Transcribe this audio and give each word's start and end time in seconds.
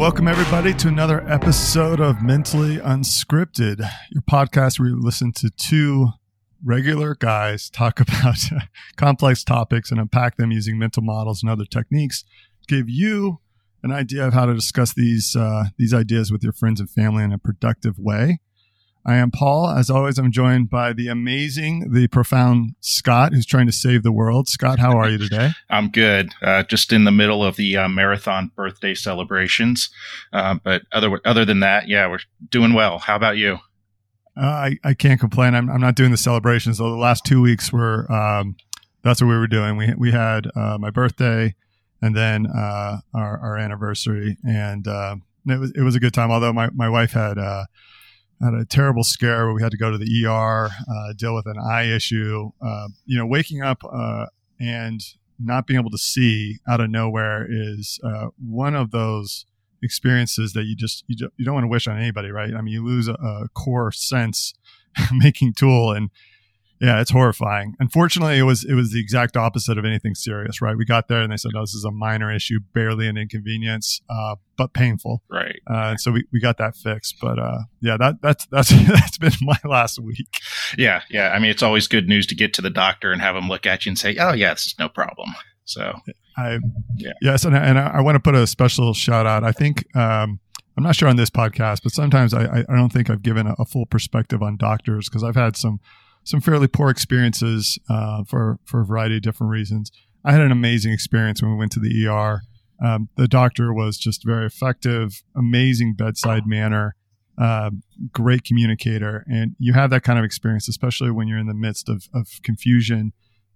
welcome 0.00 0.26
everybody 0.26 0.72
to 0.72 0.88
another 0.88 1.22
episode 1.28 2.00
of 2.00 2.22
Mentally 2.22 2.78
Unscripted, 2.78 3.86
your 4.10 4.22
podcast 4.22 4.80
where 4.80 4.88
you 4.88 4.98
listen 4.98 5.30
to 5.32 5.50
two 5.50 6.08
regular 6.64 7.14
guys 7.14 7.68
talk 7.68 8.00
about 8.00 8.38
complex 8.96 9.44
topics 9.44 9.90
and 9.90 10.00
unpack 10.00 10.38
them 10.38 10.52
using 10.52 10.78
mental 10.78 11.02
models 11.02 11.42
and 11.42 11.50
other 11.50 11.66
techniques. 11.66 12.24
Give 12.66 12.88
you 12.88 13.40
an 13.82 13.92
idea 13.92 14.26
of 14.26 14.32
how 14.32 14.46
to 14.46 14.54
discuss 14.54 14.94
these 14.94 15.36
uh, 15.36 15.64
these 15.76 15.92
ideas 15.92 16.32
with 16.32 16.42
your 16.42 16.54
friends 16.54 16.80
and 16.80 16.88
family 16.88 17.22
in 17.22 17.30
a 17.30 17.38
productive 17.38 17.98
way. 17.98 18.40
I 19.04 19.16
am 19.16 19.30
Paul. 19.30 19.68
As 19.70 19.88
always, 19.88 20.18
I'm 20.18 20.30
joined 20.30 20.68
by 20.68 20.92
the 20.92 21.08
amazing, 21.08 21.92
the 21.92 22.06
profound 22.08 22.74
Scott, 22.80 23.32
who's 23.32 23.46
trying 23.46 23.66
to 23.66 23.72
save 23.72 24.02
the 24.02 24.12
world. 24.12 24.48
Scott, 24.48 24.78
how 24.78 24.96
are 24.98 25.08
you 25.08 25.16
today? 25.16 25.52
I'm 25.70 25.88
good. 25.90 26.32
Uh, 26.42 26.64
just 26.64 26.92
in 26.92 27.04
the 27.04 27.10
middle 27.10 27.42
of 27.42 27.56
the 27.56 27.76
uh, 27.76 27.88
marathon 27.88 28.50
birthday 28.54 28.94
celebrations, 28.94 29.88
uh, 30.32 30.56
but 30.62 30.82
other 30.92 31.18
other 31.24 31.44
than 31.44 31.60
that, 31.60 31.88
yeah, 31.88 32.08
we're 32.08 32.20
doing 32.50 32.74
well. 32.74 32.98
How 32.98 33.16
about 33.16 33.38
you? 33.38 33.58
Uh, 34.36 34.46
I 34.46 34.78
I 34.84 34.94
can't 34.94 35.18
complain. 35.18 35.54
I'm 35.54 35.70
I'm 35.70 35.80
not 35.80 35.94
doing 35.94 36.10
the 36.10 36.18
celebrations. 36.18 36.78
So 36.78 36.90
the 36.90 36.96
last 36.96 37.24
two 37.24 37.40
weeks 37.40 37.72
were 37.72 38.10
um, 38.12 38.56
that's 39.02 39.22
what 39.22 39.28
we 39.28 39.36
were 39.36 39.46
doing. 39.46 39.76
We 39.76 39.94
we 39.96 40.12
had 40.12 40.46
uh, 40.54 40.76
my 40.78 40.90
birthday 40.90 41.54
and 42.02 42.14
then 42.14 42.46
uh, 42.46 42.98
our 43.14 43.38
our 43.38 43.56
anniversary, 43.56 44.36
and 44.46 44.86
it 44.86 45.58
was 45.58 45.72
it 45.74 45.82
was 45.82 45.96
a 45.96 46.00
good 46.00 46.12
time. 46.12 46.30
Although 46.30 46.52
my 46.52 46.68
my 46.74 46.90
wife 46.90 47.12
had 47.12 47.38
had 48.42 48.54
a 48.54 48.64
terrible 48.64 49.04
scare 49.04 49.46
where 49.46 49.54
we 49.54 49.62
had 49.62 49.70
to 49.70 49.76
go 49.76 49.90
to 49.90 49.98
the 49.98 50.26
ER, 50.26 50.66
uh, 50.68 51.12
deal 51.16 51.34
with 51.34 51.46
an 51.46 51.58
eye 51.58 51.84
issue. 51.84 52.50
Uh, 52.64 52.88
you 53.04 53.18
know, 53.18 53.26
waking 53.26 53.62
up 53.62 53.82
uh, 53.84 54.26
and 54.58 55.00
not 55.38 55.66
being 55.66 55.78
able 55.78 55.90
to 55.90 55.98
see 55.98 56.58
out 56.68 56.80
of 56.80 56.90
nowhere 56.90 57.46
is 57.48 57.98
uh, 58.04 58.28
one 58.38 58.74
of 58.74 58.90
those 58.90 59.46
experiences 59.82 60.52
that 60.52 60.64
you 60.64 60.76
just 60.76 61.04
you, 61.06 61.16
don't 61.16 61.54
want 61.54 61.64
to 61.64 61.68
wish 61.68 61.88
on 61.88 61.98
anybody, 61.98 62.30
right? 62.30 62.54
I 62.54 62.60
mean, 62.60 62.72
you 62.72 62.84
lose 62.84 63.08
a, 63.08 63.14
a 63.14 63.48
core 63.54 63.92
sense 63.92 64.54
making 65.12 65.54
tool, 65.54 65.92
and 65.92 66.10
yeah, 66.80 67.00
it's 67.00 67.10
horrifying. 67.10 67.76
Unfortunately, 67.78 68.38
it 68.38 68.44
was 68.44 68.64
it 68.64 68.72
was 68.72 68.90
the 68.90 69.00
exact 69.00 69.36
opposite 69.36 69.76
of 69.76 69.84
anything 69.84 70.14
serious, 70.14 70.62
right? 70.62 70.76
We 70.76 70.86
got 70.86 71.08
there 71.08 71.20
and 71.20 71.30
they 71.30 71.36
said, 71.36 71.50
"No, 71.52 71.60
this 71.60 71.74
is 71.74 71.84
a 71.84 71.90
minor 71.90 72.34
issue, 72.34 72.58
barely 72.72 73.06
an 73.06 73.18
inconvenience, 73.18 74.00
uh, 74.08 74.36
but 74.56 74.72
painful." 74.72 75.22
Right. 75.30 75.60
Uh, 75.66 75.96
so 75.96 76.10
we, 76.10 76.24
we 76.32 76.40
got 76.40 76.56
that 76.56 76.76
fixed. 76.76 77.16
But 77.20 77.38
uh, 77.38 77.58
yeah, 77.82 77.98
that 77.98 78.22
that's 78.22 78.46
that's 78.46 78.70
that's 78.88 79.18
been 79.18 79.32
my 79.42 79.58
last 79.64 79.98
week. 79.98 80.40
Yeah, 80.78 81.02
yeah. 81.10 81.30
I 81.30 81.38
mean, 81.38 81.50
it's 81.50 81.62
always 81.62 81.86
good 81.86 82.08
news 82.08 82.26
to 82.28 82.34
get 82.34 82.54
to 82.54 82.62
the 82.62 82.70
doctor 82.70 83.12
and 83.12 83.20
have 83.20 83.34
them 83.34 83.48
look 83.48 83.66
at 83.66 83.84
you 83.84 83.90
and 83.90 83.98
say, 83.98 84.16
"Oh, 84.18 84.32
yeah, 84.32 84.54
this 84.54 84.64
is 84.64 84.74
no 84.78 84.88
problem." 84.88 85.28
So 85.66 85.92
I 86.38 86.60
yeah. 86.96 87.12
yes, 87.20 87.44
and 87.44 87.54
and 87.54 87.78
I, 87.78 87.88
I 87.96 88.00
want 88.00 88.16
to 88.16 88.20
put 88.20 88.34
a 88.34 88.46
special 88.46 88.94
shout 88.94 89.26
out. 89.26 89.44
I 89.44 89.52
think. 89.52 89.84
Um, 89.94 90.40
I'm 90.76 90.84
not 90.84 90.96
sure 90.96 91.08
on 91.08 91.16
this 91.16 91.28
podcast, 91.28 91.82
but 91.82 91.92
sometimes 91.92 92.32
I, 92.32 92.64
I 92.66 92.74
don't 92.74 92.90
think 92.90 93.10
I've 93.10 93.22
given 93.22 93.46
a, 93.46 93.54
a 93.58 93.66
full 93.66 93.84
perspective 93.84 94.42
on 94.42 94.56
doctors 94.56 95.10
because 95.10 95.22
I've 95.22 95.34
had 95.34 95.54
some 95.54 95.78
some 96.24 96.40
fairly 96.40 96.68
poor 96.68 96.90
experiences 96.90 97.78
uh, 97.88 98.24
for 98.24 98.58
for 98.64 98.80
a 98.80 98.84
variety 98.84 99.16
of 99.16 99.22
different 99.22 99.50
reasons. 99.50 99.90
I 100.24 100.32
had 100.32 100.42
an 100.42 100.52
amazing 100.52 100.92
experience 100.92 101.42
when 101.42 101.50
we 101.50 101.56
went 101.56 101.72
to 101.72 101.80
the 101.80 102.06
ER. 102.06 102.42
Um, 102.82 103.08
the 103.16 103.28
doctor 103.28 103.72
was 103.72 103.98
just 103.98 104.24
very 104.24 104.46
effective, 104.46 105.22
amazing 105.36 105.94
bedside 105.94 106.46
manner, 106.46 106.94
uh, 107.38 107.70
great 108.12 108.44
communicator, 108.44 109.24
and 109.28 109.54
you 109.58 109.72
have 109.72 109.90
that 109.90 110.02
kind 110.02 110.18
of 110.18 110.24
experience, 110.24 110.68
especially 110.68 111.10
when 111.10 111.28
you're 111.28 111.38
in 111.38 111.46
the 111.46 111.54
midst 111.54 111.88
of, 111.88 112.08
of 112.14 112.28
confusion 112.42 113.12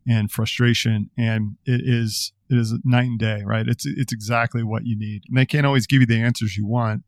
and 0.07 0.31
frustration. 0.31 1.11
And 1.17 1.57
it 1.65 1.81
is 1.85 2.33
it 2.51 2.59
is 2.59 2.75
night 2.85 3.07
and 3.09 3.19
day, 3.19 3.43
right? 3.45 3.67
It's 3.67 3.87
it's 3.87 4.13
exactly 4.13 4.63
what 4.63 4.87
you 4.87 4.99
need. 4.99 5.23
And 5.29 5.37
they 5.37 5.47
can't 5.47 5.67
always 5.67 5.87
give 5.87 6.01
you 6.01 6.07
the 6.07 6.21
answers 6.21 6.57
you 6.57 6.67
want, 6.67 7.03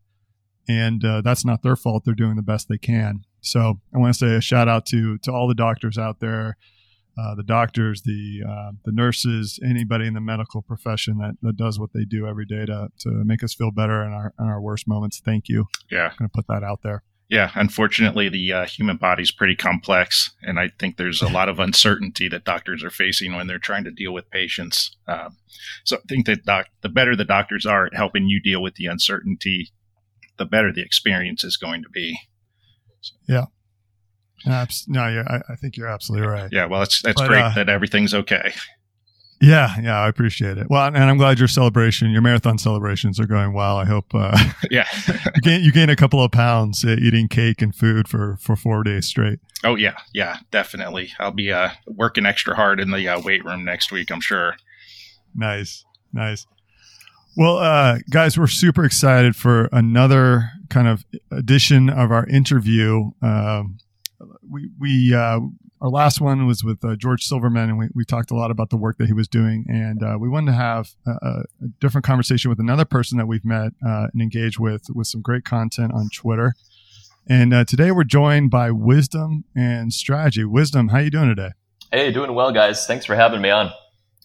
and 0.69 1.05
uh, 1.05 1.21
that's 1.23 1.45
not 1.45 1.63
their 1.63 1.77
fault. 1.77 2.05
They're 2.05 2.15
doing 2.15 2.37
the 2.37 2.43
best 2.43 2.69
they 2.69 2.79
can. 2.79 3.25
So 3.41 3.81
I 3.95 3.99
want 3.99 4.15
to 4.15 4.19
say 4.19 4.35
a 4.35 4.41
shout 4.41 4.69
out 4.69 4.87
to 4.87 5.19
to 5.19 5.33
all 5.33 5.49
the 5.49 5.55
doctors 5.55 5.99
out 5.99 6.21
there, 6.21 6.57
uh, 7.19 7.35
the 7.35 7.43
doctors, 7.43 8.03
the 8.03 8.43
uh, 8.47 8.73
the 8.85 8.93
nurses, 8.93 9.59
anybody 9.65 10.07
in 10.07 10.15
the 10.15 10.21
medical 10.21 10.63
profession 10.63 11.19
that, 11.19 11.37
that 11.43 11.57
does 11.57 11.79
what 11.79 11.93
they 11.93 12.05
do 12.05 12.27
every 12.27 12.47
day 12.47 12.67
to 12.67 12.89
to 13.01 13.11
make 13.25 13.43
us 13.43 13.55
feel 13.55 13.71
better 13.71 14.05
in 14.05 14.13
our 14.13 14.35
in 14.39 14.47
our 14.47 14.61
worst 14.61 14.89
moments. 14.89 15.21
Thank 15.25 15.49
you. 15.49 15.67
Yeah, 15.91 16.11
I'm 16.11 16.17
going 16.19 16.31
to 16.31 16.35
put 16.35 16.47
that 16.49 16.65
out 16.65 16.81
there. 16.83 17.03
Yeah, 17.29 17.51
unfortunately, 17.57 18.29
the 18.29 18.53
uh, 18.53 18.67
human 18.67 18.99
body 18.99 19.25
is 19.25 19.33
pretty 19.33 19.57
complex, 19.57 20.31
and 20.43 20.61
I 20.61 20.71
think 20.79 20.97
there's 20.97 21.23
a 21.23 21.29
lot 21.29 21.49
of 21.49 21.59
uncertainty 21.59 22.29
that 22.29 22.45
doctors 22.45 22.85
are 22.85 22.91
facing 22.91 23.35
when 23.35 23.49
they're 23.49 23.59
trying 23.59 23.83
to 23.83 23.91
deal 23.91 24.13
with 24.13 24.31
patients. 24.31 24.97
Um, 25.09 25.37
so 25.83 25.97
I 25.97 26.01
think 26.09 26.27
that 26.27 26.45
doc- 26.45 26.69
the 26.83 26.89
better 26.89 27.17
the 27.17 27.25
doctors 27.25 27.67
are 27.67 27.87
at 27.87 27.97
helping 27.97 28.29
you 28.29 28.41
deal 28.41 28.63
with 28.63 28.77
the 28.77 28.87
uncertainty, 28.87 29.73
the 30.37 30.45
better 30.45 30.73
the 30.73 30.83
experience 30.83 31.43
is 31.43 31.57
going 31.57 31.83
to 31.83 31.89
be. 31.89 32.17
Yeah. 33.29 33.47
Abs- 34.47 34.87
no, 34.89 35.09
yeah, 35.09 35.25
I, 35.27 35.53
I, 35.53 35.57
think 35.57 35.77
you're 35.77 35.89
absolutely 35.89 36.29
right. 36.29 36.49
Yeah, 36.53 36.67
well, 36.67 36.83
it's 36.83 37.03
that's 37.03 37.21
but, 37.21 37.29
great 37.29 37.43
uh, 37.43 37.53
that 37.57 37.69
everything's 37.69 38.15
okay. 38.15 38.53
Yeah, 39.41 39.75
yeah, 39.83 40.01
I 40.01 40.09
appreciate 40.09 40.57
it. 40.57 40.69
Well, 40.71 40.87
and 40.87 40.97
I'm 40.97 41.19
glad 41.19 41.39
your 41.39 41.49
celebration, 41.49 42.11
your 42.11 42.23
marathon 42.23 42.57
celebrations 42.57 43.21
are 43.21 43.27
going 43.27 43.53
well. 43.53 43.77
I 43.77 43.85
hope. 43.85 44.07
Uh, 44.15 44.37
yeah, 44.71 44.87
you 45.09 45.43
gain 45.43 45.63
you 45.63 45.73
gain 45.73 45.91
a 45.91 45.97
couple 45.97 46.23
of 46.23 46.33
pounds 46.33 46.85
uh, 46.85 46.97
eating 46.99 47.29
cake 47.29 47.61
and 47.61 47.75
food 47.75 48.09
for 48.09 48.39
for 48.41 48.57
four 48.57 48.83
days 48.83 49.07
straight. 49.07 49.41
Oh 49.63 49.75
yeah, 49.75 49.97
yeah, 50.15 50.39
definitely. 50.51 51.13
I'll 51.19 51.33
be 51.33 51.53
uh, 51.53 51.71
working 51.87 52.25
extra 52.25 52.57
hard 52.57 52.81
in 52.81 52.91
the 52.91 53.09
uh, 53.09 53.21
weight 53.21 53.45
room 53.45 53.65
next 53.65 53.93
week. 53.93 54.11
I'm 54.11 54.23
sure. 54.23 54.57
Nice, 55.35 55.85
nice. 56.15 56.47
Well, 57.37 57.59
uh, 57.59 57.99
guys, 58.09 58.39
we're 58.39 58.47
super 58.47 58.85
excited 58.85 59.37
for 59.37 59.69
another 59.71 60.51
kind 60.69 60.89
of 60.89 61.05
edition 61.31 61.89
of 61.89 62.11
our 62.11 62.27
interview. 62.27 63.11
Um, 63.23 63.79
we 64.49 64.71
we 64.79 65.15
uh, 65.15 65.41
our 65.81 65.89
last 65.91 66.21
one 66.21 66.47
was 66.47 66.65
with 66.65 66.85
uh, 66.85 66.97
George 66.97 67.25
Silverman, 67.25 67.69
and 67.69 67.79
we, 67.79 67.89
we 67.95 68.05
talked 68.05 68.31
a 68.31 68.35
lot 68.35 68.51
about 68.51 68.71
the 68.71 68.77
work 68.77 68.97
that 68.99 69.07
he 69.07 69.13
was 69.13 69.29
doing. 69.29 69.67
And 69.69 70.03
uh, 70.03 70.17
we 70.19 70.29
wanted 70.29 70.53
to 70.53 70.57
have 70.57 70.91
a, 71.07 71.11
a, 71.11 71.43
different 71.81 72.05
conversation 72.05 72.49
with 72.49 72.59
another 72.59 72.85
person 72.85 73.19
that 73.19 73.27
we've 73.27 73.45
met 73.45 73.73
uh, 73.87 74.09
and 74.13 74.23
engaged 74.23 74.59
with 74.59 74.85
with 74.95 75.07
some 75.07 75.21
great 75.21 75.45
content 75.45 75.93
on 75.93 76.09
Twitter. 76.15 76.55
And 77.29 77.53
uh, 77.53 77.65
today 77.65 77.91
we're 77.91 78.05
joined 78.05 78.51
by 78.51 78.71
Wisdom 78.71 79.45
and 79.55 79.93
Strategy. 79.93 80.45
Wisdom, 80.45 80.89
how 80.89 80.99
you 80.99 81.11
doing 81.11 81.29
today? 81.29 81.51
Hey, 81.93 82.11
doing 82.13 82.35
well, 82.35 82.53
guys. 82.53 82.87
Thanks 82.87 83.05
for 83.05 83.17
having 83.17 83.41
me 83.41 83.51
on. 83.51 83.71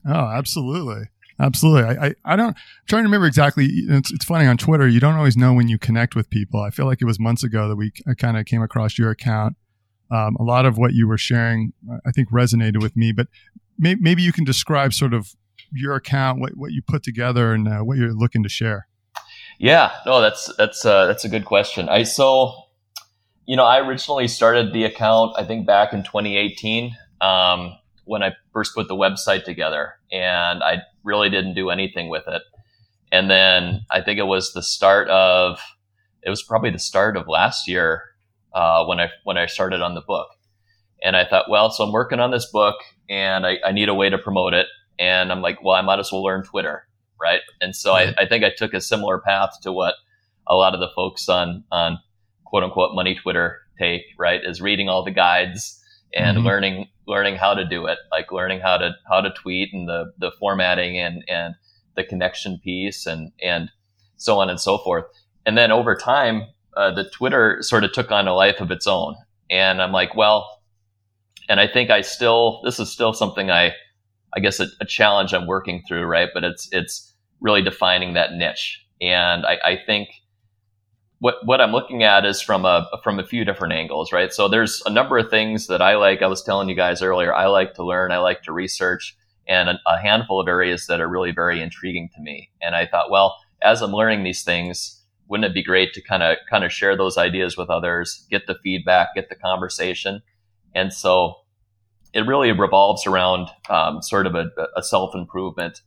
Oh, 0.08 0.28
absolutely. 0.28 1.10
Absolutely. 1.42 1.84
I, 1.84 2.06
I, 2.08 2.14
I, 2.24 2.36
don't, 2.36 2.50
I'm 2.50 2.56
trying 2.88 3.02
to 3.02 3.08
remember 3.08 3.26
exactly. 3.26 3.66
It's, 3.66 4.12
it's 4.12 4.26
funny 4.26 4.46
on 4.46 4.58
Twitter, 4.58 4.88
you 4.88 5.00
don't 5.00 5.16
always 5.16 5.36
know 5.36 5.54
when 5.54 5.68
you 5.68 5.80
connect 5.80 6.16
with 6.16 6.30
people. 6.30 6.62
I 6.62 6.70
feel 6.70 6.86
like 6.86 7.02
it 7.02 7.06
was 7.06 7.20
months 7.20 7.44
ago 7.44 7.68
that 7.68 7.76
we 7.76 7.92
kind 8.18 8.38
of 8.38 8.46
came 8.46 8.62
across 8.62 9.00
your 9.00 9.10
account. 9.10 9.58
Um, 10.12 10.36
a 10.40 10.44
lot 10.44 10.66
of 10.66 10.78
what 10.78 10.94
you 10.94 11.08
were 11.08 11.18
sharing, 11.18 11.74
I 12.06 12.12
think 12.12 12.30
resonated 12.30 12.82
with 12.82 12.96
me, 12.96 13.12
but 13.12 13.28
may, 13.80 13.96
maybe 13.96 14.22
you 14.22 14.32
can 14.32 14.44
describe 14.44 14.94
sort 14.94 15.14
of 15.14 15.34
your 15.72 15.96
account, 15.96 16.40
what, 16.40 16.56
what 16.56 16.74
you 16.74 16.84
put 16.86 17.02
together 17.02 17.54
and 17.54 17.68
uh, 17.68 17.80
what 17.80 17.98
you're 17.98 18.14
looking 18.14 18.44
to 18.44 18.50
share. 18.50 18.88
Yeah, 19.58 19.92
no, 20.06 20.22
that's, 20.22 20.54
that's, 20.58 20.86
uh, 20.86 21.08
that's 21.08 21.26
a 21.26 21.30
good 21.30 21.46
question. 21.46 21.90
I, 21.90 22.04
so, 22.04 22.54
you 23.48 23.56
know, 23.56 23.66
I 23.66 23.80
originally 23.80 24.28
started 24.28 24.74
the 24.74 24.84
account, 24.84 25.34
I 25.38 25.46
think 25.46 25.66
back 25.66 25.92
in 25.92 26.04
2018. 26.04 26.96
Um, 27.20 27.78
when 28.06 28.24
I 28.24 28.34
first 28.52 28.76
put 28.76 28.88
the 28.88 28.96
website 28.96 29.46
together 29.46 29.94
and 30.12 30.64
I 30.64 30.80
really 31.04 31.30
didn't 31.30 31.56
do 31.56 31.70
anything 31.70 32.10
with 32.10 32.24
it. 32.28 32.42
And 33.12 33.30
then 33.30 33.82
I 33.90 34.02
think 34.02 34.20
it 34.20 34.24
was 34.24 34.54
the 34.54 34.64
start 34.64 35.10
of, 35.10 35.60
it 36.24 36.30
was 36.30 36.44
probably 36.44 36.70
the 36.70 36.80
start 36.80 37.18
of 37.18 37.28
last 37.28 37.68
year 37.68 38.04
uh, 38.54 38.86
when 38.86 39.00
I 39.00 39.10
when 39.24 39.38
I 39.38 39.46
started 39.46 39.82
on 39.82 39.96
the 39.96 40.02
book. 40.02 40.28
And 41.04 41.16
I 41.16 41.26
thought, 41.26 41.50
well, 41.50 41.72
so 41.72 41.84
I'm 41.84 41.92
working 41.92 42.20
on 42.20 42.32
this 42.32 42.50
book 42.52 42.76
and 43.10 43.46
I, 43.46 43.58
I, 43.66 43.72
need 43.72 43.90
a 43.90 43.94
way 43.94 44.10
to 44.10 44.20
promote 44.20 44.54
it. 44.54 44.68
And 45.00 45.32
I'm 45.32 45.42
like, 45.42 45.64
well, 45.64 45.76
I 45.76 45.82
might 45.82 45.98
as 45.98 46.12
well 46.12 46.22
learn 46.22 46.44
Twitter, 46.44 46.86
right? 47.20 47.42
And 47.60 47.76
so 47.76 47.94
I, 47.94 48.14
I 48.20 48.28
think 48.28 48.44
I 48.44 48.52
took 48.56 48.76
a 48.76 48.82
similar 48.82 49.18
path 49.20 49.50
to 49.64 49.72
what 49.72 49.96
a 50.48 50.56
lot 50.56 50.76
of 50.76 50.80
the 50.80 50.90
folks 50.96 51.28
on 51.28 51.64
on 51.72 51.98
quote 52.46 52.64
unquote 52.64 52.94
money 52.94 53.16
Twitter 53.16 53.62
take, 53.80 54.04
right? 54.20 54.42
Is 54.44 54.62
reading 54.62 54.90
all 54.90 55.04
the 55.04 55.12
guides 55.12 55.81
and 56.14 56.38
mm-hmm. 56.38 56.48
learning 56.48 56.88
learning 57.08 57.36
how 57.36 57.54
to 57.54 57.66
do 57.66 57.88
it, 57.88 57.98
like 58.12 58.32
learning 58.32 58.60
how 58.60 58.78
to 58.78 58.92
how 59.10 59.22
to 59.22 59.32
tweet 59.32 59.74
and 59.74 59.88
the 59.88 60.12
the 60.18 60.32
formatting 60.40 60.98
and 60.98 61.24
and 61.28 61.56
the 61.96 62.04
connection 62.04 62.60
piece 62.64 63.06
and 63.06 63.32
and 63.42 63.70
so 64.18 64.40
on 64.40 64.50
and 64.50 64.60
so 64.60 64.78
forth. 64.78 65.06
And 65.46 65.58
then 65.58 65.72
over 65.72 65.96
time, 65.96 66.44
uh, 66.78 66.92
the 66.92 67.10
Twitter 67.10 67.58
sort 67.62 67.84
of 67.84 67.92
took 67.92 68.12
on 68.12 68.28
a 68.28 68.34
life 68.34 68.62
of 68.62 68.72
its 68.72 68.88
own. 68.88 69.16
And 69.50 69.82
I'm 69.82 69.92
like, 69.92 70.16
well, 70.16 70.62
and 71.50 71.60
I 71.60 71.68
think 71.68 71.90
I 71.90 72.02
still 72.02 72.62
this 72.64 72.80
is 72.80 72.92
still 72.92 73.14
something 73.14 73.52
I 73.52 73.74
I 74.36 74.40
guess 74.40 74.60
a, 74.60 74.68
a 74.80 74.86
challenge 74.86 75.34
I'm 75.34 75.48
working 75.48 75.84
through, 75.88 76.06
right? 76.06 76.30
But 76.34 76.44
it's 76.44 76.70
it's 76.72 77.14
really 77.42 77.62
defining 77.62 78.14
that 78.14 78.34
niche. 78.34 78.86
And 79.02 79.46
I, 79.46 79.58
I 79.66 79.80
think 79.86 80.10
what 81.22 81.36
what 81.46 81.62
I'm 81.62 81.72
looking 81.72 82.02
at 82.02 82.26
is 82.26 82.42
from 82.42 82.66
a 82.66 82.90
from 83.04 83.20
a 83.20 83.26
few 83.26 83.46
different 83.46 83.74
angles, 83.74 84.12
right? 84.12 84.34
So 84.34 84.48
there's 84.48 84.82
a 84.88 84.90
number 84.90 85.20
of 85.20 85.30
things 85.30 85.68
that 85.68 85.80
I 85.80 85.96
like. 85.96 86.24
I 86.24 86.28
was 86.28 86.42
telling 86.42 86.68
you 86.68 86.76
guys 86.76 87.04
earlier, 87.04 87.32
I 87.34 87.46
like 87.46 87.76
to 87.76 87.86
learn, 87.86 88.12
I 88.12 88.18
like 88.18 88.42
to 88.44 88.52
research, 88.52 89.16
and 89.48 89.70
a, 89.70 89.80
a 89.86 90.00
handful 90.00 90.42
of 90.42 90.48
areas 90.48 90.88
that 90.88 91.00
are 91.00 91.08
really 91.08 91.32
very 91.32 91.62
intriguing 91.62 92.10
to 92.16 92.22
me. 92.22 92.50
And 92.60 92.76
I 92.76 92.88
thought, 92.88 93.12
well, 93.12 93.38
as 93.62 93.84
I'm 93.84 93.92
learning 93.92 94.24
these 94.24 94.44
things, 94.44 95.00
wouldn't 95.28 95.46
it 95.46 95.54
be 95.54 95.62
great 95.62 95.94
to 95.94 96.02
kind 96.02 96.24
of 96.24 96.38
kind 96.50 96.64
of 96.64 96.74
share 96.74 96.98
those 96.98 97.20
ideas 97.20 97.56
with 97.56 97.70
others, 97.70 98.26
get 98.32 98.48
the 98.48 98.58
feedback, 98.64 99.10
get 99.14 99.30
the 99.30 99.36
conversation, 99.36 100.24
and 100.74 100.92
so 100.92 101.36
it 102.14 102.26
really 102.26 102.52
revolves 102.52 103.06
around 103.06 103.48
um, 103.70 104.02
sort 104.02 104.26
of 104.26 104.34
a, 104.34 104.50
a 104.76 104.82
self 104.82 105.14
improvement 105.14 105.82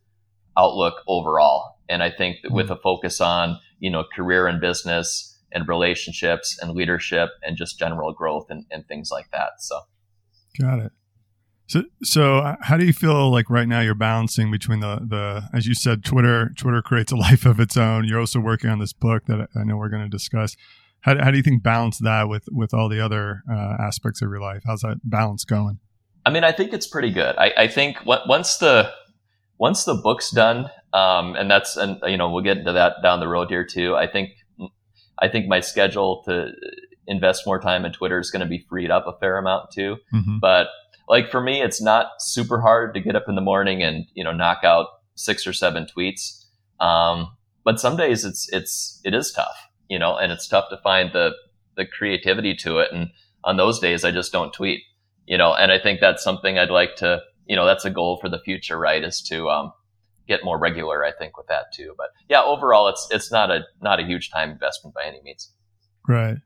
outlook 0.56 1.02
overall. 1.08 1.80
And 1.88 2.04
I 2.04 2.12
think 2.12 2.36
that 2.44 2.52
with 2.52 2.68
hmm. 2.68 2.74
a 2.74 2.76
focus 2.76 3.20
on 3.20 3.58
you 3.78 3.90
know 3.90 4.04
career 4.14 4.46
and 4.46 4.60
business 4.60 5.38
and 5.52 5.68
relationships 5.68 6.58
and 6.60 6.72
leadership 6.72 7.30
and 7.42 7.56
just 7.56 7.78
general 7.78 8.12
growth 8.12 8.46
and, 8.50 8.66
and 8.70 8.86
things 8.88 9.10
like 9.10 9.30
that. 9.30 9.52
So, 9.60 9.80
got 10.60 10.80
it. 10.80 10.92
So, 11.66 11.82
so 12.02 12.38
uh, 12.38 12.56
how 12.60 12.76
do 12.76 12.84
you 12.84 12.92
feel 12.92 13.30
like 13.30 13.48
right 13.48 13.66
now 13.66 13.80
you're 13.80 13.94
balancing 13.94 14.50
between 14.50 14.80
the, 14.80 14.96
the, 14.96 15.48
as 15.54 15.66
you 15.66 15.74
said, 15.74 16.04
Twitter, 16.04 16.52
Twitter 16.56 16.82
creates 16.82 17.12
a 17.12 17.16
life 17.28 17.46
of 17.46 17.58
its 17.58 17.76
own. 17.76 18.04
You're 18.04 18.20
also 18.20 18.40
working 18.40 18.68
on 18.68 18.80
this 18.80 18.92
book 18.92 19.24
that 19.26 19.48
I 19.56 19.64
know 19.64 19.76
we're 19.76 19.88
going 19.88 20.02
to 20.02 20.08
discuss. 20.08 20.56
How, 21.00 21.22
how 21.22 21.30
do 21.30 21.36
you 21.36 21.42
think 21.42 21.62
balance 21.62 21.98
that 21.98 22.28
with, 22.28 22.44
with 22.50 22.74
all 22.74 22.88
the 22.88 23.00
other 23.00 23.42
uh, 23.50 23.76
aspects 23.80 24.22
of 24.22 24.30
your 24.30 24.40
life? 24.40 24.62
How's 24.66 24.80
that 24.80 24.98
balance 25.04 25.44
going? 25.44 25.78
I 26.26 26.30
mean, 26.30 26.44
I 26.44 26.52
think 26.52 26.72
it's 26.72 26.86
pretty 26.86 27.10
good. 27.10 27.36
I, 27.36 27.52
I 27.56 27.68
think 27.68 27.98
once 28.06 28.56
the, 28.56 28.90
once 29.58 29.84
the 29.84 29.94
book's 29.94 30.30
done, 30.30 30.70
um, 30.94 31.34
and 31.34 31.50
that's, 31.50 31.76
and 31.76 31.98
you 32.06 32.16
know, 32.16 32.30
we'll 32.30 32.44
get 32.44 32.58
into 32.58 32.72
that 32.72 32.96
down 33.02 33.20
the 33.20 33.28
road 33.28 33.48
here 33.48 33.64
too. 33.64 33.96
I 33.96 34.06
think, 34.06 34.30
I 35.20 35.28
think 35.28 35.46
my 35.46 35.60
schedule 35.60 36.22
to 36.26 36.52
invest 37.06 37.46
more 37.46 37.60
time 37.60 37.84
in 37.84 37.92
Twitter 37.92 38.18
is 38.18 38.30
going 38.30 38.40
to 38.40 38.48
be 38.48 38.64
freed 38.68 38.90
up 38.90 39.06
a 39.06 39.18
fair 39.18 39.38
amount 39.38 39.70
too. 39.72 39.96
Mm-hmm. 40.12 40.38
But 40.40 40.68
like 41.08 41.30
for 41.30 41.40
me, 41.40 41.62
it's 41.62 41.82
not 41.82 42.06
super 42.18 42.60
hard 42.60 42.94
to 42.94 43.00
get 43.00 43.16
up 43.16 43.24
in 43.28 43.34
the 43.34 43.40
morning 43.40 43.82
and 43.82 44.06
you 44.14 44.24
know 44.24 44.32
knock 44.32 44.64
out 44.64 44.86
six 45.14 45.46
or 45.46 45.52
seven 45.52 45.86
tweets. 45.86 46.44
Um, 46.80 47.36
but 47.64 47.80
some 47.80 47.96
days 47.96 48.24
it's 48.24 48.48
it's 48.52 49.00
it 49.04 49.14
is 49.14 49.32
tough, 49.32 49.68
you 49.88 49.98
know, 49.98 50.16
and 50.16 50.32
it's 50.32 50.48
tough 50.48 50.68
to 50.70 50.78
find 50.78 51.12
the 51.12 51.32
the 51.76 51.86
creativity 51.86 52.54
to 52.56 52.78
it. 52.78 52.92
And 52.92 53.10
on 53.42 53.56
those 53.56 53.80
days, 53.80 54.04
I 54.04 54.10
just 54.10 54.32
don't 54.32 54.52
tweet, 54.52 54.80
you 55.26 55.38
know. 55.38 55.54
And 55.54 55.72
I 55.72 55.78
think 55.78 56.00
that's 56.00 56.22
something 56.22 56.58
I'd 56.58 56.70
like 56.70 56.96
to, 56.96 57.20
you 57.46 57.56
know, 57.56 57.66
that's 57.66 57.84
a 57.84 57.90
goal 57.90 58.18
for 58.20 58.28
the 58.28 58.40
future, 58.40 58.78
right? 58.78 59.02
Is 59.02 59.20
to 59.28 59.48
um, 59.50 59.72
get 60.26 60.44
more 60.44 60.58
regular. 60.58 61.04
I 61.04 61.12
think 61.12 61.36
with 61.36 61.46
that 61.48 61.72
too. 61.72 61.94
But 61.96 62.08
yeah, 62.28 62.42
overall, 62.42 62.88
it's 62.88 63.06
it's 63.10 63.30
not 63.30 63.50
a 63.50 63.64
not 63.80 64.00
a 64.00 64.04
huge 64.04 64.30
time 64.30 64.50
investment 64.50 64.94
by 64.94 65.04
any 65.04 65.20
means. 65.22 65.50
Right. 66.08 66.36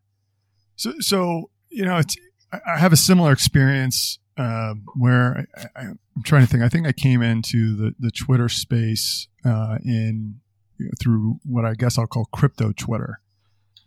So 0.76 0.94
so 1.00 1.50
you 1.70 1.84
know, 1.84 1.98
it's 1.98 2.16
I 2.52 2.78
have 2.78 2.92
a 2.92 2.96
similar 2.96 3.32
experience 3.32 4.18
uh, 4.38 4.74
where 4.94 5.46
I, 5.76 5.82
am 5.82 5.98
trying 6.24 6.42
to 6.42 6.46
think. 6.46 6.62
I 6.62 6.68
think 6.68 6.86
I 6.86 6.92
came 6.92 7.22
into 7.22 7.76
the, 7.76 7.94
the 7.98 8.10
Twitter 8.10 8.48
space 8.48 9.28
uh, 9.44 9.78
in 9.84 10.40
you 10.78 10.86
know, 10.86 10.92
through 11.00 11.40
what 11.44 11.64
I 11.64 11.74
guess 11.74 11.98
I'll 11.98 12.06
call 12.06 12.26
crypto 12.32 12.72
Twitter. 12.72 13.20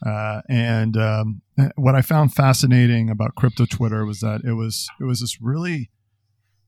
Uh, 0.06 0.42
and 0.50 0.98
um, 0.98 1.42
what 1.76 1.96
I 1.96 2.02
found 2.02 2.34
fascinating 2.34 3.10
about 3.10 3.36
crypto 3.36 3.66
Twitter 3.66 4.06
was 4.06 4.20
that 4.22 4.42
it 4.44 4.54
was 4.54 4.88
it 5.00 5.06
was 5.06 5.22
this 5.22 5.42
really 5.42 5.90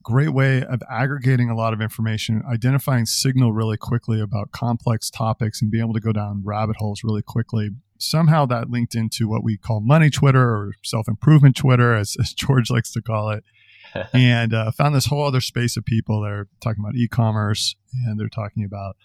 great 0.03 0.33
way 0.33 0.63
of 0.63 0.81
aggregating 0.89 1.49
a 1.49 1.55
lot 1.55 1.73
of 1.73 1.81
information, 1.81 2.43
identifying 2.49 3.05
signal 3.05 3.53
really 3.53 3.77
quickly 3.77 4.19
about 4.21 4.51
complex 4.51 5.09
topics, 5.09 5.61
and 5.61 5.71
being 5.71 5.83
able 5.83 5.93
to 5.93 5.99
go 5.99 6.11
down 6.11 6.41
rabbit 6.43 6.75
holes 6.77 7.03
really 7.03 7.21
quickly. 7.21 7.69
Somehow 7.97 8.45
that 8.47 8.69
linked 8.69 8.95
into 8.95 9.27
what 9.27 9.43
we 9.43 9.57
call 9.57 9.79
money 9.79 10.09
Twitter 10.09 10.43
or 10.43 10.73
self 10.83 11.07
improvement 11.07 11.55
Twitter, 11.55 11.95
as, 11.95 12.17
as 12.19 12.33
George 12.33 12.69
likes 12.69 12.91
to 12.93 13.01
call 13.01 13.29
it. 13.29 13.43
and 14.13 14.53
uh, 14.53 14.71
found 14.71 14.95
this 14.95 15.05
whole 15.05 15.23
other 15.23 15.41
space 15.41 15.77
of 15.77 15.85
people 15.85 16.21
that 16.21 16.31
are 16.31 16.47
talking 16.61 16.83
about 16.83 16.95
e-commerce 16.95 17.75
and 18.05 18.19
they're 18.19 18.27
talking 18.27 18.63
about 18.63 18.95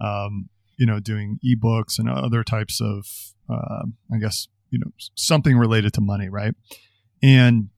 um, 0.00 0.48
you 0.78 0.86
know 0.86 1.00
doing 1.00 1.38
ebooks 1.44 1.98
and 1.98 2.08
other 2.08 2.42
types 2.42 2.80
of 2.80 3.06
uh, 3.50 3.82
i 4.12 4.18
guess 4.18 4.48
you 4.70 4.78
know 4.78 4.90
something 5.14 5.58
related 5.58 5.92
to 5.92 6.00
money 6.00 6.28
right 6.28 6.54
and 7.22 7.68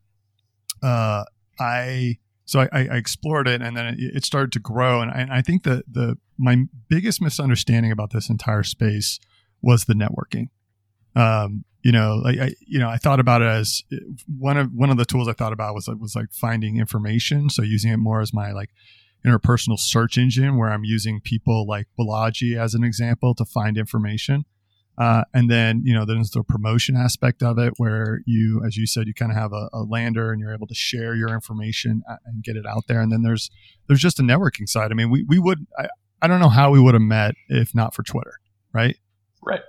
uh, 0.82 1.24
i 1.58 2.18
so 2.50 2.60
I, 2.60 2.68
I, 2.72 2.96
explored 2.96 3.46
it 3.46 3.62
and 3.62 3.76
then 3.76 3.96
it, 3.98 4.24
started 4.24 4.50
to 4.52 4.58
grow 4.58 5.00
and 5.00 5.10
I, 5.10 5.38
I 5.38 5.42
think 5.42 5.62
that 5.62 5.84
the 5.90 6.18
my 6.36 6.64
biggest 6.88 7.22
misunderstanding 7.22 7.92
about 7.92 8.10
this 8.10 8.28
entire 8.28 8.64
space 8.64 9.20
was 9.62 9.84
the 9.84 9.94
networking 9.94 10.48
um, 11.16 11.64
you 11.82 11.92
know, 11.92 12.16
like 12.22 12.38
I, 12.38 12.54
you 12.60 12.78
know, 12.78 12.88
I 12.88 12.98
thought 12.98 13.20
about 13.20 13.42
it 13.42 13.48
as 13.48 13.82
one 14.38 14.56
of 14.56 14.72
one 14.72 14.90
of 14.90 14.96
the 14.96 15.04
tools 15.04 15.28
I 15.28 15.32
thought 15.32 15.52
about 15.52 15.74
was 15.74 15.88
was 15.88 16.14
like 16.14 16.30
finding 16.32 16.78
information. 16.78 17.48
So 17.48 17.62
using 17.62 17.90
it 17.90 17.96
more 17.96 18.20
as 18.20 18.34
my 18.34 18.52
like 18.52 18.70
interpersonal 19.24 19.78
search 19.78 20.18
engine, 20.18 20.58
where 20.58 20.70
I'm 20.70 20.84
using 20.84 21.20
people 21.20 21.66
like 21.66 21.88
Balaji 21.98 22.56
as 22.56 22.74
an 22.74 22.84
example 22.84 23.34
to 23.34 23.44
find 23.44 23.78
information. 23.78 24.44
Uh, 25.00 25.24
and 25.32 25.50
then 25.50 25.80
you 25.82 25.94
know 25.94 26.04
there's 26.04 26.30
the 26.30 26.42
promotion 26.42 26.94
aspect 26.94 27.42
of 27.42 27.58
it, 27.58 27.72
where 27.78 28.20
you, 28.26 28.62
as 28.66 28.76
you 28.76 28.86
said, 28.86 29.06
you 29.06 29.14
kind 29.14 29.32
of 29.32 29.38
have 29.38 29.50
a, 29.54 29.70
a, 29.72 29.80
lander 29.82 30.30
and 30.30 30.40
you're 30.40 30.52
able 30.52 30.66
to 30.66 30.74
share 30.74 31.14
your 31.14 31.30
information 31.30 32.02
and 32.26 32.44
get 32.44 32.54
it 32.54 32.66
out 32.66 32.82
there. 32.86 33.00
And 33.00 33.10
then 33.10 33.22
there's 33.22 33.50
there's 33.86 34.02
just 34.02 34.20
a 34.20 34.22
networking 34.22 34.68
side. 34.68 34.90
I 34.90 34.94
mean, 34.94 35.08
we 35.08 35.24
we 35.26 35.38
would 35.38 35.66
I, 35.78 35.88
I 36.20 36.26
don't 36.26 36.38
know 36.38 36.50
how 36.50 36.70
we 36.70 36.78
would 36.78 36.92
have 36.92 37.02
met 37.02 37.34
if 37.48 37.74
not 37.74 37.94
for 37.94 38.02
Twitter, 38.02 38.34
right? 38.74 38.98
Right. 39.42 39.62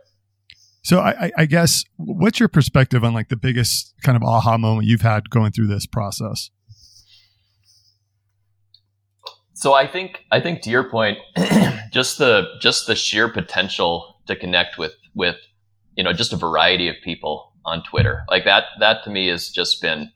So 0.83 0.99
I, 0.99 1.31
I, 1.37 1.45
guess 1.45 1.85
what's 1.95 2.39
your 2.39 2.49
perspective 2.49 3.03
on 3.03 3.13
like 3.13 3.29
the 3.29 3.37
biggest 3.37 3.93
kind 4.01 4.15
of 4.15 4.23
aha 4.23 4.57
moment 4.57 4.87
you've 4.87 5.01
had 5.01 5.29
going 5.29 5.51
through 5.51 5.67
this 5.67 5.85
process? 5.85 6.49
So 9.53 9.73
I 9.73 9.87
think 9.87 10.25
I 10.31 10.41
think 10.41 10.61
to 10.63 10.71
your 10.71 10.89
point, 10.89 11.19
just 11.91 12.17
the 12.17 12.47
just 12.59 12.87
the 12.87 12.95
sheer 12.95 13.29
potential 13.29 14.17
to 14.25 14.35
connect 14.35 14.77
with 14.77 14.95
with 15.13 15.37
you 15.95 16.03
know 16.03 16.13
just 16.13 16.33
a 16.33 16.37
variety 16.37 16.87
of 16.87 16.95
people 17.03 17.53
on 17.65 17.83
Twitter 17.83 18.23
like 18.29 18.45
that 18.45 18.65
that 18.79 19.03
to 19.03 19.09
me 19.09 19.27
has 19.27 19.49
just 19.49 19.81
been 19.81 20.11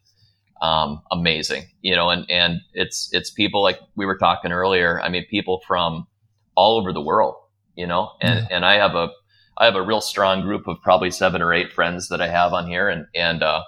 um, 0.61 1.01
amazing. 1.11 1.65
You 1.81 1.95
know, 1.95 2.09
and 2.09 2.29
and 2.29 2.61
it's 2.73 3.09
it's 3.11 3.29
people 3.29 3.61
like 3.61 3.79
we 3.95 4.05
were 4.05 4.17
talking 4.17 4.51
earlier. 4.51 5.01
I 5.01 5.09
mean, 5.09 5.25
people 5.29 5.61
from 5.67 6.07
all 6.55 6.77
over 6.77 6.93
the 6.93 7.01
world. 7.01 7.35
You 7.75 7.87
know, 7.87 8.11
and 8.21 8.39
yeah. 8.39 8.55
and 8.55 8.65
I 8.65 8.75
have 8.75 8.95
a 8.95 9.09
I 9.57 9.65
have 9.65 9.75
a 9.75 9.81
real 9.81 10.01
strong 10.01 10.41
group 10.41 10.67
of 10.67 10.81
probably 10.81 11.11
seven 11.11 11.41
or 11.41 11.53
eight 11.53 11.73
friends 11.73 12.07
that 12.09 12.21
I 12.21 12.27
have 12.27 12.53
on 12.53 12.67
here, 12.67 12.87
and 12.87 13.05
and 13.13 13.43
uh, 13.43 13.63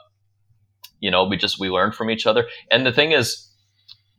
you 0.99 1.11
know 1.11 1.25
we 1.25 1.37
just 1.37 1.59
we 1.59 1.69
learn 1.69 1.91
from 1.91 2.09
each 2.09 2.25
other. 2.25 2.47
And 2.71 2.85
the 2.85 2.93
thing 2.93 3.11
is, 3.11 3.51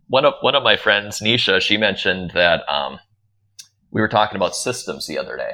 one 0.09 0.27
of 0.27 0.35
one 0.43 0.55
of 0.55 0.62
my 0.62 0.77
friends, 0.77 1.21
Nisha, 1.21 1.61
she 1.61 1.79
mentioned 1.79 2.33
that 2.35 2.69
um, 2.69 2.99
we 3.91 4.03
were 4.03 4.09
talking 4.09 4.37
about 4.37 4.55
systems 4.55 5.07
the 5.07 5.17
other 5.17 5.38
day, 5.38 5.53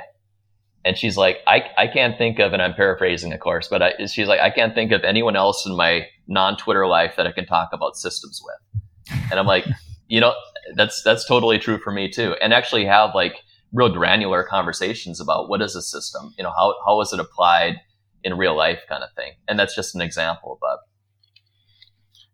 and 0.85 0.99
she's 0.99 1.17
like, 1.17 1.39
I 1.47 1.63
I 1.77 1.87
can't 1.87 2.17
think 2.19 2.39
of, 2.39 2.53
and 2.53 2.63
I'm 2.63 2.75
paraphrasing, 2.75 3.33
of 3.33 3.41
course, 3.41 3.69
but 3.69 3.83
I, 3.83 4.07
she's 4.07 4.29
like, 4.29 4.41
I 4.41 4.51
can't 4.51 4.75
think 4.75 4.93
of 4.93 5.03
anyone 5.05 5.37
else 5.37 5.67
in 5.67 5.77
my 5.77 6.07
non 6.27 6.57
Twitter 6.57 6.87
life 6.87 7.15
that 7.17 7.27
I 7.27 7.33
can 7.33 7.47
talk 7.47 7.71
about 7.73 7.97
systems 7.97 8.41
with, 8.45 8.83
and 9.31 9.41
I'm 9.41 9.47
like, 9.47 9.65
you 10.09 10.21
know, 10.21 10.35
that's 10.77 11.03
that's 11.03 11.27
totally 11.27 11.59
true 11.59 11.79
for 11.79 11.93
me 11.93 12.11
too, 12.11 12.35
and 12.41 12.53
actually 12.53 12.85
have 12.85 13.15
like 13.15 13.37
real 13.75 13.93
granular 13.93 14.45
conversations 14.45 15.21
about 15.21 15.49
what 15.49 15.61
is 15.61 15.75
a 15.75 15.83
system, 15.83 16.33
you 16.39 16.45
know, 16.45 16.53
how, 16.57 16.75
how 16.87 17.01
is 17.01 17.13
it 17.13 17.21
applied 17.21 17.81
in 18.23 18.39
real 18.39 18.57
life 18.57 18.81
kind 18.89 19.03
of 19.03 19.11
thing. 19.15 19.33
And 19.49 19.59
that's 19.59 19.75
just 19.75 19.95
an 19.95 20.01
example, 20.01 20.59
but. 20.61 20.79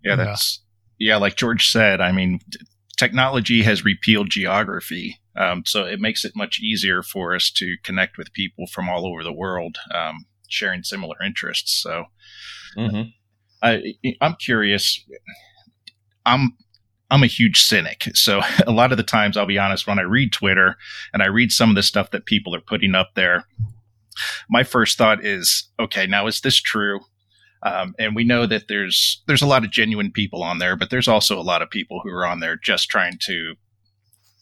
Yeah, 0.05 0.17
that's, 0.17 0.63
yeah, 0.99 1.17
like 1.17 1.37
George 1.37 1.69
said, 1.69 2.01
I 2.01 2.13
mean, 2.13 2.41
technology 2.97 3.63
has 3.63 3.85
repealed 3.85 4.31
geography. 4.31 5.19
Um, 5.41 5.63
so 5.65 5.85
it 5.85 6.01
makes 6.01 6.25
it 6.25 6.37
much 6.37 6.61
easier 6.61 7.03
for 7.03 7.35
us 7.35 7.51
to 7.53 7.77
connect 7.83 8.19
with 8.19 8.33
people 8.35 8.67
from 8.67 8.91
all 8.91 9.07
over 9.07 9.25
the 9.25 9.33
world, 9.33 9.79
um, 9.95 10.27
sharing 10.49 10.83
similar 10.83 11.17
interests. 11.25 11.73
So 11.83 12.05
mm-hmm. 12.77 13.09
I, 13.63 13.95
I'm 14.21 14.35
curious. 14.35 15.03
I'm 16.27 16.57
I'm 17.11 17.23
a 17.23 17.29
huge 17.29 17.63
cynic. 17.63 18.09
So 18.15 18.43
a 18.67 18.71
lot 18.71 18.93
of 18.93 18.99
the 18.99 19.03
times, 19.03 19.37
I'll 19.37 19.47
be 19.47 19.59
honest, 19.59 19.87
when 19.87 19.99
I 19.99 20.03
read 20.03 20.33
Twitter 20.33 20.77
and 21.13 21.23
I 21.23 21.27
read 21.27 21.53
some 21.53 21.71
of 21.71 21.77
the 21.77 21.83
stuff 21.83 22.11
that 22.11 22.27
people 22.27 22.55
are 22.55 22.61
putting 22.61 22.95
up 22.95 23.15
there, 23.17 23.45
my 24.51 24.63
first 24.63 24.99
thought 24.99 25.25
is, 25.25 25.69
okay, 25.81 26.07
now 26.07 26.27
is 26.27 26.43
this 26.43 26.61
true? 26.61 27.01
Um, 27.63 27.95
and 27.99 28.15
we 28.15 28.25
know 28.25 28.47
that 28.47 28.69
there's 28.69 29.23
there's 29.27 29.43
a 29.43 29.47
lot 29.47 29.65
of 29.65 29.71
genuine 29.71 30.13
people 30.13 30.43
on 30.43 30.59
there, 30.59 30.77
but 30.77 30.91
there's 30.91 31.09
also 31.09 31.39
a 31.39 31.43
lot 31.43 31.63
of 31.63 31.71
people 31.71 32.01
who 32.03 32.11
are 32.11 32.27
on 32.27 32.41
there 32.41 32.57
just 32.57 32.91
trying 32.91 33.19
to 33.23 33.55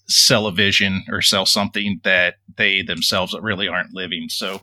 sell 0.09 0.47
a 0.47 0.53
vision 0.53 1.05
or 1.11 1.21
sell 1.21 1.47
something 1.47 2.01
that 2.05 2.37
they 2.57 2.83
themselves 2.83 3.35
really 3.41 3.69
aren't 3.69 3.93
living. 3.93 4.29
So 4.29 4.61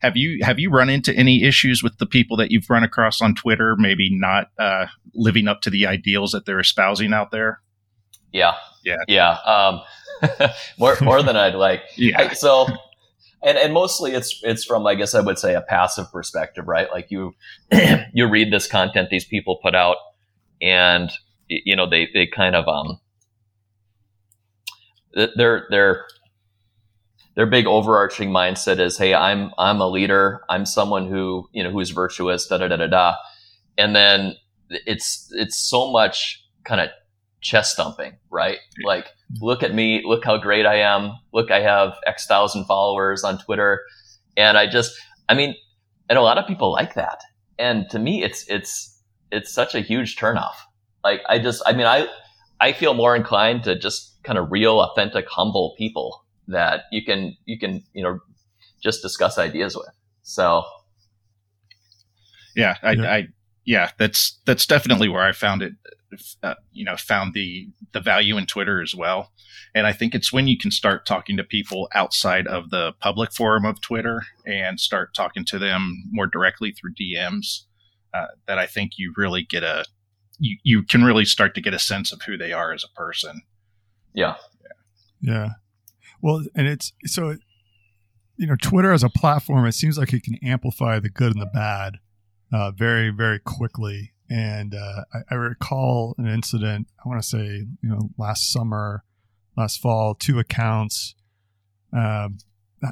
have 0.00 0.16
you 0.16 0.38
have 0.42 0.58
you 0.58 0.70
run 0.70 0.88
into 0.88 1.14
any 1.14 1.42
issues 1.42 1.82
with 1.82 1.98
the 1.98 2.06
people 2.06 2.36
that 2.38 2.50
you've 2.50 2.68
run 2.68 2.82
across 2.82 3.20
on 3.20 3.34
Twitter, 3.34 3.76
maybe 3.78 4.10
not 4.10 4.48
uh, 4.58 4.86
living 5.14 5.48
up 5.48 5.62
to 5.62 5.70
the 5.70 5.86
ideals 5.86 6.32
that 6.32 6.46
they're 6.46 6.60
espousing 6.60 7.12
out 7.12 7.30
there? 7.30 7.60
Yeah, 8.32 8.54
yeah, 8.84 8.96
yeah. 9.08 9.38
Um, 9.46 9.80
more 10.78 10.96
more 11.00 11.22
than 11.22 11.36
I'd 11.36 11.54
like. 11.54 11.82
Yeah. 11.96 12.20
I, 12.20 12.34
so, 12.34 12.66
and 13.42 13.56
and 13.56 13.72
mostly 13.72 14.12
it's 14.12 14.40
it's 14.42 14.64
from 14.64 14.86
I 14.86 14.94
guess 14.94 15.14
I 15.14 15.20
would 15.20 15.38
say 15.38 15.54
a 15.54 15.62
passive 15.62 16.10
perspective, 16.12 16.68
right? 16.68 16.90
Like 16.90 17.10
you 17.10 17.34
you 18.12 18.28
read 18.28 18.52
this 18.52 18.66
content 18.66 19.08
these 19.10 19.24
people 19.24 19.58
put 19.62 19.74
out, 19.74 19.96
and 20.60 21.10
you 21.48 21.74
know 21.74 21.88
they 21.88 22.08
they 22.12 22.26
kind 22.26 22.54
of 22.54 22.68
um 22.68 23.00
they're 25.36 25.66
they're 25.70 26.06
their 27.34 27.46
big 27.46 27.66
overarching 27.66 28.30
mindset 28.30 28.78
is, 28.80 28.96
hey, 28.98 29.14
I'm 29.14 29.52
I'm 29.58 29.80
a 29.80 29.88
leader. 29.88 30.42
I'm 30.48 30.66
someone 30.66 31.08
who 31.08 31.48
you 31.52 31.62
know 31.62 31.70
who's 31.70 31.90
virtuous. 31.90 32.46
Da 32.46 32.58
da 32.58 32.68
da 32.68 32.76
da 32.76 32.86
da. 32.86 33.14
And 33.78 33.94
then 33.94 34.34
it's 34.70 35.28
it's 35.32 35.56
so 35.56 35.90
much 35.90 36.42
kind 36.64 36.80
of 36.80 36.88
chest 37.40 37.76
thumping, 37.76 38.16
right? 38.30 38.58
Like, 38.84 39.06
look 39.40 39.62
at 39.62 39.74
me, 39.74 40.02
look 40.04 40.24
how 40.24 40.36
great 40.36 40.66
I 40.66 40.76
am. 40.80 41.12
Look, 41.32 41.50
I 41.50 41.60
have 41.60 41.94
X 42.06 42.26
thousand 42.26 42.64
followers 42.64 43.24
on 43.24 43.38
Twitter. 43.38 43.82
And 44.36 44.58
I 44.58 44.66
just, 44.66 44.98
I 45.28 45.34
mean, 45.34 45.54
and 46.08 46.18
a 46.18 46.22
lot 46.22 46.38
of 46.38 46.46
people 46.46 46.72
like 46.72 46.94
that. 46.94 47.20
And 47.58 47.88
to 47.90 47.98
me, 47.98 48.22
it's, 48.22 48.46
it's, 48.48 49.00
it's 49.30 49.52
such 49.52 49.74
a 49.74 49.80
huge 49.80 50.16
turnoff. 50.16 50.54
Like, 51.04 51.22
I 51.28 51.38
just, 51.38 51.62
I 51.66 51.72
mean, 51.72 51.86
I, 51.86 52.06
I 52.60 52.72
feel 52.72 52.94
more 52.94 53.16
inclined 53.16 53.64
to 53.64 53.78
just 53.78 54.15
kind 54.26 54.38
of 54.38 54.50
real, 54.50 54.80
authentic, 54.80 55.26
humble 55.28 55.74
people 55.78 56.24
that 56.48 56.84
you 56.92 57.04
can, 57.04 57.36
you 57.44 57.58
can, 57.58 57.82
you 57.92 58.02
know, 58.02 58.18
just 58.82 59.02
discuss 59.02 59.38
ideas 59.38 59.76
with. 59.76 59.88
So. 60.22 60.64
Yeah. 62.54 62.76
I, 62.82 62.92
yeah. 62.92 63.12
I, 63.12 63.28
yeah, 63.64 63.90
that's, 63.98 64.40
that's 64.46 64.66
definitely 64.66 65.08
where 65.08 65.22
I 65.22 65.32
found 65.32 65.62
it 65.62 65.74
uh, 66.42 66.54
you 66.72 66.84
know 66.84 66.96
found 66.96 67.34
the 67.34 67.68
the 67.92 68.00
value 68.00 68.36
in 68.36 68.46
Twitter 68.46 68.82
as 68.82 68.94
well. 68.94 69.32
And 69.74 69.86
I 69.86 69.92
think 69.92 70.14
it's 70.14 70.32
when 70.32 70.46
you 70.46 70.56
can 70.56 70.70
start 70.70 71.06
talking 71.06 71.36
to 71.36 71.44
people 71.44 71.88
outside 71.94 72.46
of 72.46 72.70
the 72.70 72.92
public 73.00 73.32
forum 73.32 73.64
of 73.66 73.80
Twitter 73.80 74.22
and 74.46 74.80
start 74.80 75.14
talking 75.14 75.44
to 75.46 75.58
them 75.58 76.04
more 76.10 76.26
directly 76.26 76.72
through 76.72 76.94
DMs 76.94 77.64
uh, 78.14 78.28
that 78.46 78.58
I 78.58 78.66
think 78.66 78.92
you 78.96 79.12
really 79.16 79.42
get 79.42 79.62
a 79.62 79.84
you, 80.38 80.56
you 80.62 80.82
can 80.82 81.04
really 81.04 81.24
start 81.24 81.54
to 81.54 81.60
get 81.60 81.74
a 81.74 81.78
sense 81.78 82.12
of 82.12 82.22
who 82.22 82.36
they 82.36 82.52
are 82.52 82.72
as 82.72 82.84
a 82.84 82.98
person. 82.98 83.42
Yeah. 84.16 84.34
Yeah. 85.20 85.50
Well, 86.20 86.42
and 86.56 86.66
it's 86.66 86.92
so 87.04 87.36
you 88.36 88.46
know 88.48 88.56
Twitter 88.60 88.92
as 88.92 89.04
a 89.04 89.08
platform, 89.08 89.66
it 89.66 89.72
seems 89.72 89.96
like 89.96 90.12
it 90.12 90.24
can 90.24 90.36
amplify 90.42 90.98
the 90.98 91.10
good 91.10 91.32
and 91.32 91.40
the 91.40 91.46
bad 91.46 91.98
uh, 92.52 92.72
very 92.72 93.10
very 93.10 93.38
quickly 93.38 94.12
and 94.28 94.74
uh, 94.74 95.04
I, 95.14 95.18
I, 95.30 95.34
recall 95.34 96.14
an 96.18 96.26
incident. 96.26 96.88
I 97.04 97.08
want 97.08 97.22
to 97.22 97.28
say, 97.28 97.44
you 97.44 97.88
know, 97.88 98.10
last 98.18 98.52
summer, 98.52 99.04
last 99.56 99.80
fall, 99.80 100.14
two 100.14 100.38
accounts. 100.38 101.14
Um, 101.92 102.38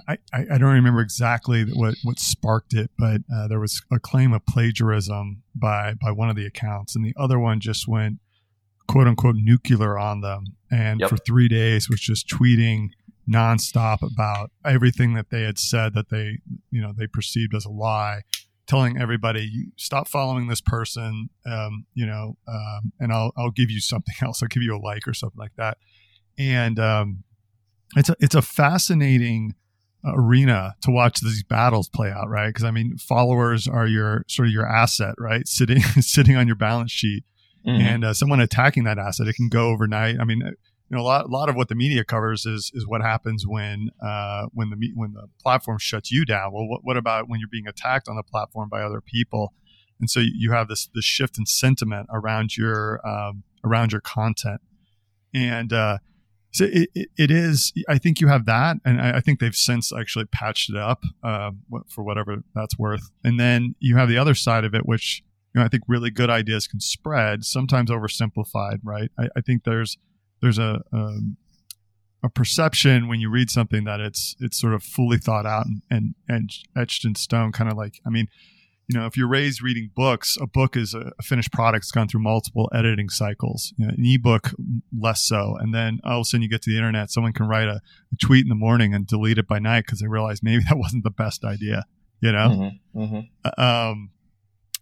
I, 0.09 0.19
I, 0.33 0.47
I, 0.53 0.59
don't 0.59 0.73
remember 0.73 1.01
exactly 1.01 1.65
what, 1.65 1.97
what 2.05 2.19
sparked 2.19 2.73
it, 2.75 2.91
but 2.99 3.23
uh, 3.35 3.49
there 3.49 3.61
was 3.61 3.83
a 3.93 3.99
claim 3.99 4.33
of 4.33 4.47
plagiarism 4.47 5.43
by 5.55 5.95
by 5.95 6.11
one 6.11 6.31
of 6.31 6.37
the 6.37 6.47
accounts, 6.47 6.97
and 6.97 7.05
the 7.05 7.15
other 7.17 7.39
one 7.39 7.61
just 7.61 7.89
went 7.89 8.19
quote 8.87 9.07
unquote 9.07 9.37
nuclear 9.37 9.99
on 9.99 10.21
them, 10.21 10.45
and 10.75 11.01
yep. 11.01 11.09
for 11.09 11.17
three 11.17 11.49
days 11.49 11.89
was 11.89 12.01
just 12.01 12.29
tweeting 12.29 12.89
nonstop 13.29 13.99
about 14.03 14.51
everything 14.65 15.15
that 15.15 15.31
they 15.31 15.43
had 15.43 15.59
said 15.59 15.95
that 15.95 16.11
they 16.11 16.39
you 16.71 16.81
know 16.81 16.93
they 16.97 17.07
perceived 17.07 17.55
as 17.55 17.65
a 17.65 17.71
lie 17.71 18.21
telling 18.67 18.99
everybody 18.99 19.67
stop 19.77 20.09
following 20.09 20.49
this 20.49 20.61
person 20.61 21.29
um, 21.47 21.87
you 21.95 22.05
know 22.05 22.37
um, 22.49 22.93
and 22.99 23.13
I'll, 23.13 23.33
I'll 23.37 23.51
give 23.51 23.71
you 23.71 23.81
something 23.81 24.15
else. 24.23 24.43
I'll 24.43 24.49
give 24.49 24.63
you 24.63 24.77
a 24.77 24.79
like 24.79 25.07
or 25.07 25.15
something 25.15 25.39
like 25.39 25.55
that. 25.57 25.79
And 26.37 26.79
um, 26.79 27.25
it's 27.97 28.09
a, 28.09 28.17
it's 28.19 28.35
a 28.35 28.43
fascinating 28.43 29.55
arena 30.05 30.75
to 30.83 30.91
watch 30.91 31.21
these 31.21 31.43
battles 31.43 31.89
play 31.89 32.11
out 32.11 32.29
right? 32.29 32.49
Because 32.49 32.65
i 32.65 32.71
mean 32.71 32.99
followers 32.99 33.67
are 33.67 33.87
your 33.87 34.25
sort 34.29 34.49
of 34.49 34.53
your 34.53 34.67
asset 34.67 35.15
right? 35.19 35.47
Sitting 35.49 35.81
sitting 36.01 36.37
on 36.37 36.47
your 36.47 36.57
balance 36.57 36.93
sheet 36.93 37.25
mm-hmm. 37.67 37.81
and 37.81 38.05
uh, 38.05 38.15
someone 38.15 38.41
attacking 38.41 38.85
that 38.85 38.99
asset 38.99 39.27
it 39.27 39.35
can 39.35 39.49
go 39.49 39.69
overnight 39.69 40.17
i 40.21 40.25
mean 40.25 40.43
you 40.95 40.97
know, 40.97 41.03
a 41.03 41.07
lot, 41.07 41.25
a 41.25 41.29
lot 41.29 41.49
of 41.49 41.57
what 41.57 41.69
the 41.69 41.75
media 41.75 42.05
covers 42.05 42.47
is 42.47 42.71
is 42.75 42.87
what 42.87 43.01
happens 43.01 43.45
when 43.47 43.89
uh, 44.01 44.47
when 44.53 44.71
the 44.71 44.77
when 44.95 45.15
the 45.15 45.29
platform 45.43 45.79
shuts 45.79 46.13
you 46.13 46.25
down. 46.25 46.53
Well, 46.53 46.69
what, 46.69 46.81
what 46.85 46.97
about 46.97 47.29
when 47.29 47.41
you're 47.41 47.49
being 47.51 47.67
attacked 47.67 48.09
on 48.09 48.17
the 48.17 48.23
platform 48.23 48.69
by 48.69 48.83
other 48.83 49.01
people? 49.01 49.55
And 49.99 50.09
so 50.09 50.21
you 50.21 50.53
have 50.53 50.69
this 50.69 50.89
this 50.95 51.05
shift 51.05 51.39
in 51.39 51.47
sentiment 51.47 52.09
around 52.13 52.57
your 52.57 53.01
um, 53.07 53.43
around 53.65 53.91
your 53.91 54.03
content, 54.03 54.61
and 55.35 55.73
uh, 55.73 55.99
so 56.53 56.67
it, 56.67 56.91
it, 56.95 57.09
it 57.17 57.31
is. 57.33 57.73
I 57.89 57.99
think 57.99 58.21
you 58.21 58.29
have 58.29 58.45
that, 58.47 58.77
and 58.85 59.01
I, 59.01 59.17
I 59.17 59.21
think 59.21 59.41
they've 59.41 59.57
since 59.57 59.91
actually 59.91 60.27
patched 60.27 60.71
it 60.71 60.77
up 60.77 61.03
uh, 61.25 61.51
for 61.89 62.05
whatever 62.05 62.37
that's 62.55 62.79
worth. 62.79 63.11
And 63.25 63.41
then 63.41 63.75
you 63.81 63.97
have 63.97 64.09
the 64.09 64.19
other 64.19 64.35
side 64.35 64.65
of 64.65 64.75
it, 64.75 64.87
which 64.87 65.24
you 65.55 65.61
know 65.61 65.65
I 65.65 65.69
think 65.69 65.85
really 65.87 66.11
good 66.11 66.31
ideas 66.31 66.67
can 66.67 66.81
spread, 66.81 67.45
sometimes 67.45 67.91
oversimplified. 67.91 68.79
Right? 68.83 69.11
I, 69.19 69.29
I 69.37 69.41
think 69.41 69.65
there's 69.65 69.97
there's 70.41 70.59
a, 70.59 70.83
a, 70.93 70.97
um, 70.97 71.37
a 72.23 72.29
perception 72.29 73.09
when 73.09 73.21
you 73.21 73.31
read 73.31 73.51
something 73.51 73.85
that 73.85 74.01
it's 74.01 74.35
it's 74.41 74.61
sort 74.61 74.75
of 74.75 74.83
fully 74.83 75.19
thought 75.19 75.47
out 75.47 75.67
and, 75.67 75.83
and, 75.91 76.15
and 76.29 76.51
etched 76.77 77.05
in 77.05 77.15
stone. 77.15 77.53
Kind 77.53 77.71
of 77.71 77.77
like 77.77 78.01
I 78.07 78.11
mean, 78.11 78.29
you 78.89 78.99
know, 78.99 79.07
if 79.07 79.17
you're 79.17 79.29
raised 79.29 79.63
reading 79.63 79.91
books, 79.95 80.37
a 80.41 80.47
book 80.47 80.77
is 80.77 80.95
a, 80.95 81.13
finished 81.23 81.53
product. 81.53 81.85
It's 81.85 81.93
gone 81.93 82.09
through 82.09 82.23
multiple 82.23 82.71
editing 82.75 83.09
cycles. 83.09 83.73
You 83.77 83.87
know, 83.87 83.95
an 83.97 84.05
ebook, 84.05 84.51
less 84.97 85.23
so. 85.23 85.57
And 85.59 85.75
then 85.75 86.01
all 86.05 86.21
of 86.21 86.23
a 86.23 86.25
sudden, 86.25 86.43
you 86.43 86.49
get 86.49 86.63
to 86.63 86.71
the 86.71 86.77
internet. 86.77 87.11
Someone 87.11 87.33
can 87.33 87.47
write 87.47 87.69
a, 87.69 87.81
a 88.13 88.17
tweet 88.21 88.45
in 88.45 88.49
the 88.49 88.55
morning 88.55 88.93
and 88.93 89.07
delete 89.07 89.39
it 89.39 89.49
by 89.49 89.59
night 89.59 89.85
because 89.87 90.01
they 90.01 90.07
realize 90.07 90.43
maybe 90.43 90.63
that 90.69 90.77
wasn't 90.77 91.05
the 91.05 91.11
best 91.11 91.45
idea. 91.45 91.85
You 92.21 92.33
know, 92.33 92.73
mm-hmm, 92.95 93.01
mm-hmm. 93.01 93.21
Uh, 93.45 93.91
um, 93.91 94.11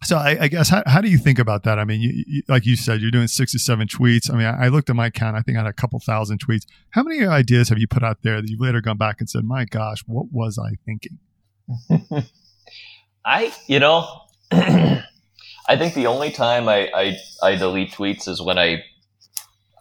so 0.05 0.17
I, 0.17 0.37
I, 0.43 0.49
guess 0.49 0.69
how, 0.69 0.83
how 0.87 1.01
do 1.01 1.09
you 1.09 1.19
think 1.19 1.39
about 1.39 1.63
that? 1.65 1.79
I 1.79 1.85
mean, 1.85 2.01
you, 2.01 2.25
you, 2.27 2.43
like 2.49 2.67
you 2.67 2.77
said, 2.77 3.01
you're 3.01 3.11
doing 3.11 3.29
six 3.29 3.53
to 3.53 3.59
seven 3.59 3.87
tweets. 3.87 4.33
I 4.33 4.37
mean, 4.37 4.47
I, 4.47 4.67
I, 4.67 4.69
looked 4.69 4.91
at 4.91 4.97
my 4.97 5.11
count. 5.11 5.37
I 5.37 5.43
think 5.43 5.57
I 5.57 5.63
had 5.63 5.69
a 5.69 5.73
couple 5.73 5.99
thousand 6.01 6.39
tweets. 6.39 6.67
How 6.91 7.03
many 7.03 7.27
ideas 7.27 7.69
have 7.69 7.79
you 7.79 7.87
put 7.87 8.03
out 8.03 8.19
there 8.23 8.41
that 8.41 8.49
you've 8.49 8.61
later 8.61 8.81
gone 8.81 8.97
back 8.97 9.21
and 9.21 9.29
said, 9.29 9.45
"My 9.45 9.65
gosh, 9.65 10.03
what 10.07 10.27
was 10.33 10.59
I 10.59 10.77
thinking?" 10.85 11.19
I, 13.25 13.53
you 13.67 13.79
know, 13.79 14.07
I 14.53 15.77
think 15.77 15.95
the 15.95 16.07
only 16.07 16.31
time 16.31 16.69
I, 16.69 16.91
I, 16.95 17.17
I 17.43 17.57
delete 17.57 17.93
tweets 17.93 18.29
is 18.29 18.43
when 18.43 18.59
I, 18.59 18.83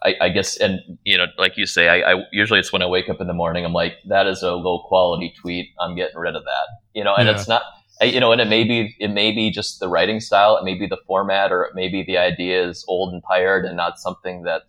I, 0.04 0.14
I, 0.20 0.28
guess, 0.28 0.56
and 0.56 0.80
you 1.04 1.18
know, 1.18 1.26
like 1.38 1.56
you 1.56 1.66
say, 1.66 1.88
I, 1.88 2.12
I 2.12 2.24
usually 2.32 2.60
it's 2.60 2.72
when 2.72 2.82
I 2.82 2.86
wake 2.86 3.08
up 3.08 3.20
in 3.20 3.26
the 3.26 3.34
morning. 3.34 3.64
I'm 3.64 3.72
like, 3.72 3.94
that 4.08 4.26
is 4.26 4.42
a 4.42 4.52
low 4.52 4.84
quality 4.86 5.34
tweet. 5.40 5.70
I'm 5.80 5.96
getting 5.96 6.16
rid 6.16 6.36
of 6.36 6.44
that. 6.44 6.66
You 6.94 7.04
know, 7.04 7.14
and 7.14 7.26
yeah. 7.26 7.34
it's 7.34 7.48
not 7.48 7.62
you 8.04 8.20
know, 8.20 8.32
and 8.32 8.40
it 8.40 8.48
may 8.48 8.64
be 8.64 8.96
it 8.98 9.08
may 9.08 9.32
be 9.32 9.50
just 9.50 9.80
the 9.80 9.88
writing 9.88 10.20
style, 10.20 10.56
it 10.56 10.64
may 10.64 10.74
be 10.74 10.86
the 10.86 10.98
format, 11.06 11.52
or 11.52 11.64
it 11.64 11.74
may 11.74 11.88
be 11.88 12.02
the 12.02 12.18
idea 12.18 12.66
is 12.68 12.84
old 12.88 13.12
and 13.12 13.22
tired 13.28 13.64
and 13.64 13.76
not 13.76 13.98
something 13.98 14.42
that 14.42 14.62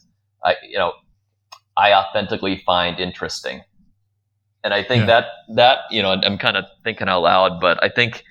I 0.44 0.56
you 0.68 0.78
know 0.78 0.94
I 1.78 1.94
authentically 1.94 2.62
find 2.66 3.00
interesting. 3.00 3.62
And 4.64 4.74
I 4.74 4.84
think 4.84 5.02
yeah. 5.02 5.06
that 5.08 5.26
that 5.56 5.80
you 5.92 6.02
know 6.02 6.12
I'm 6.12 6.38
kind 6.38 6.58
of 6.58 6.66
thinking 6.84 7.08
out 7.08 7.22
loud, 7.22 7.60
but 7.60 7.84
I 7.84 7.90
think 7.90 8.24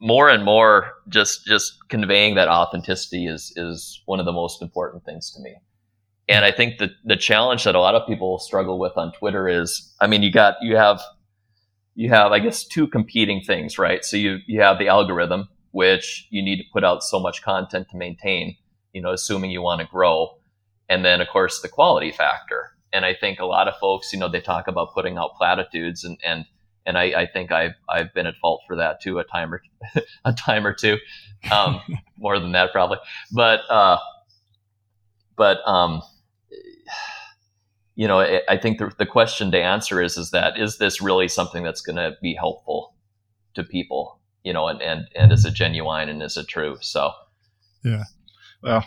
more 0.00 0.28
and 0.28 0.44
more 0.44 0.92
just 1.08 1.46
just 1.46 1.88
conveying 1.88 2.34
that 2.34 2.48
authenticity 2.48 3.26
is 3.26 3.52
is 3.56 4.02
one 4.06 4.18
of 4.18 4.26
the 4.26 4.32
most 4.32 4.60
important 4.60 5.04
things 5.04 5.30
to 5.30 5.40
me. 5.40 5.54
And 6.28 6.44
I 6.44 6.52
think 6.52 6.78
that 6.78 6.90
the 7.04 7.16
challenge 7.16 7.64
that 7.64 7.74
a 7.74 7.80
lot 7.80 7.94
of 7.94 8.06
people 8.06 8.38
struggle 8.38 8.78
with 8.78 8.92
on 8.96 9.12
Twitter 9.12 9.48
is, 9.48 9.92
I 10.00 10.06
mean, 10.06 10.22
you 10.22 10.30
got 10.30 10.56
you 10.60 10.76
have 10.76 11.00
you 11.94 12.08
have, 12.08 12.32
I 12.32 12.38
guess, 12.38 12.64
two 12.64 12.86
competing 12.86 13.42
things, 13.42 13.78
right? 13.78 14.04
So 14.04 14.16
you, 14.16 14.38
you 14.46 14.60
have 14.60 14.78
the 14.78 14.88
algorithm, 14.88 15.48
which 15.72 16.26
you 16.30 16.42
need 16.42 16.56
to 16.56 16.64
put 16.72 16.84
out 16.84 17.02
so 17.02 17.20
much 17.20 17.42
content 17.42 17.88
to 17.90 17.96
maintain, 17.96 18.56
you 18.92 19.02
know, 19.02 19.12
assuming 19.12 19.50
you 19.50 19.62
want 19.62 19.80
to 19.80 19.86
grow. 19.86 20.38
And 20.88 21.04
then, 21.04 21.20
of 21.20 21.28
course, 21.28 21.60
the 21.60 21.68
quality 21.68 22.10
factor. 22.10 22.70
And 22.92 23.04
I 23.04 23.14
think 23.14 23.40
a 23.40 23.46
lot 23.46 23.68
of 23.68 23.74
folks, 23.78 24.12
you 24.12 24.18
know, 24.18 24.28
they 24.28 24.40
talk 24.40 24.68
about 24.68 24.92
putting 24.94 25.16
out 25.16 25.34
platitudes 25.36 26.04
and, 26.04 26.18
and, 26.24 26.44
and 26.84 26.98
I, 26.98 27.04
I 27.22 27.26
think 27.26 27.52
I've, 27.52 27.74
I've 27.88 28.12
been 28.12 28.26
at 28.26 28.36
fault 28.36 28.62
for 28.66 28.76
that 28.76 29.00
too, 29.00 29.18
a 29.18 29.24
time 29.24 29.54
or, 29.54 29.62
a 30.24 30.32
time 30.32 30.66
or 30.66 30.74
two, 30.74 30.98
um, 31.50 31.80
more 32.18 32.38
than 32.38 32.52
that 32.52 32.72
probably. 32.72 32.98
But, 33.30 33.60
uh, 33.70 33.98
but, 35.36 35.66
um, 35.66 36.02
you 37.94 38.08
know, 38.08 38.20
I 38.48 38.56
think 38.56 38.78
the, 38.78 38.92
the 38.98 39.06
question 39.06 39.50
to 39.50 39.60
answer 39.60 40.00
is, 40.00 40.16
is 40.16 40.30
that, 40.30 40.58
is 40.58 40.78
this 40.78 41.02
really 41.02 41.28
something 41.28 41.62
that's 41.62 41.82
going 41.82 41.96
to 41.96 42.16
be 42.22 42.34
helpful 42.34 42.94
to 43.54 43.62
people, 43.62 44.18
you 44.44 44.52
know, 44.52 44.68
and, 44.68 44.80
and, 44.80 45.08
and 45.14 45.30
is 45.30 45.44
it 45.44 45.54
genuine 45.54 46.08
and 46.08 46.22
is 46.22 46.36
it 46.36 46.48
true? 46.48 46.78
So, 46.80 47.12
yeah. 47.84 48.04
Well, 48.62 48.84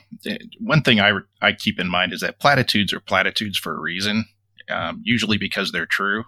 one 0.59 0.81
thing 0.81 0.99
I, 1.01 1.11
I 1.41 1.51
keep 1.51 1.79
in 1.79 1.87
mind 1.89 2.13
is 2.13 2.21
that 2.21 2.39
platitudes 2.39 2.93
are 2.93 3.01
platitudes 3.01 3.57
for 3.57 3.75
a 3.75 3.79
reason, 3.79 4.25
um, 4.69 5.01
usually 5.03 5.37
because 5.37 5.71
they're 5.71 5.85
true. 5.85 6.23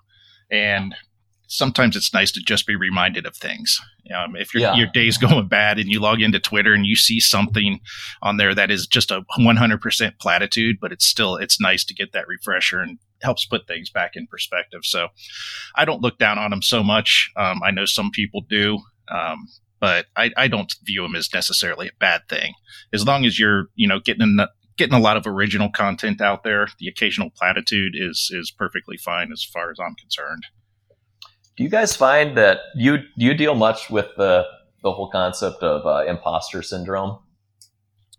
And 0.51 0.93
sometimes 1.47 1.95
it's 1.95 2.13
nice 2.13 2.31
to 2.33 2.41
just 2.41 2.67
be 2.67 2.75
reminded 2.75 3.25
of 3.25 3.35
things. 3.35 3.79
Um, 4.15 4.35
if 4.35 4.53
your 4.53 4.61
yeah. 4.61 4.75
your 4.75 4.87
day's 4.87 5.17
going 5.17 5.47
bad 5.47 5.79
and 5.79 5.89
you 5.89 5.99
log 5.99 6.21
into 6.21 6.39
Twitter 6.39 6.73
and 6.73 6.85
you 6.85 6.95
see 6.95 7.19
something 7.19 7.79
on 8.21 8.37
there 8.37 8.53
that 8.53 8.69
is 8.69 8.85
just 8.85 9.11
a 9.11 9.23
100% 9.37 10.19
platitude, 10.19 10.77
but 10.79 10.91
it's 10.91 11.05
still 11.05 11.37
it's 11.37 11.59
nice 11.59 11.83
to 11.85 11.93
get 11.93 12.11
that 12.13 12.27
refresher 12.27 12.79
and 12.79 12.99
helps 13.21 13.45
put 13.45 13.67
things 13.67 13.89
back 13.89 14.11
in 14.15 14.27
perspective. 14.27 14.81
So 14.83 15.07
I 15.75 15.85
don't 15.85 16.01
look 16.01 16.19
down 16.19 16.37
on 16.37 16.51
them 16.51 16.61
so 16.61 16.83
much. 16.83 17.31
Um, 17.35 17.61
I 17.63 17.71
know 17.71 17.85
some 17.85 18.11
people 18.11 18.41
do. 18.47 18.79
Um, 19.09 19.47
but 19.79 20.07
I, 20.15 20.31
I 20.35 20.47
don't 20.47 20.73
view 20.83 21.03
them 21.03 21.15
as 21.15 21.31
necessarily 21.33 21.87
a 21.87 21.91
bad 21.99 22.21
thing, 22.29 22.53
as 22.93 23.05
long 23.05 23.25
as 23.25 23.37
you're, 23.39 23.67
you 23.75 23.87
know, 23.87 23.99
getting 23.99 24.39
getting 24.77 24.95
a 24.95 24.99
lot 24.99 25.17
of 25.17 25.27
original 25.27 25.69
content 25.69 26.21
out 26.21 26.43
there. 26.43 26.67
The 26.79 26.87
occasional 26.87 27.29
platitude 27.29 27.93
is 27.95 28.31
is 28.33 28.51
perfectly 28.51 28.97
fine 28.97 29.31
as 29.31 29.43
far 29.43 29.71
as 29.71 29.77
I'm 29.79 29.95
concerned. 29.95 30.45
Do 31.57 31.63
you 31.63 31.69
guys 31.69 31.95
find 31.95 32.37
that 32.37 32.59
you 32.75 32.97
do 32.97 33.25
you 33.25 33.33
deal 33.33 33.55
much 33.55 33.89
with 33.89 34.07
the 34.15 34.45
the 34.83 34.91
whole 34.91 35.09
concept 35.09 35.63
of 35.63 35.85
uh, 35.85 36.05
imposter 36.09 36.61
syndrome 36.61 37.19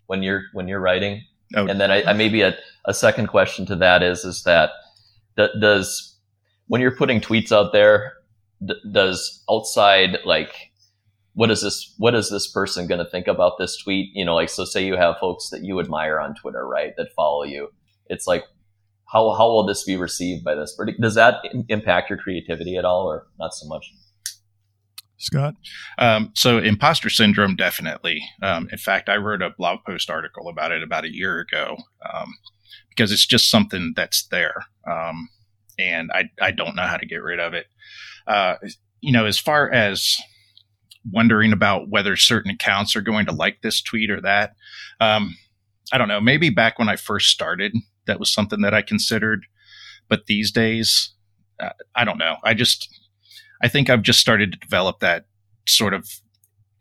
when 0.06 0.22
you're 0.22 0.42
when 0.52 0.68
you're 0.68 0.80
writing? 0.80 1.22
Oh. 1.56 1.66
And 1.66 1.80
then 1.80 1.90
I, 1.90 2.02
I 2.02 2.12
maybe 2.12 2.42
a, 2.42 2.56
a 2.84 2.92
second 2.92 3.28
question 3.28 3.64
to 3.66 3.76
that 3.76 4.02
is 4.02 4.24
is 4.24 4.42
that 4.42 4.70
does 5.36 6.16
when 6.66 6.80
you're 6.80 6.96
putting 6.96 7.20
tweets 7.20 7.52
out 7.52 7.72
there, 7.72 8.12
does 8.92 9.42
outside 9.48 10.18
like 10.24 10.72
what 11.34 11.50
is 11.50 11.62
this 11.62 11.94
what 11.98 12.14
is 12.14 12.30
this 12.30 12.50
person 12.50 12.88
going 12.88 12.98
to 12.98 13.08
think 13.08 13.28
about 13.28 13.58
this 13.58 13.76
tweet 13.76 14.10
you 14.14 14.24
know 14.24 14.34
like 14.34 14.48
so 14.48 14.64
say 14.64 14.84
you 14.84 14.96
have 14.96 15.16
folks 15.18 15.50
that 15.50 15.62
you 15.62 15.78
admire 15.78 16.18
on 16.18 16.34
twitter 16.34 16.66
right 16.66 16.94
that 16.96 17.12
follow 17.14 17.44
you 17.44 17.68
it's 18.06 18.26
like 18.26 18.42
how 19.12 19.32
how 19.34 19.48
will 19.48 19.66
this 19.66 19.84
be 19.84 19.96
received 19.96 20.44
by 20.44 20.54
this 20.54 20.78
does 21.00 21.14
that 21.14 21.36
impact 21.68 22.10
your 22.10 22.18
creativity 22.18 22.76
at 22.76 22.84
all 22.84 23.06
or 23.06 23.26
not 23.38 23.54
so 23.54 23.66
much 23.66 23.92
Scott? 25.18 25.54
Um, 25.98 26.30
so, 26.34 26.58
imposter 26.58 27.10
syndrome, 27.10 27.56
definitely. 27.56 28.22
Um, 28.40 28.68
in 28.70 28.78
fact, 28.78 29.08
I 29.08 29.16
wrote 29.16 29.42
a 29.42 29.50
blog 29.50 29.80
post 29.84 30.10
article 30.10 30.48
about 30.48 30.70
it 30.70 30.82
about 30.82 31.04
a 31.04 31.12
year 31.12 31.40
ago 31.40 31.76
um, 32.14 32.34
because 32.88 33.10
it's 33.10 33.26
just 33.26 33.50
something 33.50 33.94
that's 33.96 34.28
there. 34.28 34.54
Um, 34.88 35.28
and 35.78 36.10
I, 36.12 36.30
I 36.40 36.52
don't 36.52 36.76
know 36.76 36.86
how 36.86 36.96
to 36.96 37.06
get 37.06 37.22
rid 37.22 37.40
of 37.40 37.52
it. 37.52 37.66
Uh, 38.26 38.54
you 39.00 39.12
know, 39.12 39.26
as 39.26 39.38
far 39.38 39.70
as 39.70 40.16
wondering 41.10 41.52
about 41.52 41.88
whether 41.88 42.14
certain 42.16 42.50
accounts 42.50 42.94
are 42.94 43.00
going 43.00 43.26
to 43.26 43.32
like 43.32 43.60
this 43.62 43.82
tweet 43.82 44.10
or 44.10 44.20
that, 44.20 44.54
um, 45.00 45.36
I 45.92 45.98
don't 45.98 46.08
know. 46.08 46.20
Maybe 46.20 46.50
back 46.50 46.78
when 46.78 46.88
I 46.88 46.96
first 46.96 47.28
started, 47.28 47.72
that 48.08 48.18
was 48.18 48.32
something 48.32 48.60
that 48.62 48.74
I 48.74 48.82
considered. 48.82 49.46
But 50.08 50.26
these 50.26 50.50
days, 50.50 51.14
uh, 51.60 51.70
I 51.94 52.04
don't 52.04 52.18
know. 52.18 52.36
I 52.42 52.54
just, 52.54 52.88
I 53.62 53.68
think 53.68 53.88
I've 53.88 54.02
just 54.02 54.20
started 54.20 54.52
to 54.52 54.58
develop 54.58 54.98
that 55.00 55.26
sort 55.66 55.94
of 55.94 56.08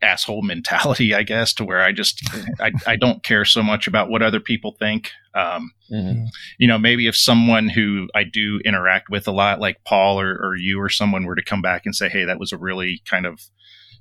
asshole 0.02 0.42
mentality, 0.44 1.14
I 1.14 1.24
guess, 1.24 1.54
to 1.56 1.66
where 1.66 1.82
I 1.82 1.92
just 1.92 2.22
I, 2.60 2.72
I 2.86 2.96
don't 2.96 3.24
care 3.24 3.46
so 3.46 3.62
much 3.64 3.88
about 3.88 4.10
what 4.10 4.22
other 4.22 4.40
people 4.40 4.76
think. 4.80 5.12
Um, 5.34 5.72
mm-hmm. 5.92 6.26
You 6.58 6.68
know, 6.68 6.78
maybe 6.78 7.08
if 7.08 7.16
someone 7.16 7.70
who 7.70 8.08
I 8.16 8.24
do 8.24 8.60
interact 8.66 9.10
with 9.10 9.28
a 9.28 9.32
lot, 9.32 9.60
like 9.60 9.84
Paul 9.86 10.20
or, 10.20 10.32
or 10.32 10.56
you 10.56 10.80
or 10.82 10.90
someone, 10.90 11.26
were 11.26 11.36
to 11.36 11.44
come 11.44 11.62
back 11.62 11.86
and 11.86 11.96
say, 11.96 12.10
"Hey, 12.10 12.26
that 12.26 12.40
was 12.40 12.52
a 12.52 12.58
really 12.58 13.02
kind 13.06 13.26
of, 13.26 13.42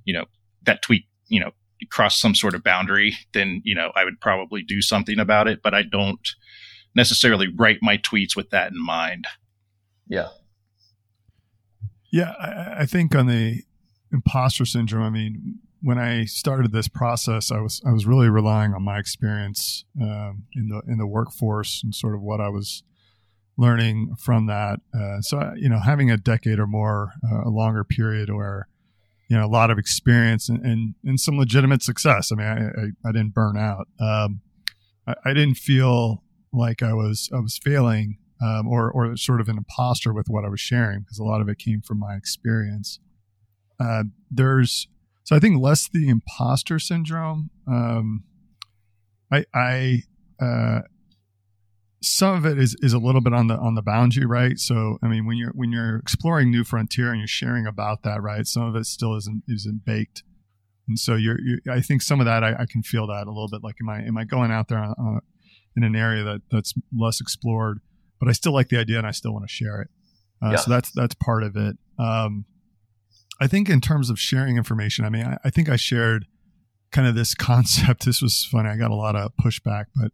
you 0.05 0.15
know, 0.15 0.25
that 0.63 0.83
tweet, 0.83 1.05
you 1.29 1.41
know, 1.41 1.51
crossed 1.91 2.21
some 2.21 2.35
sort 2.35 2.55
of 2.55 2.65
boundary," 2.65 3.15
then 3.35 3.61
you 3.65 3.75
know 3.75 3.93
I 3.95 4.05
would 4.05 4.21
probably 4.21 4.63
do 4.63 4.81
something 4.81 5.19
about 5.19 5.47
it. 5.49 5.61
But 5.63 5.75
I 5.75 5.83
don't 5.83 6.27
necessarily 6.97 7.47
write 7.55 7.79
my 7.83 7.99
tweets 7.99 8.35
with 8.35 8.51
that 8.51 8.73
in 8.73 8.85
mind. 8.85 9.27
Yeah. 10.09 10.29
Yeah, 12.11 12.33
I, 12.41 12.83
I 12.83 12.87
think 12.87 13.15
on 13.15 13.27
the 13.27 13.63
imposter 14.13 14.65
syndrome, 14.65 15.03
I 15.03 15.11
mean, 15.11 15.59
when 15.83 15.99
I 15.99 16.25
started 16.25 16.73
this 16.73 16.89
process, 16.89 17.53
I 17.53 17.61
was 17.61 17.83
I 17.87 17.93
was 17.93 18.07
really 18.07 18.29
relying 18.29 18.73
on 18.75 18.83
my 18.83 18.99
experience 18.99 19.85
um, 20.01 20.45
in 20.55 20.69
the 20.69 20.83
in 20.89 20.99
the 20.99 21.07
workforce 21.07 21.83
and 21.85 21.95
sort 21.95 22.15
of 22.15 22.23
what 22.23 22.41
I 22.41 22.49
was 22.49 22.83
learning 23.59 24.15
from 24.19 24.47
that. 24.47 24.81
Uh, 24.95 25.21
so 25.21 25.53
you 25.57 25.69
know, 25.69 25.79
having 25.79 26.11
a 26.11 26.17
decade 26.17 26.59
or 26.59 26.67
more, 26.67 27.13
uh, 27.31 27.43
a 27.45 27.51
longer 27.51 27.85
period 27.85 28.33
where 28.33 28.69
you 29.29 29.37
know 29.37 29.45
a 29.45 29.49
lot 29.49 29.71
of 29.71 29.79
experience 29.79 30.49
and 30.49 30.65
and, 30.65 30.95
and 31.05 31.21
some 31.21 31.37
legitimate 31.39 31.83
success. 31.83 32.33
I 32.33 32.37
mean, 32.37 32.47
I 32.47 33.09
I, 33.09 33.11
I 33.11 33.13
didn't 33.13 33.35
burn 33.35 33.59
out. 33.59 33.89
Um, 34.01 34.41
I, 35.07 35.15
I, 35.27 35.35
didn't 35.35 35.57
feel 35.57 36.23
like 36.53 36.83
I 36.83 36.93
was 36.93 37.31
I 37.35 37.41
was 37.41 37.59
failing 37.59 38.19
um, 38.43 38.69
or 38.69 38.91
or 38.91 39.17
sort 39.17 39.41
of 39.41 39.49
an 39.49 39.57
imposter 39.57 40.13
with 40.13 40.29
what 40.29 40.45
I 40.45 40.49
was 40.49 40.61
sharing 40.61 41.01
because 41.01 41.19
a 41.19 41.25
lot 41.25 41.41
of 41.41 41.49
it 41.49 41.59
came 41.59 41.81
from 41.81 41.99
my 41.99 42.15
experience. 42.15 42.99
Uh, 43.79 44.05
there's 44.31 44.89
so 45.25 45.35
I 45.35 45.41
think 45.41 45.61
less 45.61 45.89
the 45.89 46.09
imposter 46.09 46.79
syndrome. 46.79 47.51
Um, 47.67 48.25
I, 49.33 49.45
I 49.53 50.03
uh, 50.41 50.83
some 52.03 52.37
of 52.37 52.47
it 52.47 52.59
is 52.59 52.77
is 52.81 52.93
a 52.93 52.99
little 52.99 53.21
bit 53.21 53.33
on 53.33 53.49
the 53.49 53.57
on 53.57 53.75
the 53.75 53.83
boundary, 53.83 54.27
right? 54.27 54.59
So 54.59 54.99
I 55.03 55.09
mean, 55.09 55.27
when 55.27 55.37
you're 55.37 55.53
when 55.53 55.73
you're 55.73 55.97
exploring 55.97 56.51
new 56.51 56.63
frontier 56.63 57.11
and 57.11 57.19
you're 57.19 57.27
sharing 57.27 57.67
about 57.67 58.03
that, 58.05 58.23
right? 58.23 58.47
Some 58.47 58.63
of 58.63 58.77
it 58.77 58.87
still 58.87 59.17
isn't 59.17 59.43
isn't 59.49 59.85
baked, 59.85 60.23
and 60.87 60.99
so 60.99 61.15
you're, 61.15 61.39
you're 61.41 61.59
I 61.75 61.81
think 61.81 62.03
some 62.03 62.21
of 62.21 62.27
that 62.27 62.45
I, 62.45 62.55
I, 62.61 62.67
can 62.67 62.83
feel 62.83 63.07
that 63.09 63.27
a 63.27 63.31
little 63.31 63.49
bit. 63.49 63.65
Like, 63.65 63.77
am 63.81 63.89
I 63.89 64.03
am 64.03 64.17
I 64.17 64.25
going 64.25 64.53
out 64.53 64.69
there 64.69 64.79
on, 64.79 65.21
in 65.77 65.85
an 65.85 65.95
area 65.95 66.25
that 66.25 66.43
that's 66.51 66.75
less 66.97 67.21
explored, 67.21 67.81
but 68.19 68.29
I 68.29 68.33
still 68.33 68.53
like 68.53 68.69
the 68.69 68.79
idea 68.79 68.99
and 68.99 69.07
I 69.07 69.11
still 69.11 69.33
want 69.33 69.45
to 69.47 69.53
share 69.53 69.83
it. 69.83 69.89
Uh, 70.43 70.51
yeah. 70.51 70.57
So 70.57 70.71
that's 70.71 70.91
that's 70.91 71.15
part 71.15 71.43
of 71.43 71.57
it. 71.57 71.77
Um, 71.99 72.45
I 73.41 73.47
think 73.47 73.69
in 73.69 73.81
terms 73.81 74.11
of 74.11 74.19
sharing 74.19 74.57
information, 74.57 75.05
I 75.05 75.11
mean, 75.11 75.25
I, 75.27 75.39
I, 75.45 75.51
think 75.51 75.69
I 75.69 75.77
shared 75.77 76.27
kind 76.91 77.07
of 77.07 77.15
this 77.15 77.35
concept. 77.35 78.05
This 78.05 78.23
was 78.23 78.47
funny. 78.51 78.69
I 78.69 78.77
got 78.77 78.91
a 78.91 78.95
lot 78.95 79.17
of 79.17 79.33
pushback, 79.37 79.87
but 79.95 80.13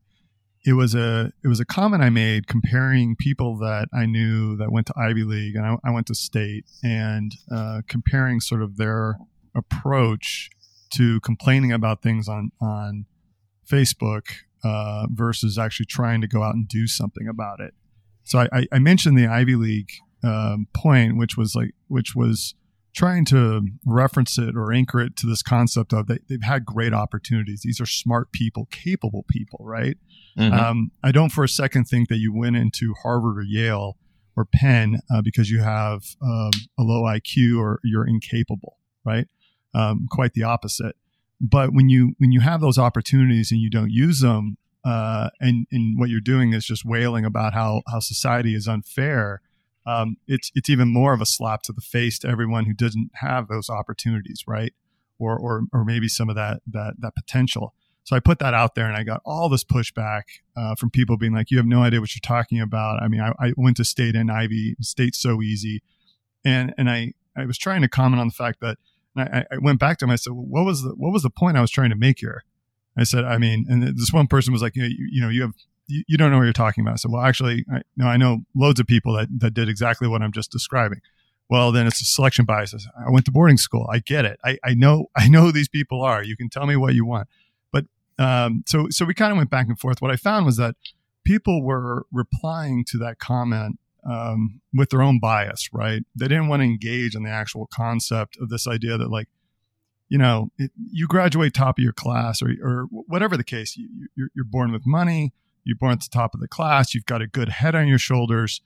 it 0.64 0.74
was 0.74 0.94
a 0.94 1.32
it 1.42 1.48
was 1.48 1.60
a 1.60 1.64
comment 1.64 2.02
I 2.02 2.10
made 2.10 2.46
comparing 2.46 3.16
people 3.16 3.58
that 3.58 3.88
I 3.92 4.06
knew 4.06 4.56
that 4.56 4.70
went 4.70 4.86
to 4.88 4.94
Ivy 4.96 5.24
League 5.24 5.56
and 5.56 5.66
I, 5.66 5.76
I 5.84 5.90
went 5.90 6.06
to 6.08 6.14
State, 6.14 6.66
and 6.82 7.34
uh, 7.50 7.82
comparing 7.88 8.40
sort 8.40 8.62
of 8.62 8.76
their 8.76 9.18
approach 9.54 10.50
to 10.94 11.20
complaining 11.20 11.72
about 11.72 12.02
things 12.02 12.28
on 12.28 12.52
on 12.60 13.06
Facebook 13.68 14.24
uh, 14.64 15.06
versus 15.10 15.58
actually 15.58 15.86
trying 15.86 16.20
to 16.20 16.28
go 16.28 16.42
out 16.42 16.54
and 16.54 16.68
do 16.68 16.86
something 16.86 17.28
about 17.28 17.60
it. 17.60 17.74
So 18.24 18.38
I, 18.52 18.66
I 18.70 18.78
mentioned 18.78 19.18
the 19.18 19.26
Ivy 19.26 19.56
League 19.56 19.90
um, 20.22 20.68
point, 20.74 21.16
which 21.16 21.36
was 21.36 21.54
like 21.54 21.74
which 21.88 22.14
was 22.14 22.54
trying 22.94 23.24
to 23.24 23.62
reference 23.86 24.38
it 24.38 24.54
or 24.54 24.72
anchor 24.72 25.00
it 25.00 25.16
to 25.16 25.26
this 25.26 25.42
concept 25.42 25.92
of 25.92 26.06
they, 26.06 26.18
they've 26.28 26.42
had 26.42 26.64
great 26.64 26.92
opportunities. 26.92 27.62
These 27.64 27.80
are 27.80 27.86
smart 27.86 28.32
people, 28.32 28.68
capable 28.70 29.24
people, 29.28 29.60
right? 29.62 29.96
Mm-hmm. 30.38 30.54
Um, 30.54 30.90
I 31.02 31.10
don't 31.10 31.30
for 31.30 31.42
a 31.44 31.48
second 31.48 31.84
think 31.84 32.08
that 32.08 32.18
you 32.18 32.34
went 32.34 32.56
into 32.56 32.94
Harvard 33.02 33.38
or 33.38 33.42
Yale 33.42 33.96
or 34.36 34.44
Penn 34.44 35.00
uh, 35.12 35.22
because 35.22 35.50
you 35.50 35.60
have 35.60 36.04
um, 36.22 36.50
a 36.78 36.82
low 36.82 37.02
IQ 37.02 37.58
or 37.58 37.80
you're 37.82 38.06
incapable, 38.06 38.78
right? 39.04 39.26
Um, 39.74 40.06
quite 40.10 40.34
the 40.34 40.42
opposite. 40.42 40.96
But 41.42 41.74
when 41.74 41.88
you 41.88 42.14
when 42.18 42.30
you 42.30 42.40
have 42.40 42.60
those 42.60 42.78
opportunities 42.78 43.50
and 43.50 43.60
you 43.60 43.68
don't 43.68 43.90
use 43.90 44.20
them, 44.20 44.58
uh, 44.84 45.30
and 45.40 45.66
and 45.72 45.98
what 45.98 46.08
you're 46.08 46.20
doing 46.20 46.52
is 46.52 46.64
just 46.64 46.84
wailing 46.84 47.24
about 47.24 47.52
how 47.52 47.82
how 47.88 47.98
society 47.98 48.54
is 48.54 48.68
unfair, 48.68 49.42
um, 49.84 50.16
it's 50.28 50.52
it's 50.54 50.70
even 50.70 50.86
more 50.88 51.12
of 51.12 51.20
a 51.20 51.26
slap 51.26 51.62
to 51.62 51.72
the 51.72 51.80
face 51.80 52.20
to 52.20 52.28
everyone 52.28 52.66
who 52.66 52.72
doesn't 52.72 53.10
have 53.14 53.48
those 53.48 53.68
opportunities, 53.68 54.44
right? 54.46 54.72
Or 55.18 55.36
or 55.36 55.62
or 55.72 55.84
maybe 55.84 56.06
some 56.06 56.30
of 56.30 56.36
that 56.36 56.62
that 56.68 56.94
that 57.00 57.16
potential. 57.16 57.74
So 58.04 58.14
I 58.16 58.20
put 58.20 58.38
that 58.38 58.54
out 58.54 58.76
there, 58.76 58.86
and 58.86 58.96
I 58.96 59.02
got 59.02 59.20
all 59.24 59.48
this 59.48 59.64
pushback 59.64 60.22
uh, 60.56 60.76
from 60.76 60.90
people 60.90 61.16
being 61.16 61.34
like, 61.34 61.50
"You 61.50 61.56
have 61.56 61.66
no 61.66 61.82
idea 61.82 62.00
what 62.00 62.14
you're 62.14 62.20
talking 62.22 62.60
about." 62.60 63.02
I 63.02 63.08
mean, 63.08 63.20
I, 63.20 63.32
I 63.40 63.52
went 63.56 63.76
to 63.78 63.84
state 63.84 64.14
and 64.14 64.30
Ivy, 64.30 64.76
state's 64.80 65.20
so 65.20 65.42
easy, 65.42 65.82
and 66.44 66.72
and 66.78 66.88
I 66.88 67.14
I 67.36 67.46
was 67.46 67.58
trying 67.58 67.82
to 67.82 67.88
comment 67.88 68.20
on 68.20 68.28
the 68.28 68.34
fact 68.34 68.60
that 68.60 68.78
I, 69.16 69.44
I 69.50 69.58
went 69.60 69.78
back 69.78 69.98
to 69.98 70.04
him. 70.04 70.10
I 70.10 70.16
said, 70.16 70.32
"What 70.32 70.64
was 70.64 70.82
the 70.82 70.90
what 70.90 71.12
was 71.12 71.22
the 71.22 71.30
point 71.30 71.56
I 71.56 71.60
was 71.60 71.70
trying 71.70 71.90
to 71.90 71.96
make 71.96 72.20
here?" 72.20 72.44
I 72.96 73.04
said, 73.04 73.24
"I 73.24 73.38
mean," 73.38 73.66
and 73.68 73.82
this 73.82 74.12
one 74.12 74.26
person 74.26 74.52
was 74.52 74.62
like, 74.62 74.74
"You, 74.76 74.84
you 74.84 75.20
know, 75.20 75.28
you 75.28 75.42
have 75.42 75.52
you, 75.86 76.04
you 76.08 76.16
don't 76.16 76.30
know 76.30 76.38
what 76.38 76.44
you're 76.44 76.52
talking 76.52 76.86
about. 76.86 77.00
So, 77.00 77.10
well, 77.10 77.22
actually, 77.22 77.64
I, 77.72 77.82
no, 77.96 78.06
I 78.06 78.16
know 78.16 78.44
loads 78.54 78.80
of 78.80 78.86
people 78.86 79.14
that, 79.14 79.28
that 79.38 79.54
did 79.54 79.68
exactly 79.68 80.08
what 80.08 80.22
I'm 80.22 80.32
just 80.32 80.50
describing. 80.50 81.00
Well, 81.48 81.72
then 81.72 81.86
it's 81.86 82.00
a 82.00 82.04
selection 82.04 82.44
bias. 82.44 82.74
I 82.96 83.10
went 83.10 83.26
to 83.26 83.32
boarding 83.32 83.58
school. 83.58 83.86
I 83.92 83.98
get 83.98 84.24
it. 84.24 84.38
I, 84.44 84.58
I 84.64 84.74
know, 84.74 85.10
I 85.16 85.28
know 85.28 85.42
who 85.42 85.52
these 85.52 85.68
people 85.68 86.02
are. 86.02 86.22
You 86.22 86.36
can 86.36 86.48
tell 86.48 86.66
me 86.66 86.76
what 86.76 86.94
you 86.94 87.04
want. 87.04 87.28
But, 87.72 87.84
um, 88.18 88.64
so, 88.66 88.88
so 88.90 89.04
we 89.04 89.14
kind 89.14 89.32
of 89.32 89.38
went 89.38 89.50
back 89.50 89.68
and 89.68 89.78
forth. 89.78 90.00
What 90.00 90.10
I 90.10 90.16
found 90.16 90.46
was 90.46 90.56
that 90.56 90.76
people 91.24 91.62
were 91.62 92.06
replying 92.12 92.84
to 92.88 92.98
that 92.98 93.18
comment, 93.18 93.78
um, 94.08 94.60
with 94.74 94.90
their 94.90 95.02
own 95.02 95.20
bias, 95.20 95.68
right? 95.72 96.02
They 96.14 96.28
didn't 96.28 96.48
want 96.48 96.60
to 96.60 96.64
engage 96.64 97.14
in 97.14 97.22
the 97.22 97.30
actual 97.30 97.68
concept 97.72 98.36
of 98.40 98.48
this 98.48 98.66
idea 98.66 98.98
that 98.98 99.10
like, 99.10 99.28
you 100.08 100.18
know, 100.18 100.50
it, 100.58 100.70
you 100.90 101.06
graduate 101.06 101.54
top 101.54 101.78
of 101.78 101.84
your 101.84 101.92
class 101.92 102.42
or, 102.42 102.50
or 102.62 102.86
whatever 102.90 103.36
the 103.36 103.44
case, 103.44 103.76
you, 103.76 104.08
you're, 104.14 104.28
you're 104.34 104.44
born 104.44 104.72
with 104.72 104.82
money 104.84 105.32
you're 105.64 105.76
born 105.76 105.92
at 105.92 106.00
the 106.00 106.08
top 106.10 106.34
of 106.34 106.40
the 106.40 106.48
class, 106.48 106.94
you've 106.94 107.06
got 107.06 107.22
a 107.22 107.26
good 107.26 107.48
head 107.48 107.74
on 107.74 107.86
your 107.86 107.98
shoulders, 107.98 108.60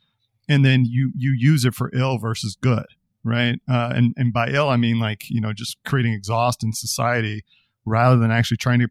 and 0.49 0.64
then 0.64 0.85
you 0.85 1.12
you 1.16 1.35
use 1.37 1.64
it 1.64 1.75
for 1.75 1.90
ill 1.94 2.18
versus 2.18 2.57
good, 2.61 2.87
right? 3.25 3.61
Uh, 3.68 3.92
and 3.94 4.14
and 4.16 4.33
by 4.33 4.49
ill, 4.49 4.68
I 4.68 4.77
mean 4.77 4.99
like 4.99 5.29
you 5.29 5.40
know 5.40 5.53
just 5.53 5.77
creating 5.85 6.12
exhaust 6.12 6.62
in 6.62 6.72
society 6.72 7.44
rather 7.85 8.16
than 8.16 8.31
actually 8.31 8.57
trying 8.57 8.81
to 8.81 8.88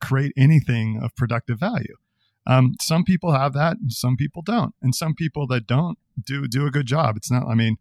create 0.00 0.32
anything 0.36 1.00
of 1.02 1.14
productive 1.16 1.58
value. 1.58 1.96
Um, 2.46 2.74
some 2.80 3.04
people 3.04 3.32
have 3.32 3.52
that, 3.54 3.78
and 3.78 3.92
some 3.92 4.16
people 4.16 4.42
don't, 4.42 4.74
and 4.82 4.94
some 4.94 5.14
people 5.14 5.46
that 5.46 5.66
don't 5.66 5.98
do 6.22 6.46
do 6.46 6.66
a 6.66 6.70
good 6.70 6.86
job. 6.86 7.16
It's 7.16 7.30
not. 7.30 7.46
I 7.46 7.54
mean, 7.54 7.76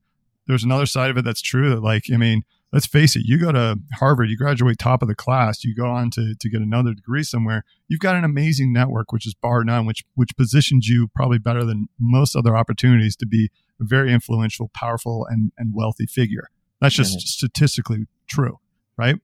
there's 0.48 0.64
another 0.64 0.86
side 0.86 1.10
of 1.10 1.18
it 1.18 1.26
that's 1.26 1.42
true. 1.42 1.70
That 1.70 1.82
like, 1.82 2.06
I 2.12 2.18
mean, 2.18 2.44
let's 2.74 2.88
face 2.88 3.16
it, 3.16 3.22
you 3.26 3.38
go 3.38 3.52
to 3.52 3.80
Harvard, 3.94 4.30
you 4.30 4.36
graduate 4.36 4.80
top 4.80 5.02
of 5.02 5.08
the 5.08 5.16
class, 5.16 5.64
you 5.64 5.76
go 5.76 5.86
on 5.86 6.10
to, 6.12 6.34
to 6.38 6.50
get 6.50 6.60
another 6.60 6.94
degree 6.94 7.24
somewhere, 7.24 7.64
you've 7.88 8.00
got 8.00 8.16
an 8.16 8.24
amazing 8.24 8.74
network, 8.74 9.14
which 9.14 9.28
is 9.28 9.36
bar 9.36 9.64
none, 9.64 9.86
which, 9.86 10.04
which 10.16 10.36
positions 10.36 10.88
you 10.88 11.08
probably 11.16 11.38
better 11.38 11.64
than 11.64 11.88
most 12.00 12.36
other 12.36 12.58
opportunities 12.58 13.16
to 13.18 13.28
be 13.28 13.52
a 13.80 13.86
very 13.86 14.12
influential, 14.12 14.72
powerful, 14.74 15.26
and, 15.30 15.52
and 15.58 15.74
wealthy 15.74 16.08
figure. 16.08 16.50
That's 16.82 16.96
just 16.96 17.12
mm-hmm. 17.12 17.20
statistically 17.20 18.08
true, 18.28 18.60
right? 18.98 19.16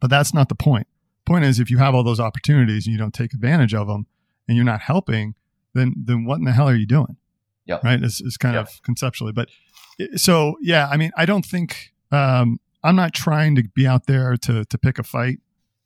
But 0.00 0.10
that's 0.10 0.34
not 0.34 0.48
the 0.48 0.54
point. 0.54 0.88
Point 1.26 1.44
is, 1.44 1.60
if 1.60 1.70
you 1.70 1.78
have 1.78 1.94
all 1.94 2.02
those 2.02 2.20
opportunities 2.20 2.86
and 2.86 2.92
you 2.92 2.98
don't 2.98 3.14
take 3.14 3.32
advantage 3.32 3.74
of 3.74 3.86
them 3.86 4.06
and 4.48 4.56
you're 4.56 4.64
not 4.64 4.80
helping, 4.80 5.34
then, 5.74 5.94
then 5.96 6.24
what 6.24 6.38
in 6.38 6.44
the 6.44 6.52
hell 6.52 6.68
are 6.68 6.76
you 6.76 6.86
doing? 6.86 7.16
Yeah. 7.66 7.78
Right. 7.82 8.02
It's, 8.02 8.20
it's 8.20 8.36
kind 8.36 8.54
yep. 8.54 8.66
of 8.66 8.82
conceptually, 8.82 9.32
but 9.32 9.48
so 10.16 10.56
yeah, 10.60 10.88
I 10.90 10.96
mean, 10.96 11.10
I 11.16 11.24
don't 11.26 11.44
think 11.44 11.92
um, 12.10 12.58
I'm 12.82 12.96
not 12.96 13.14
trying 13.14 13.54
to 13.56 13.62
be 13.74 13.86
out 13.86 14.06
there 14.06 14.36
to 14.38 14.64
to 14.64 14.78
pick 14.78 14.98
a 14.98 15.02
fight. 15.02 15.40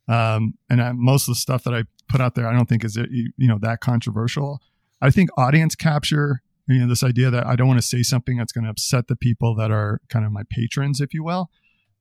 Um, 0.09 0.55
and 0.71 0.81
I, 0.81 0.93
most 0.93 1.29
of 1.29 1.35
the 1.35 1.39
stuff 1.39 1.65
that 1.65 1.75
I 1.75 1.85
put 2.09 2.21
out 2.21 2.35
there, 2.35 2.49
I 2.49 2.53
don't 2.53 2.69
think 2.69 2.85
is 2.85 2.97
you 2.97 3.33
know 3.39 3.59
that 3.61 3.81
controversial. 3.81 4.61
I 5.01 5.11
think 5.11 5.31
audience 5.37 5.75
capture, 5.75 6.43
you 6.67 6.81
know, 6.81 6.89
this 6.89 7.05
idea 7.05 7.31
that 7.31 7.47
I 7.47 7.55
don't 7.55 7.69
want 7.69 7.81
to 7.81 7.87
say 7.87 8.03
something 8.03 8.37
that's 8.37 8.53
going 8.53 8.65
to 8.65 8.71
upset 8.71 9.07
the 9.07 9.17
people 9.17 9.55
that 9.57 9.71
are 9.71 10.01
kind 10.09 10.25
of 10.25 10.33
my 10.33 10.43
patrons, 10.51 11.01
if 11.01 11.15
you 11.15 11.23
will, 11.23 11.51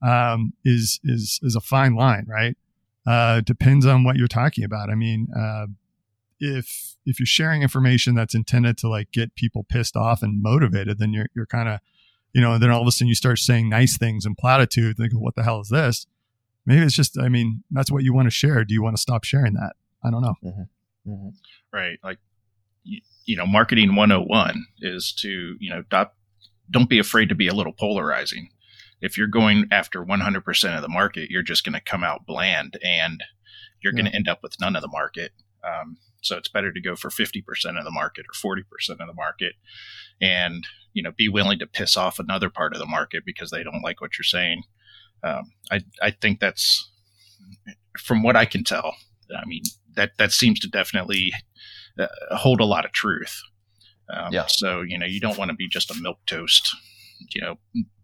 um, 0.02 0.54
is 0.64 1.00
is 1.04 1.40
is 1.44 1.56
a 1.56 1.62
fine 1.62 1.96
line, 1.96 2.26
right? 2.28 2.58
Uh, 3.06 3.42
depends 3.42 3.86
on 3.86 4.04
what 4.04 4.16
you're 4.16 4.28
talking 4.28 4.64
about. 4.64 4.90
I 4.90 4.96
mean, 4.96 5.28
uh, 5.38 5.68
if 6.40 6.96
if 7.06 7.20
you're 7.20 7.26
sharing 7.26 7.62
information 7.62 8.16
that's 8.16 8.36
intended 8.36 8.78
to 8.80 8.90
like 8.90 9.12
get 9.12 9.36
people 9.36 9.66
pissed 9.68 9.96
off 9.96 10.22
and 10.22 10.42
motivated, 10.42 11.00
then 11.00 11.14
you're 11.14 11.28
you're 11.36 11.46
kind 11.46 11.70
of 11.70 11.80
you 12.34 12.42
know, 12.42 12.54
and 12.54 12.62
then 12.62 12.70
all 12.70 12.82
of 12.82 12.88
a 12.88 12.92
sudden 12.92 13.08
you 13.08 13.16
start 13.16 13.40
saying 13.40 13.68
nice 13.70 13.98
things 13.98 14.26
and 14.26 14.38
platitudes. 14.38 15.00
Think, 15.00 15.14
what 15.14 15.36
the 15.36 15.44
hell 15.44 15.60
is 15.60 15.70
this? 15.70 16.06
Maybe 16.68 16.84
it's 16.84 16.96
just, 16.96 17.18
I 17.18 17.30
mean, 17.30 17.64
that's 17.72 17.92
what 17.92 18.04
you 18.04 18.14
want 18.14 18.28
to 18.28 18.32
share. 18.32 18.64
Do 18.64 18.74
you 18.74 18.84
want 18.84 18.96
to 18.96 19.02
stop 19.02 19.24
sharing 19.24 19.54
that? 19.54 19.74
I 20.04 20.12
don't 20.12 20.22
know. 20.22 20.36
Mm-hmm. 20.44 21.12
Mm-hmm. 21.12 21.30
Right. 21.74 21.98
Like, 22.04 22.20
you, 22.84 23.02
you, 23.26 23.38
know, 23.38 23.48
marketing 23.48 23.96
101 23.96 24.66
is 24.82 25.14
to, 25.14 25.56
you 25.60 25.70
know, 25.70 25.84
don't, 25.90 26.10
don't 26.70 26.90
be 26.90 27.00
afraid 27.00 27.30
to 27.30 27.36
be 27.36 27.48
a 27.48 27.54
little 27.54 27.74
polarizing. 27.74 28.50
If 29.02 29.18
you're 29.18 29.28
going 29.28 29.66
after 29.72 30.06
100% 30.06 30.76
of 30.76 30.82
the 30.82 30.90
market, 30.90 31.32
you're 31.32 31.42
just 31.42 31.64
going 31.64 31.74
to 31.74 31.82
come 31.82 32.04
out 32.04 32.26
bland 32.28 32.78
and 32.84 33.24
you're 33.82 33.94
yeah. 33.94 34.02
going 34.02 34.12
to 34.12 34.16
end 34.16 34.28
up 34.28 34.44
with 34.44 34.60
none 34.60 34.76
of 34.76 34.82
the 34.82 34.90
market. 34.90 35.32
Um, 35.64 35.98
so 36.22 36.38
it's 36.38 36.50
better 36.50 36.72
to 36.72 36.82
go 36.82 36.96
for 36.96 37.10
50% 37.10 37.44
of 37.78 37.84
the 37.84 37.92
market 37.92 38.26
or 38.44 38.58
40% 38.58 38.64
of 38.90 39.08
the 39.08 39.14
market 39.14 39.54
and, 40.22 40.66
you 40.94 41.04
know, 41.04 41.12
be 41.16 41.30
willing 41.30 41.60
to 41.60 41.68
piss 41.68 41.96
off 41.96 42.20
another 42.20 42.50
part 42.50 42.74
of 42.74 42.80
the 42.80 42.86
market 42.86 43.24
because 43.26 43.52
they 43.52 43.64
don't 43.64 43.84
like 43.84 44.02
what 44.02 44.18
you're 44.18 44.24
saying. 44.24 44.64
Um, 45.24 45.52
I, 45.72 45.82
I 46.02 46.12
think 46.12 46.40
that's, 46.40 46.90
from 48.00 48.24
what 48.24 48.36
I 48.36 48.46
can 48.46 48.64
tell, 48.64 48.96
I 49.36 49.46
mean, 49.46 49.64
that, 49.96 50.12
that 50.18 50.32
seems 50.32 50.60
to 50.62 50.68
definitely 50.68 51.34
uh, 52.00 52.08
hold 52.32 52.62
a 52.62 52.66
lot 52.66 52.86
of 52.86 52.92
truth. 52.92 53.42
Um, 54.10 54.32
yeah. 54.32 54.46
So, 54.48 54.82
you 54.82 54.98
know, 54.98 55.06
you 55.06 55.20
don't 55.20 55.38
want 55.38 55.50
to 55.50 55.56
be 55.56 55.68
just 55.68 55.92
a 55.92 56.02
milk 56.02 56.20
toast, 56.26 56.76
you 57.34 57.42
know, 57.42 57.56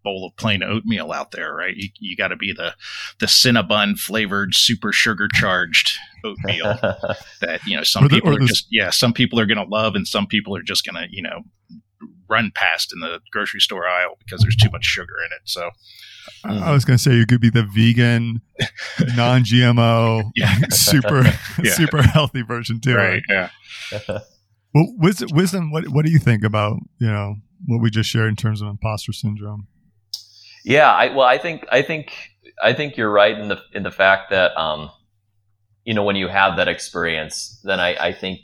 bowl 0.04 0.26
of 0.28 0.36
plain 0.36 0.64
oatmeal 0.64 1.12
out 1.12 1.32
there, 1.32 1.54
right? 1.54 1.76
You, 1.76 1.90
you 2.00 2.16
got 2.16 2.30
to 2.30 2.36
be 2.36 2.54
the 2.54 2.76
the 3.20 3.26
Cinnabon 3.26 3.98
flavored, 3.98 4.54
super 4.54 4.92
sugar 4.92 5.28
charged 5.34 5.98
oatmeal 6.24 6.76
that 7.42 7.60
you 7.66 7.78
know 7.78 7.84
some 7.84 8.04
the, 8.04 8.10
people 8.10 8.36
are 8.36 8.40
the, 8.40 8.46
just 8.46 8.68
yeah, 8.70 8.90
some 8.90 9.14
people 9.14 9.40
are 9.40 9.46
going 9.46 9.58
to 9.58 9.70
love, 9.70 9.96
and 9.96 10.08
some 10.08 10.28
people 10.28 10.56
are 10.56 10.62
just 10.62 10.86
going 10.86 10.96
to 10.96 11.08
you 11.14 11.22
know 11.22 11.42
run 12.30 12.52
past 12.56 12.92
in 12.94 13.00
the 13.00 13.20
grocery 13.32 13.60
store 13.60 13.88
aisle 13.88 14.16
because 14.20 14.42
there's 14.42 14.56
too 14.56 14.70
much 14.72 14.86
sugar 14.86 15.14
in 15.26 15.32
it. 15.36 15.42
So. 15.46 15.70
I 16.46 16.72
was 16.72 16.86
going 16.86 16.98
to 16.98 17.04
say 17.04 17.16
you 17.16 17.26
could 17.26 17.42
be 17.42 17.50
the 17.50 17.64
vegan, 17.64 18.42
non-GMO, 19.16 20.32
yeah. 20.36 20.56
super, 20.70 21.24
yeah. 21.62 21.74
super 21.74 22.02
healthy 22.02 22.44
version 22.44 22.80
too. 22.80 22.96
Right. 22.96 23.22
Yeah. 23.30 23.50
well, 24.74 24.94
wisdom, 24.98 25.30
wisdom. 25.34 25.72
What 25.72 25.90
What 25.90 26.06
do 26.06 26.12
you 26.12 26.20
think 26.20 26.46
about 26.46 26.78
you 27.00 27.08
know 27.08 27.36
what 27.66 27.82
we 27.82 27.90
just 27.90 28.10
shared 28.10 28.30
in 28.30 28.36
terms 28.38 28.62
of 28.62 28.70
imposter 28.70 29.12
syndrome? 29.12 29.68
Yeah, 30.64 30.92
I, 30.92 31.14
well, 31.14 31.28
I 31.28 31.38
think 31.38 31.66
I 31.72 31.82
think 31.82 32.14
I 32.62 32.74
think 32.74 32.98
you're 32.98 33.12
right 33.12 33.38
in 33.38 33.50
the 33.50 33.60
in 33.74 33.84
the 33.84 33.92
fact 33.92 34.30
that 34.32 34.56
um, 34.58 34.90
you 35.84 35.94
know 35.94 36.04
when 36.04 36.16
you 36.16 36.28
have 36.28 36.58
that 36.58 36.68
experience, 36.68 37.60
then 37.64 37.80
I, 37.80 37.96
I 38.08 38.14
think 38.14 38.40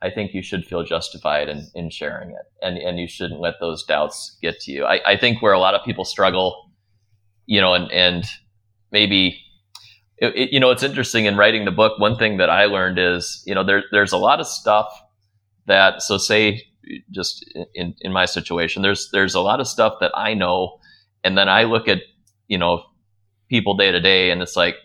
I 0.00 0.10
think 0.10 0.32
you 0.32 0.42
should 0.42 0.64
feel 0.64 0.84
justified 0.84 1.48
in, 1.48 1.66
in 1.74 1.90
sharing 1.90 2.30
it, 2.30 2.46
and 2.62 2.78
and 2.78 3.00
you 3.00 3.08
shouldn't 3.08 3.40
let 3.40 3.54
those 3.60 3.82
doubts 3.84 4.36
get 4.40 4.60
to 4.60 4.72
you. 4.72 4.84
I, 4.84 5.00
I 5.04 5.16
think 5.16 5.42
where 5.42 5.52
a 5.52 5.58
lot 5.58 5.74
of 5.74 5.84
people 5.84 6.04
struggle, 6.04 6.70
you 7.46 7.60
know, 7.60 7.74
and 7.74 7.90
and 7.90 8.24
maybe 8.92 9.40
it, 10.18 10.36
it, 10.36 10.52
you 10.52 10.60
know 10.60 10.70
it's 10.70 10.84
interesting 10.84 11.24
in 11.24 11.36
writing 11.36 11.64
the 11.64 11.72
book. 11.72 11.98
One 11.98 12.16
thing 12.16 12.36
that 12.36 12.50
I 12.50 12.66
learned 12.66 12.98
is 13.00 13.42
you 13.44 13.54
know 13.56 13.64
there 13.64 13.82
there's 13.90 14.12
a 14.12 14.18
lot 14.18 14.38
of 14.38 14.46
stuff 14.46 14.88
that 15.66 16.00
so 16.02 16.16
say 16.16 16.62
just 17.10 17.44
in 17.74 17.94
in 18.00 18.12
my 18.12 18.24
situation 18.24 18.82
there's 18.82 19.10
there's 19.12 19.34
a 19.34 19.40
lot 19.40 19.60
of 19.60 19.68
stuff 19.68 19.94
that 20.00 20.12
I 20.14 20.34
know 20.34 20.77
and 21.24 21.36
then 21.36 21.48
I 21.48 21.64
look 21.64 21.88
at, 21.88 22.02
you 22.46 22.58
know, 22.58 22.84
people 23.48 23.76
day 23.76 23.92
to 23.92 24.00
day 24.00 24.30
and 24.30 24.42
it's 24.42 24.56
like, 24.56 24.76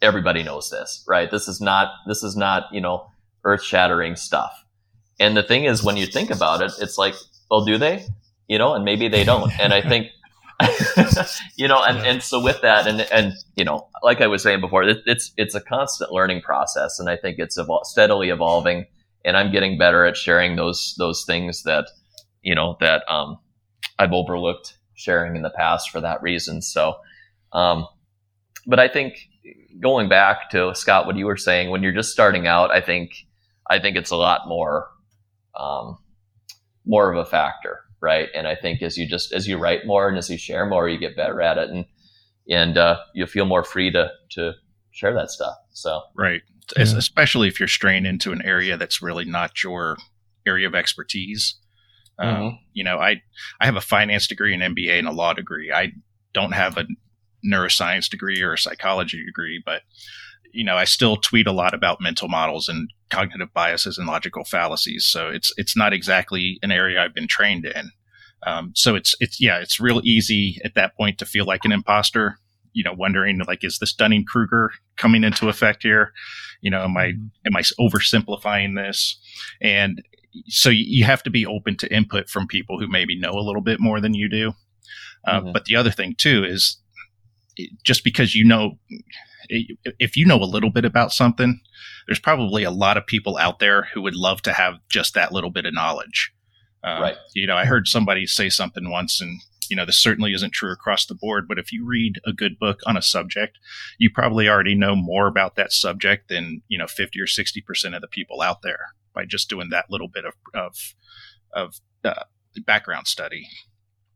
everybody 0.00 0.42
knows 0.42 0.70
this, 0.70 1.04
right? 1.08 1.30
This 1.30 1.48
is 1.48 1.60
not, 1.60 1.92
this 2.06 2.22
is 2.22 2.36
not, 2.36 2.64
you 2.72 2.80
know, 2.80 3.10
earth 3.44 3.62
shattering 3.62 4.16
stuff. 4.16 4.64
And 5.20 5.36
the 5.36 5.42
thing 5.42 5.64
is, 5.64 5.82
when 5.82 5.96
you 5.96 6.06
think 6.06 6.30
about 6.30 6.62
it, 6.62 6.72
it's 6.80 6.96
like, 6.96 7.14
well, 7.50 7.64
do 7.64 7.76
they? 7.78 8.06
You 8.46 8.58
know, 8.58 8.74
and 8.74 8.84
maybe 8.84 9.08
they 9.08 9.24
don't. 9.24 9.50
And 9.58 9.74
I 9.74 9.82
think, 9.82 10.08
you 11.56 11.68
know, 11.68 11.82
and, 11.82 11.98
and 12.06 12.22
so 12.22 12.42
with 12.42 12.60
that, 12.62 12.86
and, 12.86 13.00
and, 13.12 13.32
you 13.56 13.64
know, 13.64 13.88
like 14.02 14.20
I 14.20 14.26
was 14.28 14.42
saying 14.42 14.60
before, 14.60 14.84
it, 14.84 14.98
it's, 15.06 15.32
it's 15.36 15.54
a 15.54 15.60
constant 15.60 16.12
learning 16.12 16.42
process. 16.42 16.98
And 17.00 17.10
I 17.10 17.16
think 17.16 17.38
it's 17.38 17.58
evol- 17.58 17.84
steadily 17.84 18.30
evolving 18.30 18.86
and 19.24 19.36
I'm 19.36 19.50
getting 19.50 19.76
better 19.76 20.04
at 20.04 20.16
sharing 20.16 20.56
those, 20.56 20.94
those 20.98 21.24
things 21.24 21.64
that, 21.64 21.88
you 22.42 22.54
know, 22.54 22.76
that, 22.80 23.02
um, 23.10 23.38
I've 23.98 24.12
overlooked 24.12 24.77
sharing 24.98 25.36
in 25.36 25.42
the 25.42 25.50
past 25.50 25.90
for 25.90 26.00
that 26.00 26.20
reason. 26.20 26.60
So, 26.60 26.96
um, 27.52 27.86
but 28.66 28.80
I 28.80 28.88
think 28.88 29.28
going 29.80 30.08
back 30.08 30.50
to 30.50 30.74
Scott, 30.74 31.06
what 31.06 31.16
you 31.16 31.26
were 31.26 31.36
saying, 31.36 31.70
when 31.70 31.82
you're 31.82 31.92
just 31.92 32.10
starting 32.10 32.46
out, 32.46 32.70
I 32.70 32.80
think 32.80 33.12
I 33.70 33.78
think 33.78 33.96
it's 33.96 34.10
a 34.10 34.16
lot 34.16 34.48
more 34.48 34.88
um, 35.58 35.98
more 36.84 37.10
of 37.12 37.18
a 37.18 37.24
factor, 37.24 37.80
right? 38.00 38.28
And 38.34 38.46
I 38.46 38.56
think 38.56 38.82
as 38.82 38.98
you 38.98 39.06
just 39.06 39.32
as 39.32 39.46
you 39.46 39.56
write 39.56 39.86
more 39.86 40.08
and 40.08 40.18
as 40.18 40.28
you 40.28 40.36
share 40.36 40.66
more, 40.66 40.88
you 40.88 40.98
get 40.98 41.16
better 41.16 41.40
at 41.40 41.58
it, 41.58 41.70
and 41.70 41.84
and 42.48 42.76
uh, 42.76 42.98
you 43.14 43.26
feel 43.26 43.46
more 43.46 43.64
free 43.64 43.92
to 43.92 44.10
to 44.30 44.52
share 44.90 45.14
that 45.14 45.30
stuff. 45.30 45.54
So 45.70 46.02
right, 46.16 46.42
yeah. 46.76 46.82
especially 46.82 47.46
if 47.46 47.60
you're 47.60 47.68
straying 47.68 48.04
into 48.04 48.32
an 48.32 48.42
area 48.44 48.76
that's 48.76 49.00
really 49.00 49.24
not 49.24 49.62
your 49.62 49.96
area 50.44 50.66
of 50.66 50.74
expertise. 50.74 51.54
Um, 52.18 52.34
mm-hmm. 52.34 52.56
you 52.72 52.84
know, 52.84 52.98
I 52.98 53.22
I 53.60 53.66
have 53.66 53.76
a 53.76 53.80
finance 53.80 54.26
degree, 54.26 54.54
an 54.54 54.60
MBA, 54.60 54.98
and 54.98 55.08
a 55.08 55.12
law 55.12 55.32
degree. 55.32 55.72
I 55.72 55.92
don't 56.32 56.52
have 56.52 56.76
a 56.76 56.86
neuroscience 57.46 58.08
degree 58.08 58.42
or 58.42 58.54
a 58.54 58.58
psychology 58.58 59.24
degree, 59.24 59.62
but 59.64 59.82
you 60.52 60.64
know, 60.64 60.76
I 60.76 60.84
still 60.84 61.16
tweet 61.16 61.46
a 61.46 61.52
lot 61.52 61.74
about 61.74 62.00
mental 62.00 62.28
models 62.28 62.68
and 62.68 62.90
cognitive 63.10 63.52
biases 63.52 63.98
and 63.98 64.06
logical 64.06 64.44
fallacies. 64.44 65.04
So 65.04 65.28
it's 65.28 65.52
it's 65.56 65.76
not 65.76 65.92
exactly 65.92 66.58
an 66.62 66.72
area 66.72 67.02
I've 67.02 67.14
been 67.14 67.28
trained 67.28 67.64
in. 67.64 67.90
Um, 68.46 68.72
so 68.74 68.94
it's 68.94 69.14
it's 69.20 69.40
yeah, 69.40 69.58
it's 69.58 69.80
real 69.80 70.00
easy 70.04 70.58
at 70.64 70.74
that 70.74 70.96
point 70.96 71.18
to 71.18 71.26
feel 71.26 71.44
like 71.44 71.64
an 71.64 71.72
imposter. 71.72 72.38
You 72.72 72.84
know, 72.84 72.92
wondering 72.92 73.40
like, 73.46 73.64
is 73.64 73.78
this 73.78 73.92
Dunning 73.92 74.24
Kruger 74.24 74.70
coming 74.96 75.24
into 75.24 75.48
effect 75.48 75.82
here? 75.82 76.12
You 76.60 76.70
know, 76.70 76.84
am 76.84 76.96
I 76.96 77.12
mm-hmm. 77.12 77.26
am 77.46 77.56
I 77.56 77.62
oversimplifying 77.80 78.76
this? 78.76 79.18
And 79.60 80.02
so 80.46 80.70
you 80.70 81.04
have 81.04 81.22
to 81.22 81.30
be 81.30 81.46
open 81.46 81.76
to 81.78 81.94
input 81.94 82.28
from 82.28 82.46
people 82.46 82.78
who 82.78 82.88
maybe 82.88 83.18
know 83.18 83.32
a 83.32 83.44
little 83.44 83.62
bit 83.62 83.80
more 83.80 84.00
than 84.00 84.14
you 84.14 84.28
do. 84.28 84.52
Uh, 85.26 85.40
mm-hmm. 85.40 85.52
But 85.52 85.64
the 85.64 85.76
other 85.76 85.90
thing 85.90 86.14
too 86.16 86.44
is 86.44 86.78
just 87.84 88.04
because 88.04 88.34
you 88.34 88.44
know, 88.44 88.78
if 89.48 90.16
you 90.16 90.26
know 90.26 90.36
a 90.36 90.44
little 90.44 90.70
bit 90.70 90.84
about 90.84 91.12
something, 91.12 91.60
there's 92.06 92.20
probably 92.20 92.62
a 92.62 92.70
lot 92.70 92.96
of 92.96 93.06
people 93.06 93.36
out 93.36 93.58
there 93.58 93.88
who 93.92 94.02
would 94.02 94.14
love 94.14 94.42
to 94.42 94.52
have 94.52 94.74
just 94.88 95.14
that 95.14 95.32
little 95.32 95.50
bit 95.50 95.66
of 95.66 95.74
knowledge. 95.74 96.32
Uh, 96.84 96.98
right. 97.00 97.16
You 97.34 97.46
know, 97.46 97.56
I 97.56 97.64
heard 97.64 97.88
somebody 97.88 98.26
say 98.26 98.48
something 98.48 98.90
once, 98.90 99.20
and 99.20 99.40
you 99.68 99.76
know, 99.76 99.84
this 99.84 100.00
certainly 100.00 100.32
isn't 100.32 100.52
true 100.52 100.72
across 100.72 101.06
the 101.06 101.14
board. 101.14 101.46
But 101.48 101.58
if 101.58 101.72
you 101.72 101.84
read 101.84 102.20
a 102.24 102.32
good 102.32 102.58
book 102.58 102.80
on 102.86 102.96
a 102.96 103.02
subject, 103.02 103.58
you 103.98 104.10
probably 104.14 104.48
already 104.48 104.74
know 104.74 104.94
more 104.94 105.26
about 105.26 105.56
that 105.56 105.72
subject 105.72 106.28
than 106.28 106.62
you 106.68 106.78
know, 106.78 106.86
fifty 106.86 107.20
or 107.20 107.26
sixty 107.26 107.60
percent 107.60 107.94
of 107.94 108.00
the 108.00 108.08
people 108.08 108.42
out 108.42 108.62
there 108.62 108.94
by 109.14 109.24
just 109.24 109.48
doing 109.48 109.68
that 109.70 109.86
little 109.90 110.08
bit 110.08 110.24
of 110.24 110.34
of, 110.54 110.74
of 111.52 111.74
uh, 112.04 112.24
background 112.66 113.06
study. 113.06 113.46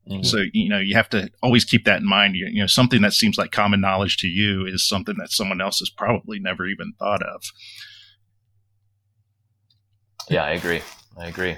Mm-hmm. 0.08 0.24
So 0.24 0.38
you 0.52 0.68
know 0.68 0.78
you 0.78 0.96
have 0.96 1.08
to 1.10 1.30
always 1.42 1.64
keep 1.64 1.84
that 1.84 2.00
in 2.00 2.08
mind. 2.08 2.34
You, 2.34 2.48
you, 2.50 2.60
know 2.60 2.66
something 2.66 3.02
that 3.02 3.12
seems 3.12 3.38
like 3.38 3.52
common 3.52 3.80
knowledge 3.80 4.16
to 4.18 4.26
you 4.26 4.66
is 4.66 4.86
something 4.86 5.16
that 5.18 5.30
someone 5.30 5.60
else 5.60 5.78
has 5.78 5.90
probably 5.90 6.38
never 6.40 6.66
even 6.66 6.92
thought 6.98 7.22
of. 7.22 7.42
Yeah, 10.28 10.44
I 10.44 10.50
agree. 10.50 10.82
I 11.16 11.26
agree. 11.26 11.56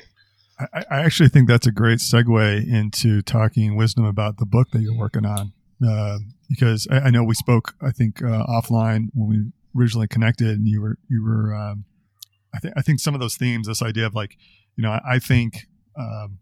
I, 0.59 0.85
I 0.91 1.01
actually 1.01 1.29
think 1.31 1.49
that's 1.49 1.67
a 1.67 1.73
great 1.73 1.99
segue 1.99 2.69
into 2.71 3.23
talking 3.23 3.77
wisdom 3.77 4.05
about 4.05 4.39
the 4.39 4.47
book 4.47 4.71
that 4.71 4.83
you're 4.83 4.97
working 4.97 5.27
on. 5.27 5.53
uh, 5.87 6.19
because 6.49 6.87
I, 6.91 7.01
I, 7.01 7.11
know 7.11 7.25
we 7.25 7.35
spoke, 7.35 7.75
I 7.83 7.91
think, 7.91 8.23
uh, 8.23 8.45
offline 8.47 9.09
when 9.15 9.29
we 9.29 9.81
originally 9.81 10.07
connected, 10.07 10.59
and 10.59 10.69
you 10.69 10.81
were 10.81 10.99
you 11.09 11.25
were. 11.25 11.55
Um, 11.55 11.85
I 12.55 12.59
think 12.59 12.75
I 12.77 12.83
think 12.83 13.01
some 13.01 13.15
of 13.15 13.21
those 13.21 13.37
themes, 13.37 13.67
this 13.67 13.83
idea 13.83 14.07
of 14.07 14.15
like, 14.15 14.37
you 14.77 14.83
know, 14.83 14.91
I, 14.91 15.01
I 15.15 15.19
think 15.19 15.67
um, 15.99 16.39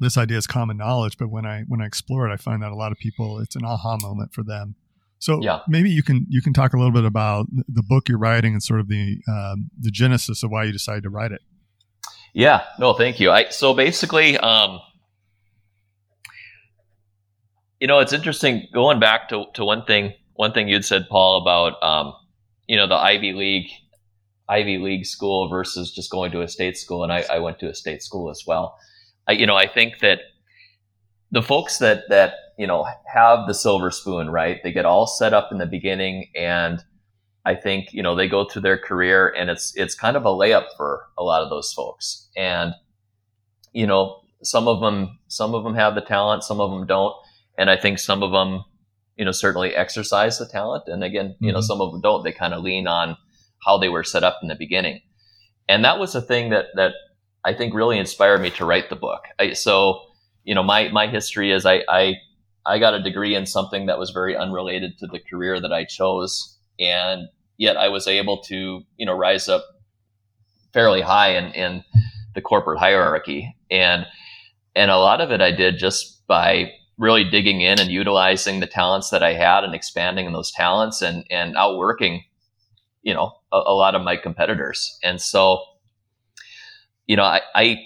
this 0.00 0.16
idea 0.16 0.36
is 0.38 0.46
common 0.46 0.76
knowledge, 0.76 1.16
but 1.18 1.28
when 1.28 1.46
I 1.46 1.64
when 1.68 1.80
I 1.80 1.86
explore 1.86 2.28
it, 2.28 2.32
I 2.32 2.36
find 2.36 2.62
that 2.62 2.72
a 2.72 2.76
lot 2.76 2.92
of 2.92 2.98
people, 2.98 3.38
it's 3.38 3.56
an 3.56 3.64
aha 3.64 3.98
moment 4.00 4.32
for 4.32 4.42
them. 4.42 4.76
So 5.18 5.40
yeah. 5.42 5.60
maybe 5.66 5.90
you 5.90 6.02
can 6.02 6.26
you 6.28 6.42
can 6.42 6.52
talk 6.52 6.74
a 6.74 6.76
little 6.76 6.92
bit 6.92 7.04
about 7.04 7.46
the 7.50 7.82
book 7.82 8.08
you're 8.08 8.18
writing 8.18 8.52
and 8.52 8.62
sort 8.62 8.80
of 8.80 8.88
the 8.88 9.18
um, 9.28 9.70
the 9.80 9.90
genesis 9.90 10.42
of 10.42 10.50
why 10.50 10.64
you 10.64 10.72
decided 10.72 11.04
to 11.04 11.10
write 11.10 11.32
it. 11.32 11.40
Yeah, 12.34 12.64
no, 12.78 12.92
thank 12.92 13.18
you. 13.18 13.30
I 13.30 13.48
so 13.48 13.72
basically, 13.72 14.36
um, 14.36 14.78
you 17.80 17.86
know, 17.86 17.98
it's 18.00 18.12
interesting 18.12 18.68
going 18.74 19.00
back 19.00 19.30
to, 19.30 19.46
to 19.54 19.64
one 19.64 19.84
thing 19.86 20.12
one 20.34 20.52
thing 20.52 20.68
you'd 20.68 20.84
said, 20.84 21.08
Paul, 21.08 21.40
about 21.40 21.82
um, 21.82 22.14
you 22.66 22.76
know 22.76 22.86
the 22.86 22.94
Ivy 22.94 23.32
League 23.32 23.70
Ivy 24.48 24.78
League 24.78 25.06
school 25.06 25.48
versus 25.48 25.92
just 25.92 26.10
going 26.10 26.30
to 26.32 26.42
a 26.42 26.48
state 26.48 26.76
school, 26.76 27.02
and 27.02 27.12
I, 27.12 27.24
I 27.30 27.38
went 27.38 27.58
to 27.60 27.68
a 27.68 27.74
state 27.74 28.02
school 28.02 28.30
as 28.30 28.44
well. 28.46 28.78
I, 29.26 29.32
you 29.32 29.46
know, 29.46 29.56
I 29.56 29.66
think 29.66 29.98
that 30.00 30.20
the 31.32 31.42
folks 31.42 31.78
that 31.78 32.04
that 32.08 32.34
you 32.58 32.66
know 32.66 32.86
have 33.12 33.46
the 33.46 33.54
silver 33.54 33.90
spoon, 33.90 34.30
right? 34.30 34.60
They 34.62 34.72
get 34.72 34.84
all 34.84 35.06
set 35.06 35.34
up 35.34 35.50
in 35.50 35.58
the 35.58 35.66
beginning, 35.66 36.30
and 36.36 36.82
I 37.44 37.54
think 37.54 37.92
you 37.92 38.02
know 38.02 38.14
they 38.14 38.28
go 38.28 38.44
through 38.44 38.62
their 38.62 38.78
career, 38.78 39.28
and 39.28 39.50
it's 39.50 39.72
it's 39.76 39.94
kind 39.94 40.16
of 40.16 40.24
a 40.24 40.30
layup 40.30 40.66
for 40.76 41.06
a 41.18 41.24
lot 41.24 41.42
of 41.42 41.50
those 41.50 41.72
folks. 41.72 42.28
And 42.36 42.72
you 43.72 43.86
know, 43.86 44.20
some 44.42 44.68
of 44.68 44.80
them 44.80 45.18
some 45.26 45.54
of 45.54 45.64
them 45.64 45.74
have 45.74 45.94
the 45.94 46.00
talent, 46.00 46.44
some 46.44 46.60
of 46.60 46.70
them 46.70 46.86
don't, 46.86 47.14
and 47.58 47.68
I 47.68 47.76
think 47.76 47.98
some 47.98 48.22
of 48.22 48.30
them 48.30 48.64
you 49.16 49.24
know 49.24 49.32
certainly 49.32 49.74
exercise 49.74 50.38
the 50.38 50.46
talent, 50.46 50.84
and 50.86 51.02
again, 51.02 51.34
you 51.40 51.48
mm-hmm. 51.48 51.56
know, 51.56 51.60
some 51.60 51.80
of 51.80 51.90
them 51.90 52.00
don't. 52.00 52.22
They 52.22 52.32
kind 52.32 52.54
of 52.54 52.62
lean 52.62 52.86
on 52.86 53.16
how 53.66 53.76
they 53.76 53.88
were 53.88 54.04
set 54.04 54.24
up 54.24 54.38
in 54.40 54.48
the 54.48 54.54
beginning, 54.54 55.02
and 55.68 55.84
that 55.84 55.98
was 55.98 56.14
a 56.14 56.22
thing 56.22 56.50
that 56.50 56.66
that 56.76 56.92
I 57.44 57.54
think 57.54 57.74
really 57.74 57.98
inspired 57.98 58.40
me 58.40 58.50
to 58.50 58.64
write 58.64 58.88
the 58.88 58.96
book. 58.96 59.24
I, 59.38 59.52
so 59.52 60.00
you 60.44 60.54
know, 60.54 60.62
my 60.62 60.88
my 60.88 61.06
history 61.08 61.52
is 61.52 61.66
I, 61.66 61.82
I 61.88 62.14
I 62.64 62.78
got 62.78 62.94
a 62.94 63.02
degree 63.02 63.34
in 63.34 63.46
something 63.46 63.86
that 63.86 63.98
was 63.98 64.10
very 64.10 64.36
unrelated 64.36 64.98
to 64.98 65.06
the 65.06 65.20
career 65.20 65.60
that 65.60 65.72
I 65.72 65.84
chose, 65.84 66.56
and 66.80 67.28
yet 67.58 67.76
I 67.76 67.88
was 67.88 68.06
able 68.06 68.38
to 68.44 68.82
you 68.96 69.06
know 69.06 69.16
rise 69.16 69.48
up 69.48 69.64
fairly 70.72 71.02
high 71.02 71.36
in 71.36 71.52
in 71.52 71.84
the 72.34 72.40
corporate 72.40 72.78
hierarchy, 72.78 73.56
and 73.70 74.06
and 74.74 74.90
a 74.90 74.98
lot 74.98 75.20
of 75.20 75.30
it 75.30 75.40
I 75.40 75.50
did 75.50 75.78
just 75.78 76.26
by 76.26 76.72
really 76.98 77.24
digging 77.24 77.60
in 77.60 77.78
and 77.78 77.90
utilizing 77.90 78.60
the 78.60 78.66
talents 78.66 79.10
that 79.10 79.22
I 79.22 79.34
had 79.34 79.64
and 79.64 79.74
expanding 79.74 80.32
those 80.32 80.50
talents 80.50 81.02
and 81.02 81.24
and 81.30 81.56
outworking 81.56 82.24
you 83.02 83.14
know 83.14 83.32
a, 83.56 83.70
a 83.70 83.74
lot 83.74 83.94
of 83.94 84.02
my 84.02 84.16
competitors, 84.16 84.98
and 85.02 85.20
so 85.20 85.62
you 87.06 87.16
know 87.16 87.24
I, 87.24 87.40
I 87.54 87.78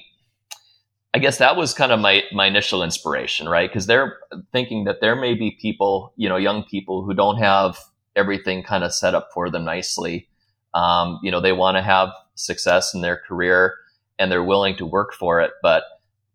I 1.13 1.19
guess 1.19 1.39
that 1.39 1.57
was 1.57 1.75
kind 1.75 1.93
of 1.93 1.99
my 1.99 2.23
my 2.33 2.47
initial 2.47 2.83
inspiration, 2.83 3.49
right? 3.49 3.69
Because 3.69 3.87
they're 3.87 4.19
thinking 4.53 4.85
that 4.85 5.01
there 5.01 5.17
may 5.17 5.35
be 5.35 5.51
people, 5.51 6.13
you 6.17 6.29
know, 6.29 6.37
young 6.37 6.63
people 6.65 7.05
who 7.05 7.15
don't 7.15 7.39
have 7.39 7.79
everything 8.15 8.63
kind 8.63 8.85
of 8.85 8.95
set 8.95 9.15
up 9.15 9.29
for 9.35 9.51
them 9.51 9.65
nicely. 9.65 10.29
Um, 10.75 11.19
you 11.23 11.31
know, 11.31 11.41
they 11.41 11.53
want 11.53 11.77
to 11.77 11.83
have 11.83 12.11
success 12.37 12.95
in 12.95 13.01
their 13.01 13.17
career 13.17 13.75
and 14.19 14.31
they're 14.31 14.45
willing 14.45 14.77
to 14.77 14.87
work 14.87 15.13
for 15.13 15.41
it, 15.41 15.51
but 15.63 15.83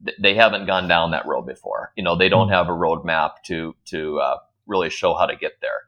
th- 0.03 0.17
they 0.21 0.35
haven't 0.35 0.65
gone 0.65 0.87
down 0.89 1.11
that 1.11 1.25
road 1.25 1.43
before. 1.43 1.93
You 1.95 2.03
know, 2.03 2.17
they 2.17 2.27
don't 2.27 2.49
have 2.49 2.67
a 2.67 2.71
roadmap 2.71 3.31
to 3.45 3.75
to 3.85 4.19
uh, 4.19 4.37
really 4.67 4.89
show 4.89 5.13
how 5.13 5.25
to 5.25 5.37
get 5.37 5.61
there. 5.61 5.83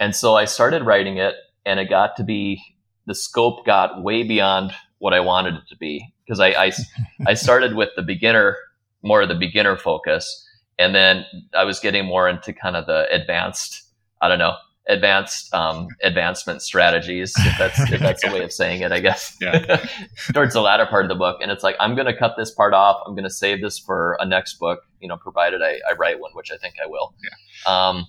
And 0.00 0.16
so 0.16 0.34
I 0.34 0.46
started 0.46 0.84
writing 0.84 1.18
it, 1.18 1.34
and 1.70 1.78
it 1.78 1.88
got 1.88 2.16
to 2.16 2.24
be 2.24 2.60
the 3.06 3.14
scope 3.14 3.64
got 3.64 4.02
way 4.02 4.24
beyond 4.24 4.72
what 4.98 5.14
I 5.14 5.20
wanted 5.20 5.54
it 5.54 5.62
to 5.68 5.76
be 5.76 6.12
because 6.24 6.40
I, 6.40 6.48
I, 6.48 6.72
I 7.26 7.34
started 7.34 7.76
with 7.76 7.90
the 7.94 8.02
beginner, 8.02 8.56
more 9.02 9.22
of 9.22 9.28
the 9.28 9.36
beginner 9.36 9.76
focus, 9.76 10.46
and 10.80 10.94
then 10.94 11.24
I 11.54 11.62
was 11.64 11.78
getting 11.78 12.04
more 12.04 12.28
into 12.28 12.52
kind 12.52 12.74
of 12.74 12.86
the 12.86 13.06
advanced. 13.14 13.84
I 14.20 14.28
don't 14.28 14.38
know 14.38 14.56
advanced 14.88 15.54
um, 15.54 15.86
advancement 16.02 16.62
strategies 16.62 17.32
if 17.38 17.58
that's 17.58 17.78
if 17.92 18.00
that's 18.00 18.24
yeah. 18.24 18.30
a 18.30 18.34
way 18.34 18.42
of 18.42 18.52
saying 18.52 18.80
it 18.80 18.90
i 18.90 18.98
guess 18.98 19.36
yeah. 19.40 19.84
towards 20.32 20.54
the 20.54 20.60
latter 20.60 20.84
part 20.86 21.04
of 21.04 21.08
the 21.08 21.14
book 21.14 21.38
and 21.40 21.52
it's 21.52 21.62
like 21.62 21.76
i'm 21.78 21.94
going 21.94 22.06
to 22.06 22.16
cut 22.16 22.34
this 22.36 22.50
part 22.50 22.74
off 22.74 23.00
i'm 23.06 23.14
going 23.14 23.24
to 23.24 23.30
save 23.30 23.60
this 23.60 23.78
for 23.78 24.16
a 24.20 24.26
next 24.26 24.54
book 24.54 24.80
you 24.98 25.06
know 25.06 25.16
provided 25.16 25.62
I, 25.62 25.80
I 25.88 25.94
write 25.96 26.18
one 26.18 26.32
which 26.32 26.50
i 26.50 26.56
think 26.56 26.74
i 26.82 26.88
will 26.88 27.14
yeah. 27.22 27.88
um, 27.88 28.06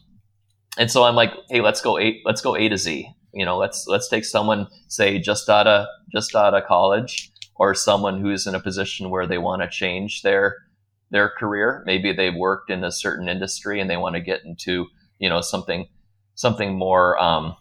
and 0.77 0.89
so 0.89 1.03
i'm 1.03 1.15
like 1.15 1.33
hey 1.49 1.61
let's 1.61 1.81
go 1.81 1.99
a 1.99 2.19
let's 2.25 2.41
go 2.41 2.55
a 2.55 2.67
to 2.67 2.77
z 2.77 3.13
you 3.33 3.45
know 3.45 3.57
let's 3.57 3.85
let's 3.87 4.07
take 4.07 4.25
someone 4.25 4.67
say 4.87 5.19
just 5.19 5.49
out 5.49 5.67
of 5.67 5.87
just 6.11 6.35
out 6.35 6.53
of 6.53 6.65
college 6.65 7.31
or 7.55 7.75
someone 7.75 8.19
who's 8.19 8.47
in 8.47 8.55
a 8.55 8.59
position 8.59 9.11
where 9.11 9.27
they 9.27 9.37
want 9.37 9.61
to 9.61 9.69
change 9.69 10.23
their 10.23 10.57
their 11.11 11.29
career. 11.29 11.83
Maybe 11.85 12.11
they've 12.11 12.35
worked 12.35 12.71
in 12.71 12.83
a 12.83 12.91
certain 12.91 13.29
industry 13.29 13.79
and 13.79 13.89
they 13.89 13.97
want 13.97 14.15
to 14.15 14.21
get 14.21 14.43
into 14.43 14.87
you 15.19 15.29
know 15.29 15.41
something 15.41 15.87
something 16.33 16.73
more 16.73 17.21
um, 17.21 17.55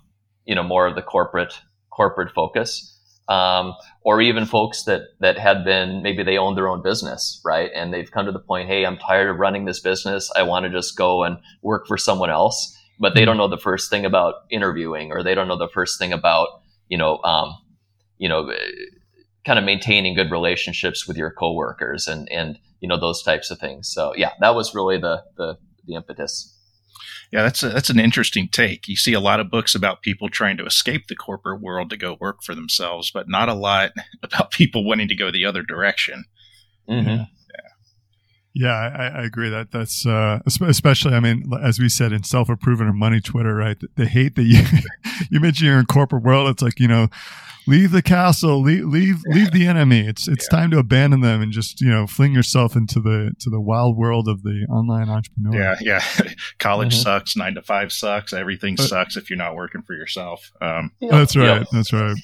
you 0.46 0.54
know 0.54 0.62
more 0.62 0.86
of 0.86 0.94
the 0.94 1.02
corporate 1.02 1.60
corporate 1.90 2.32
focus. 2.32 2.96
Um, 3.28 3.74
or 4.02 4.20
even 4.20 4.44
folks 4.44 4.84
that 4.84 5.02
that 5.20 5.38
had 5.38 5.64
been 5.64 6.02
maybe 6.02 6.24
they 6.24 6.38
own 6.38 6.56
their 6.56 6.66
own 6.66 6.82
business 6.82 7.40
right? 7.44 7.70
And 7.74 7.92
they've 7.92 8.10
come 8.10 8.26
to 8.26 8.32
the 8.32 8.40
point 8.40 8.68
hey 8.68 8.84
i'm 8.84 8.96
tired 8.96 9.28
of 9.28 9.36
running 9.36 9.66
this 9.66 9.80
business. 9.80 10.32
I 10.34 10.42
want 10.42 10.64
to 10.64 10.70
just 10.70 10.96
go 10.96 11.22
and 11.22 11.36
work 11.62 11.86
for 11.86 11.96
someone 11.96 12.30
else 12.30 12.76
but 13.00 13.14
they 13.14 13.24
don't 13.24 13.38
know 13.38 13.48
the 13.48 13.58
first 13.58 13.90
thing 13.90 14.04
about 14.04 14.34
interviewing 14.50 15.10
or 15.10 15.22
they 15.24 15.34
don't 15.34 15.48
know 15.48 15.58
the 15.58 15.68
first 15.68 15.98
thing 15.98 16.12
about 16.12 16.48
you 16.88 16.98
know 16.98 17.18
um, 17.22 17.56
you 18.18 18.28
know 18.28 18.52
kind 19.44 19.58
of 19.58 19.64
maintaining 19.64 20.14
good 20.14 20.30
relationships 20.30 21.08
with 21.08 21.16
your 21.16 21.32
coworkers 21.32 22.06
and 22.06 22.30
and 22.30 22.58
you 22.80 22.88
know 22.88 23.00
those 23.00 23.22
types 23.22 23.50
of 23.50 23.58
things 23.58 23.90
so 23.92 24.14
yeah 24.14 24.32
that 24.40 24.54
was 24.54 24.74
really 24.74 24.98
the 24.98 25.24
the, 25.36 25.56
the 25.86 25.94
impetus 25.94 26.56
yeah, 27.32 27.42
that's 27.42 27.62
a, 27.62 27.68
that's 27.68 27.90
an 27.90 28.00
interesting 28.00 28.48
take. 28.48 28.88
You 28.88 28.96
see 28.96 29.12
a 29.12 29.20
lot 29.20 29.38
of 29.38 29.50
books 29.50 29.76
about 29.76 30.02
people 30.02 30.28
trying 30.28 30.56
to 30.56 30.66
escape 30.66 31.06
the 31.06 31.14
corporate 31.14 31.60
world 31.60 31.90
to 31.90 31.96
go 31.96 32.16
work 32.20 32.42
for 32.42 32.56
themselves, 32.56 33.12
but 33.12 33.28
not 33.28 33.48
a 33.48 33.54
lot 33.54 33.92
about 34.22 34.50
people 34.50 34.84
wanting 34.84 35.06
to 35.08 35.14
go 35.14 35.30
the 35.30 35.44
other 35.44 35.62
direction. 35.62 36.24
Mm-hmm. 36.88 37.22
Yeah, 38.52 38.74
I, 38.74 39.20
I, 39.20 39.24
agree 39.24 39.48
that 39.48 39.70
that's 39.70 40.04
uh, 40.04 40.40
especially. 40.44 41.14
I 41.14 41.20
mean, 41.20 41.50
as 41.62 41.78
we 41.78 41.88
said 41.88 42.12
in 42.12 42.24
self 42.24 42.48
approval 42.48 42.88
or 42.88 42.92
money 42.92 43.20
Twitter, 43.20 43.54
right? 43.54 43.76
The 43.94 44.06
hate 44.06 44.34
that 44.34 44.42
you 44.42 44.62
you 45.30 45.38
mentioned 45.38 45.68
you're 45.68 45.78
in 45.78 45.86
corporate 45.86 46.24
world. 46.24 46.50
It's 46.50 46.60
like 46.60 46.80
you 46.80 46.88
know, 46.88 47.08
leave 47.68 47.92
the 47.92 48.02
castle, 48.02 48.60
leave 48.60 48.84
leave 48.86 49.22
leave 49.26 49.52
the 49.52 49.68
enemy. 49.68 50.00
It's 50.00 50.26
it's 50.26 50.48
yeah. 50.50 50.58
time 50.58 50.70
to 50.72 50.78
abandon 50.78 51.20
them 51.20 51.40
and 51.40 51.52
just 51.52 51.80
you 51.80 51.88
know 51.88 52.08
fling 52.08 52.32
yourself 52.32 52.74
into 52.74 52.98
the 53.00 53.32
to 53.38 53.50
the 53.50 53.60
wild 53.60 53.96
world 53.96 54.26
of 54.26 54.42
the 54.42 54.66
online 54.68 55.08
entrepreneur. 55.08 55.56
Yeah, 55.56 55.76
yeah. 55.80 56.26
College 56.58 56.92
mm-hmm. 56.92 57.02
sucks. 57.02 57.36
Nine 57.36 57.54
to 57.54 57.62
five 57.62 57.92
sucks. 57.92 58.32
Everything 58.32 58.74
but, 58.74 58.88
sucks 58.88 59.16
if 59.16 59.30
you're 59.30 59.36
not 59.36 59.54
working 59.54 59.82
for 59.82 59.94
yourself. 59.94 60.50
Um, 60.60 60.90
That's 61.00 61.36
right. 61.36 61.64
That's 61.72 61.92
right. 61.92 62.16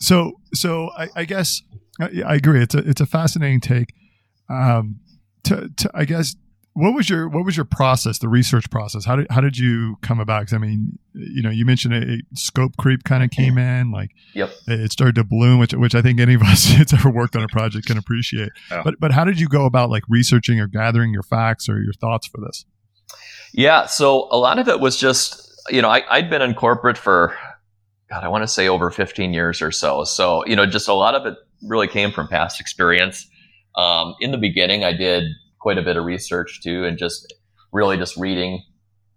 So 0.00 0.40
so 0.54 0.90
I, 0.98 1.08
I 1.14 1.24
guess 1.24 1.62
I, 2.00 2.22
I, 2.26 2.34
agree. 2.34 2.62
It's 2.62 2.74
a 2.74 2.78
it's 2.78 3.00
a 3.00 3.06
fascinating 3.06 3.60
take. 3.60 3.94
Um, 4.48 4.98
to, 5.44 5.68
to 5.76 5.90
I 5.94 6.04
guess 6.04 6.36
what 6.74 6.94
was 6.94 7.10
your 7.10 7.28
what 7.28 7.44
was 7.44 7.56
your 7.56 7.64
process 7.64 8.18
the 8.18 8.28
research 8.28 8.70
process? 8.70 9.04
How 9.04 9.16
did 9.16 9.26
how 9.30 9.40
did 9.40 9.58
you 9.58 9.96
come 10.02 10.20
about? 10.20 10.42
Because 10.42 10.54
i 10.54 10.58
mean 10.58 10.98
you 11.12 11.42
know 11.42 11.50
you 11.50 11.64
mentioned 11.64 11.94
a, 11.94 12.14
a 12.14 12.22
scope 12.34 12.76
creep 12.76 13.04
kind 13.04 13.24
of 13.24 13.30
mm-hmm. 13.30 13.42
came 13.42 13.58
in 13.58 13.90
like 13.90 14.12
yep. 14.32 14.52
it 14.68 14.92
started 14.92 15.16
to 15.16 15.24
bloom 15.24 15.58
which 15.58 15.72
which 15.72 15.94
i 15.94 16.00
think 16.00 16.20
any 16.20 16.34
of 16.34 16.42
us 16.42 16.72
that's 16.78 16.92
ever 16.92 17.10
worked 17.10 17.34
on 17.34 17.42
a 17.42 17.48
project 17.48 17.86
can 17.86 17.98
appreciate. 17.98 18.50
Oh. 18.72 18.82
but 18.84 18.94
but 19.00 19.10
how 19.10 19.24
did 19.24 19.40
you 19.40 19.48
go 19.48 19.64
about 19.64 19.90
like 19.90 20.04
researching 20.08 20.60
or 20.60 20.68
gathering 20.68 21.12
your 21.12 21.24
facts 21.24 21.68
or 21.68 21.82
your 21.82 21.92
thoughts 21.92 22.26
for 22.26 22.40
this? 22.40 22.64
Yeah 23.52 23.86
so 23.86 24.28
a 24.30 24.36
lot 24.36 24.58
of 24.58 24.68
it 24.68 24.78
was 24.78 24.96
just 24.96 25.50
you 25.70 25.82
know 25.82 25.88
I, 25.88 26.02
i'd 26.10 26.30
been 26.30 26.42
in 26.42 26.54
corporate 26.54 26.96
for 26.96 27.36
god 28.08 28.22
i 28.22 28.28
want 28.28 28.42
to 28.44 28.48
say 28.48 28.68
over 28.68 28.90
15 28.90 29.32
years 29.32 29.60
or 29.60 29.72
so. 29.72 30.04
So 30.04 30.46
you 30.46 30.54
know 30.54 30.66
just 30.66 30.86
a 30.86 30.94
lot 30.94 31.16
of 31.16 31.26
it 31.26 31.36
really 31.62 31.88
came 31.88 32.12
from 32.12 32.28
past 32.28 32.60
experience 32.60 33.28
um, 33.76 34.14
in 34.20 34.30
the 34.30 34.38
beginning, 34.38 34.84
I 34.84 34.92
did 34.92 35.24
quite 35.58 35.78
a 35.78 35.82
bit 35.82 35.96
of 35.96 36.04
research 36.04 36.60
too, 36.62 36.84
and 36.84 36.98
just 36.98 37.32
really 37.72 37.96
just 37.96 38.16
reading 38.16 38.62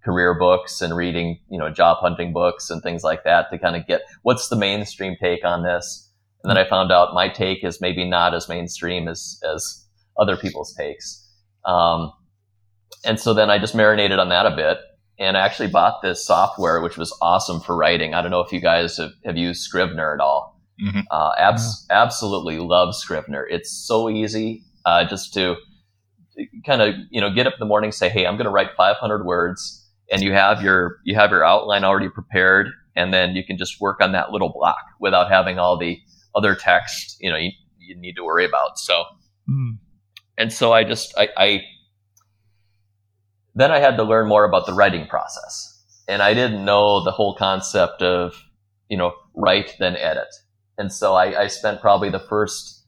career 0.03 0.37
books 0.37 0.81
and 0.81 0.95
reading, 0.95 1.39
you 1.49 1.57
know, 1.57 1.69
job 1.69 1.97
hunting 2.01 2.33
books 2.33 2.69
and 2.69 2.83
things 2.83 3.03
like 3.03 3.23
that 3.23 3.49
to 3.49 3.57
kind 3.57 3.75
of 3.75 3.87
get 3.87 4.01
what's 4.23 4.49
the 4.49 4.55
mainstream 4.55 5.15
take 5.19 5.45
on 5.45 5.63
this. 5.63 6.09
And 6.43 6.49
then 6.49 6.57
I 6.57 6.67
found 6.67 6.91
out 6.91 7.13
my 7.13 7.29
take 7.29 7.63
is 7.63 7.79
maybe 7.79 8.03
not 8.03 8.33
as 8.33 8.49
mainstream 8.49 9.07
as 9.07 9.39
as 9.49 9.85
other 10.19 10.37
people's 10.37 10.73
takes. 10.73 11.25
Um, 11.65 12.11
and 13.05 13.19
so 13.19 13.33
then 13.33 13.49
I 13.49 13.57
just 13.57 13.75
marinated 13.75 14.19
on 14.19 14.29
that 14.29 14.45
a 14.45 14.55
bit 14.55 14.77
and 15.19 15.37
I 15.37 15.45
actually 15.45 15.69
bought 15.69 16.01
this 16.01 16.25
software, 16.25 16.81
which 16.81 16.97
was 16.97 17.15
awesome 17.21 17.59
for 17.59 17.75
writing. 17.75 18.13
I 18.13 18.21
don't 18.21 18.31
know 18.31 18.41
if 18.41 18.51
you 18.51 18.59
guys 18.59 18.97
have, 18.97 19.11
have 19.25 19.37
used 19.37 19.61
Scrivener 19.61 20.13
at 20.13 20.19
all. 20.19 20.52
Mm-hmm. 20.81 21.01
Uh, 21.11 21.31
abs- 21.37 21.85
yeah. 21.89 22.01
Absolutely 22.01 22.59
love 22.59 22.95
Scrivener. 22.95 23.45
It's 23.45 23.71
so 23.71 24.09
easy 24.09 24.63
uh, 24.85 25.05
just 25.05 25.33
to 25.35 25.55
kind 26.65 26.81
of 26.81 26.95
you 27.09 27.21
know 27.21 27.33
get 27.33 27.47
up 27.47 27.53
in 27.53 27.59
the 27.59 27.65
morning, 27.65 27.91
say, 27.91 28.09
hey, 28.09 28.25
I'm 28.25 28.35
going 28.35 28.45
to 28.45 28.51
write 28.51 28.71
500 28.75 29.25
words, 29.25 29.87
and 30.11 30.21
you 30.21 30.33
have 30.33 30.63
your 30.63 30.97
you 31.03 31.15
have 31.15 31.31
your 31.31 31.43
outline 31.43 31.83
already 31.83 32.09
prepared, 32.09 32.67
and 32.95 33.13
then 33.13 33.35
you 33.35 33.43
can 33.43 33.57
just 33.57 33.79
work 33.79 34.01
on 34.01 34.11
that 34.13 34.31
little 34.31 34.51
block 34.51 34.83
without 34.99 35.29
having 35.29 35.59
all 35.59 35.77
the 35.77 35.99
other 36.35 36.55
text 36.55 37.17
you 37.19 37.29
know 37.29 37.37
you, 37.37 37.51
you 37.77 37.95
need 37.95 38.15
to 38.15 38.23
worry 38.23 38.45
about. 38.45 38.79
So, 38.79 39.03
mm. 39.49 39.77
and 40.37 40.51
so 40.51 40.73
I 40.73 40.83
just 40.83 41.13
I, 41.17 41.29
I 41.37 41.61
then 43.55 43.71
I 43.71 43.79
had 43.79 43.97
to 43.97 44.03
learn 44.03 44.27
more 44.27 44.45
about 44.45 44.65
the 44.65 44.73
writing 44.73 45.07
process. 45.07 45.69
And 46.07 46.21
I 46.21 46.33
didn't 46.33 46.65
know 46.65 47.03
the 47.03 47.11
whole 47.11 47.35
concept 47.35 48.01
of, 48.01 48.33
you 48.89 48.97
know, 48.97 49.13
write 49.35 49.75
then 49.79 49.95
edit. 49.95 50.27
And 50.77 50.91
so 50.91 51.13
I, 51.13 51.43
I 51.43 51.47
spent 51.47 51.81
probably 51.81 52.09
the 52.09 52.19
first 52.19 52.85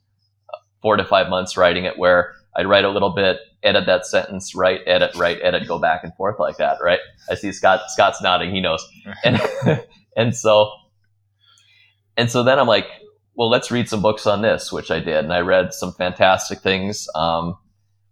four 0.81 0.97
to 0.97 1.05
five 1.05 1.29
months 1.29 1.57
writing 1.57 1.85
it 1.85 1.97
where 1.97 2.33
I'd 2.55 2.67
write 2.67 2.85
a 2.85 2.89
little 2.89 3.13
bit, 3.13 3.39
edit 3.63 3.85
that 3.85 4.05
sentence, 4.05 4.55
write, 4.55 4.81
edit, 4.85 5.15
write, 5.15 5.39
edit, 5.41 5.67
go 5.67 5.79
back 5.79 6.03
and 6.03 6.13
forth 6.15 6.39
like 6.39 6.57
that, 6.57 6.77
right? 6.81 6.99
I 7.29 7.35
see 7.35 7.51
Scott, 7.51 7.81
Scott's 7.89 8.21
nodding, 8.21 8.53
he 8.53 8.61
knows. 8.61 8.85
And, 9.23 9.41
and 10.17 10.35
so, 10.35 10.71
and 12.17 12.31
so 12.31 12.43
then 12.43 12.59
I'm 12.59 12.67
like, 12.67 12.87
well, 13.35 13.49
let's 13.49 13.71
read 13.71 13.89
some 13.89 14.01
books 14.01 14.25
on 14.25 14.41
this, 14.41 14.71
which 14.71 14.91
I 14.91 14.99
did. 14.99 15.23
And 15.25 15.33
I 15.33 15.41
read 15.41 15.73
some 15.73 15.91
fantastic 15.91 16.59
things. 16.59 17.07
Um, 17.15 17.57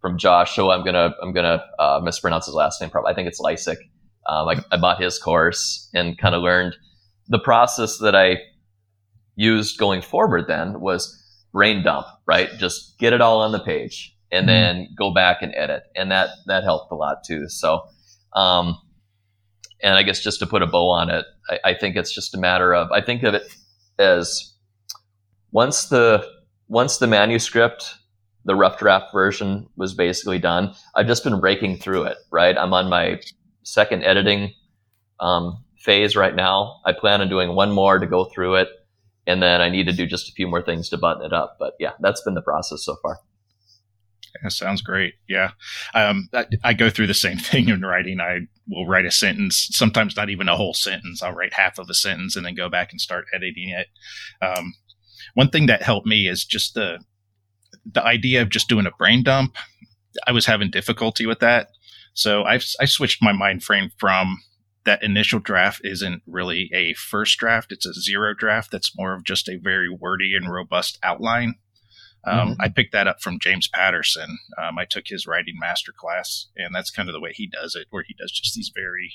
from 0.04 0.18
Josh. 0.18 0.54
So 0.54 0.70
I'm 0.70 0.84
gonna 0.84 1.16
I'm 1.24 1.32
gonna 1.32 1.64
uh, 1.80 2.02
mispronounce 2.04 2.46
his 2.46 2.54
last 2.54 2.80
name. 2.80 2.92
Probably 2.92 3.12
I 3.12 3.16
think 3.16 3.30
it's 3.30 3.42
Lisec. 3.42 3.78
Um, 4.28 4.50
I, 4.50 4.64
I 4.72 4.78
bought 4.78 5.02
his 5.02 5.18
course 5.18 5.90
and 5.94 6.18
kind 6.18 6.36
of 6.36 6.44
learned 6.44 6.76
the 7.30 7.40
process 7.40 7.98
that 8.00 8.14
I 8.16 8.38
used 9.36 9.78
going 9.78 10.02
forward. 10.02 10.46
Then 10.48 10.80
was 10.80 11.20
brain 11.52 11.84
dump, 11.84 12.08
right? 12.26 12.50
Just 12.58 12.98
get 13.00 13.14
it 13.14 13.22
all 13.22 13.42
on 13.42 13.52
the 13.52 13.60
page 13.60 14.16
and 14.32 14.48
mm-hmm. 14.48 14.48
then 14.48 14.88
go 14.98 15.14
back 15.14 15.42
and 15.42 15.54
edit, 15.56 15.84
and 15.96 16.12
that 16.12 16.30
that 16.48 16.64
helped 16.64 16.92
a 16.92 16.96
lot 16.96 17.24
too. 17.26 17.48
So, 17.50 17.84
um, 18.36 18.80
and 19.82 19.96
I 19.96 20.04
guess 20.04 20.20
just 20.20 20.40
to 20.40 20.48
put 20.48 20.62
a 20.62 20.68
bow 20.68 20.90
on 20.90 21.10
it, 21.10 21.26
I, 21.50 21.60
I 21.66 21.74
think 21.74 21.96
it's 21.96 22.14
just 22.14 22.36
a 22.36 22.40
matter 22.40 22.74
of 22.74 22.92
I 22.92 23.02
think 23.02 23.24
of 23.24 23.34
it 23.34 23.44
as 24.00 24.54
once 25.52 25.86
the 25.86 26.28
once 26.68 26.98
the 26.98 27.08
manuscript 27.08 27.96
the 28.46 28.56
rough 28.56 28.78
draft 28.78 29.12
version 29.14 29.68
was 29.76 29.94
basically 29.94 30.40
done. 30.40 30.74
I've 30.96 31.08
just 31.08 31.24
been 31.24 31.40
raking 31.40 31.78
through 31.78 32.04
it, 32.04 32.18
right? 32.32 32.58
I'm 32.58 32.74
on 32.74 32.90
my 32.90 33.22
second 33.64 34.04
editing 34.04 34.54
um, 35.20 35.64
phase 35.80 36.16
right 36.16 36.36
now. 36.36 36.82
I 36.86 36.92
plan 36.94 37.22
on 37.22 37.30
doing 37.30 37.56
one 37.56 37.72
more 37.72 38.00
to 38.00 38.08
go 38.08 38.26
through 38.26 38.56
it, 38.56 38.70
and 39.26 39.42
then 39.42 39.62
I 39.62 39.70
need 39.70 39.88
to 39.88 39.94
do 39.94 40.06
just 40.06 40.30
a 40.30 40.34
few 40.34 40.48
more 40.48 40.62
things 40.62 40.90
to 40.90 40.98
button 40.98 41.26
it 41.26 41.34
up. 41.34 41.58
But 41.60 41.74
yeah, 41.80 41.92
that's 42.00 42.22
been 42.22 42.34
the 42.34 42.42
process 42.42 42.84
so 42.84 42.98
far. 43.02 43.20
That 44.42 44.52
sounds 44.52 44.82
great. 44.82 45.14
Yeah. 45.30 45.52
Um, 45.94 46.28
I, 46.34 46.46
I, 46.64 46.74
go 46.74 46.90
through 46.90 47.08
the 47.08 47.14
same 47.14 47.38
thing 47.40 47.70
in 47.70 47.82
writing. 47.82 48.20
I 48.20 48.40
will 48.68 48.88
write 48.88 49.06
a 49.06 49.12
sentence, 49.12 49.68
sometimes 49.72 50.16
not 50.16 50.30
even 50.30 50.50
a 50.50 50.56
whole 50.56 50.74
sentence. 50.74 51.22
I'll 51.22 51.34
write 51.34 51.54
half 51.54 51.78
of 51.78 51.90
a 51.90 51.94
sentence 51.94 52.36
and 52.36 52.46
then 52.46 52.56
go 52.56 52.68
back 52.68 52.92
and 52.92 53.00
start 53.00 53.26
editing 53.34 53.70
it. 53.70 53.88
Um, 54.44 54.74
one 55.36 55.50
thing 55.50 55.68
that 55.68 55.84
helped 55.84 56.08
me 56.08 56.28
is 56.28 56.46
just 56.46 56.74
the 56.74 57.00
the 57.86 58.04
idea 58.04 58.42
of 58.42 58.50
just 58.50 58.70
doing 58.70 58.86
a 58.86 58.92
brain 58.92 59.24
dump, 59.24 59.58
I 60.26 60.32
was 60.32 60.46
having 60.46 60.72
difficulty 60.72 61.26
with 61.26 61.40
that. 61.40 61.70
So 62.14 62.44
I've, 62.44 62.66
I 62.80 62.86
switched 62.86 63.22
my 63.22 63.34
mind 63.34 63.64
frame 63.64 63.92
from 63.98 64.42
that 64.86 65.04
initial 65.04 65.40
draft 65.40 65.82
isn't 65.84 66.22
really 66.28 66.70
a 66.74 66.94
first 66.94 67.38
draft. 67.38 67.72
It's 67.72 67.86
a 67.86 67.94
zero 67.94 68.34
draft. 68.34 68.72
That's 68.72 68.98
more 68.98 69.14
of 69.14 69.24
just 69.24 69.48
a 69.48 69.58
very 69.58 69.90
wordy 69.90 70.36
and 70.36 70.52
robust 70.52 71.00
outline. 71.04 71.56
Um, 72.26 72.52
mm-hmm. 72.52 72.62
I 72.62 72.70
picked 72.70 72.94
that 72.94 73.08
up 73.08 73.22
from 73.22 73.40
James 73.40 73.68
Patterson. 73.68 74.38
Um, 74.62 74.78
I 74.78 74.86
took 74.86 75.08
his 75.08 75.28
writing 75.28 75.56
master 75.60 75.94
class, 75.96 76.48
and 76.56 76.74
that's 76.74 76.92
kind 76.92 77.10
of 77.10 77.14
the 77.14 77.20
way 77.20 77.32
he 77.34 77.48
does 77.48 77.76
it, 77.76 77.88
where 77.90 78.04
he 78.08 78.16
does 78.18 78.32
just 78.32 78.56
these 78.56 78.72
very, 78.74 79.14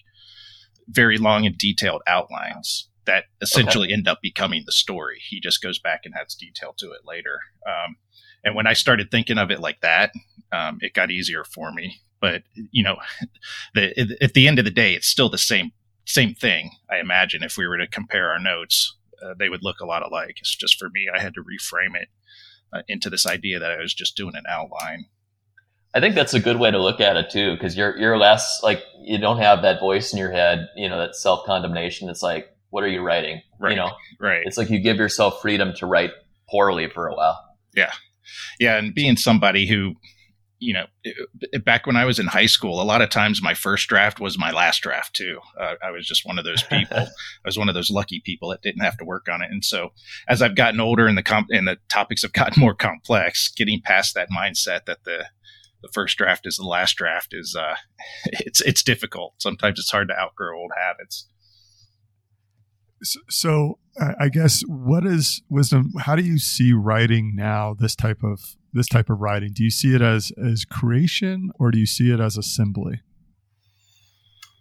very 0.89 1.17
long 1.17 1.47
and 1.47 1.57
detailed 1.57 2.03
outlines 2.07 2.89
that 3.07 3.25
essentially 3.41 3.89
okay. 3.89 3.95
end 3.95 4.07
up 4.07 4.19
becoming 4.23 4.65
the 4.67 4.73
story. 4.73 5.19
He 5.31 5.41
just 5.41 5.63
goes 5.63 5.79
back 5.79 6.03
and 6.05 6.15
adds 6.15 6.35
detail 6.35 6.75
to 6.79 6.93
it 6.93 7.01
later. 7.07 7.41
Um, 7.67 7.97
and 8.45 8.55
when 8.55 8.67
I 8.67 8.75
started 8.75 9.11
thinking 9.11 9.39
of 9.39 9.51
it 9.51 9.61
like 9.61 9.81
that, 9.81 10.13
um, 10.53 10.79
it 10.83 10.93
got 10.93 11.11
easier 11.11 11.43
for 11.43 11.73
me. 11.73 12.01
But 12.21 12.43
you 12.55 12.83
know, 12.83 12.97
the, 13.75 14.17
at 14.21 14.35
the 14.35 14.49
end 14.49 14.59
of 14.59 14.65
the 14.65 14.71
day, 14.71 14.95
it's 14.95 15.09
still 15.09 15.29
the 15.29 15.39
same 15.39 15.73
same 16.05 16.35
thing. 16.35 16.71
I 16.91 16.99
imagine 16.99 17.43
if 17.43 17.57
we 17.57 17.67
were 17.67 17.79
to 17.79 17.87
compare 17.87 18.31
our 18.31 18.39
notes, 18.39 18.97
uh, 19.23 19.35
they 19.39 19.49
would 19.49 19.63
look 19.63 19.81
a 19.81 19.87
lot 19.87 20.03
alike. 20.03 20.37
It's 20.41 20.55
just 20.55 20.79
for 20.79 20.89
me, 20.89 21.09
I 21.15 21.21
had 21.21 21.35
to 21.35 21.43
reframe 21.43 21.95
it 22.01 22.09
uh, 22.73 22.83
into 22.89 23.11
this 23.11 23.27
idea 23.27 23.59
that 23.59 23.73
I 23.73 23.79
was 23.79 23.95
just 23.95 24.17
doing 24.17 24.35
an 24.35 24.45
outline. 24.49 25.07
I 25.95 26.01
think 26.01 26.15
that's 26.15 26.35
a 26.35 26.41
good 26.41 26.59
way 26.59 26.71
to 26.71 26.81
look 26.81 27.01
at 27.01 27.17
it 27.17 27.31
too, 27.31 27.55
because 27.55 27.77
you're 27.77 27.97
you're 27.99 28.19
less 28.19 28.61
like 28.63 28.83
you 29.03 29.19
don't 29.19 29.39
have 29.39 29.63
that 29.63 29.81
voice 29.81 30.13
in 30.13 30.19
your 30.19 30.31
head, 30.31 30.69
you 30.77 30.89
know, 30.89 30.99
that 30.99 31.17
self 31.17 31.45
condemnation. 31.47 32.09
It's 32.09 32.23
like, 32.23 32.55
what 32.71 32.85
are 32.85 32.89
you 32.89 33.01
writing? 33.01 33.43
Right. 33.59 33.71
You 33.71 33.77
know, 33.77 33.91
right. 34.21 34.43
It's 34.45 34.59
like 34.59 34.71
you 34.71 34.81
give 34.81 34.97
yourself 34.97 35.41
freedom 35.41 35.73
to 35.77 35.87
write 35.87 36.11
poorly 36.51 36.89
for 36.89 37.09
a 37.09 37.15
while. 37.15 37.43
Yeah, 37.75 37.93
yeah, 38.59 38.77
and 38.77 38.95
being 38.95 39.17
somebody 39.17 39.67
who, 39.67 39.95
you 40.61 40.75
know, 40.75 40.87
back 41.65 41.87
when 41.87 41.97
I 41.97 42.05
was 42.05 42.19
in 42.19 42.27
high 42.27 42.47
school, 42.47 42.83
a 42.83 42.85
lot 42.85 43.01
of 43.01 43.11
times 43.11 43.41
my 43.41 43.55
first 43.55 43.89
draft 43.89 44.19
was 44.19 44.39
my 44.39 44.51
last 44.51 44.83
draft 44.83 45.15
too. 45.15 45.39
Uh, 45.59 45.75
I 45.83 45.91
was 45.91 46.07
just 46.07 46.27
one 46.27 46.39
of 46.39 46.45
those 46.45 46.63
people. 46.65 46.97
I 46.99 47.09
was 47.45 47.59
one 47.59 47.69
of 47.69 47.75
those 47.75 47.91
lucky 47.91 48.21
people 48.25 48.51
that 48.51 48.63
didn't 48.63 48.83
have 48.83 48.97
to 48.99 49.05
work 49.05 49.29
on 49.31 49.41
it. 49.41 49.51
And 49.51 49.65
so, 49.65 49.93
as 50.29 50.43
I've 50.43 50.57
gotten 50.57 50.81
older 50.81 51.07
and 51.07 51.17
the 51.17 51.23
comp- 51.23 51.51
and 51.51 51.69
the 51.69 51.79
topics 51.89 52.23
have 52.23 52.33
gotten 52.35 52.61
more 52.61 52.75
complex, 52.75 53.49
getting 53.49 53.81
past 53.83 54.15
that 54.15 54.31
mindset 54.31 54.87
that 54.87 55.05
the 55.05 55.27
the 55.81 55.89
first 55.93 56.19
draft 56.19 56.45
is 56.45 56.57
the 56.57 56.67
last 56.67 56.97
draft 56.97 57.33
is 57.33 57.57
uh, 57.59 57.77
it's 58.25 58.61
it's 58.61 58.83
difficult. 58.83 59.35
Sometimes 59.39 59.79
it's 59.79 59.91
hard 59.91 60.09
to 60.09 60.19
outgrow 60.19 60.59
old 60.59 60.73
habits. 60.77 61.29
So, 63.29 63.79
I 64.19 64.29
guess 64.29 64.63
what 64.67 65.07
is 65.07 65.41
wisdom? 65.49 65.93
How 66.01 66.17
do 66.17 66.23
you 66.25 66.37
see 66.37 66.73
writing 66.73 67.37
now? 67.37 67.77
This 67.79 67.95
type 67.95 68.25
of 68.25 68.57
this 68.73 68.89
type 68.89 69.11
of 69.11 69.21
writing. 69.21 69.53
Do 69.53 69.65
you 69.65 69.71
see 69.71 69.95
it 69.95 70.03
as 70.03 70.33
as 70.43 70.65
creation, 70.65 71.51
or 71.59 71.71
do 71.71 71.79
you 71.79 71.87
see 71.87 72.11
it 72.13 72.21
as 72.21 72.37
assembly? 72.37 73.01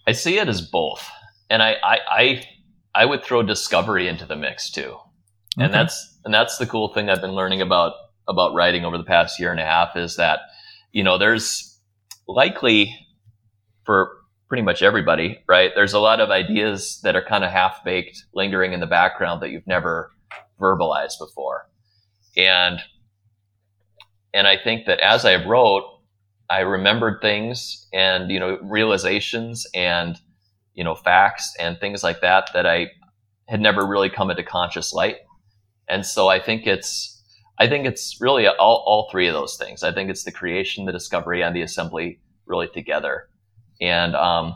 I 0.08 0.14
see 0.14 0.40
it 0.40 0.48
as 0.48 0.62
both, 0.62 1.08
and 1.50 1.62
I 1.62 1.76
I 1.84 1.98
I, 2.10 2.44
I 2.96 3.06
would 3.06 3.24
throw 3.24 3.44
discovery 3.44 4.08
into 4.08 4.26
the 4.26 4.36
mix 4.36 4.70
too, 4.70 4.92
okay. 4.92 5.66
and 5.66 5.74
that's 5.74 6.20
and 6.26 6.34
that's 6.34 6.58
the 6.58 6.68
cool 6.68 6.94
thing 6.94 7.10
I've 7.10 7.22
been 7.22 7.36
learning 7.36 7.62
about 7.62 7.94
about 8.28 8.54
writing 8.54 8.86
over 8.86 8.98
the 8.98 9.04
past 9.04 9.40
year 9.40 9.52
and 9.52 9.60
a 9.60 9.66
half 9.66 9.96
is 9.96 10.16
that 10.18 10.40
you 10.92 11.04
know 11.04 11.18
there's 11.18 11.80
likely 12.28 12.96
for 13.86 14.12
pretty 14.48 14.64
much 14.64 14.82
everybody, 14.82 15.40
right? 15.48 15.72
There's 15.76 15.94
a 15.94 16.00
lot 16.00 16.20
of 16.20 16.30
ideas 16.30 17.02
that 17.04 17.16
are 17.16 17.24
kind 17.24 17.44
of 17.44 17.52
half 17.52 17.84
baked, 17.84 18.24
lingering 18.34 18.74
in 18.74 18.80
the 18.80 18.88
background 18.88 19.42
that 19.42 19.50
you've 19.50 19.68
never 19.68 20.12
verbalized 20.60 21.20
before. 21.20 21.70
And 22.36 22.80
and 24.34 24.48
I 24.48 24.58
think 24.58 24.86
that 24.86 25.00
as 25.00 25.26
I 25.26 25.46
wrote, 25.46 25.84
I 26.50 26.62
remembered 26.62 27.22
things 27.22 27.88
and 27.94 28.32
you 28.32 28.40
know 28.40 28.58
realizations 28.62 29.68
and 29.74 30.18
you 30.74 30.84
know 30.84 30.96
facts 30.96 31.54
and 31.60 31.80
things 31.80 32.04
like 32.04 32.22
that 32.22 32.50
that 32.54 32.66
I 32.66 32.92
had 33.48 33.62
never 33.62 33.86
really 33.86 34.10
come 34.10 34.30
into 34.30 34.44
conscious 34.44 34.94
light. 34.94 35.18
And 35.88 36.06
so 36.06 36.28
I 36.28 36.40
think 36.40 36.68
it's 36.68 37.14
I 37.60 37.68
think 37.68 37.86
it's 37.86 38.18
really 38.22 38.48
all, 38.48 38.84
all 38.86 39.10
three 39.12 39.28
of 39.28 39.34
those 39.34 39.58
things. 39.58 39.84
I 39.84 39.92
think 39.92 40.10
it's 40.10 40.24
the 40.24 40.32
creation, 40.32 40.86
the 40.86 40.92
discovery, 40.92 41.42
and 41.42 41.56
the 41.56 41.64
assembly 41.64 42.20
really 42.46 42.68
together. 42.68 43.30
And 43.82 44.16
um, 44.16 44.56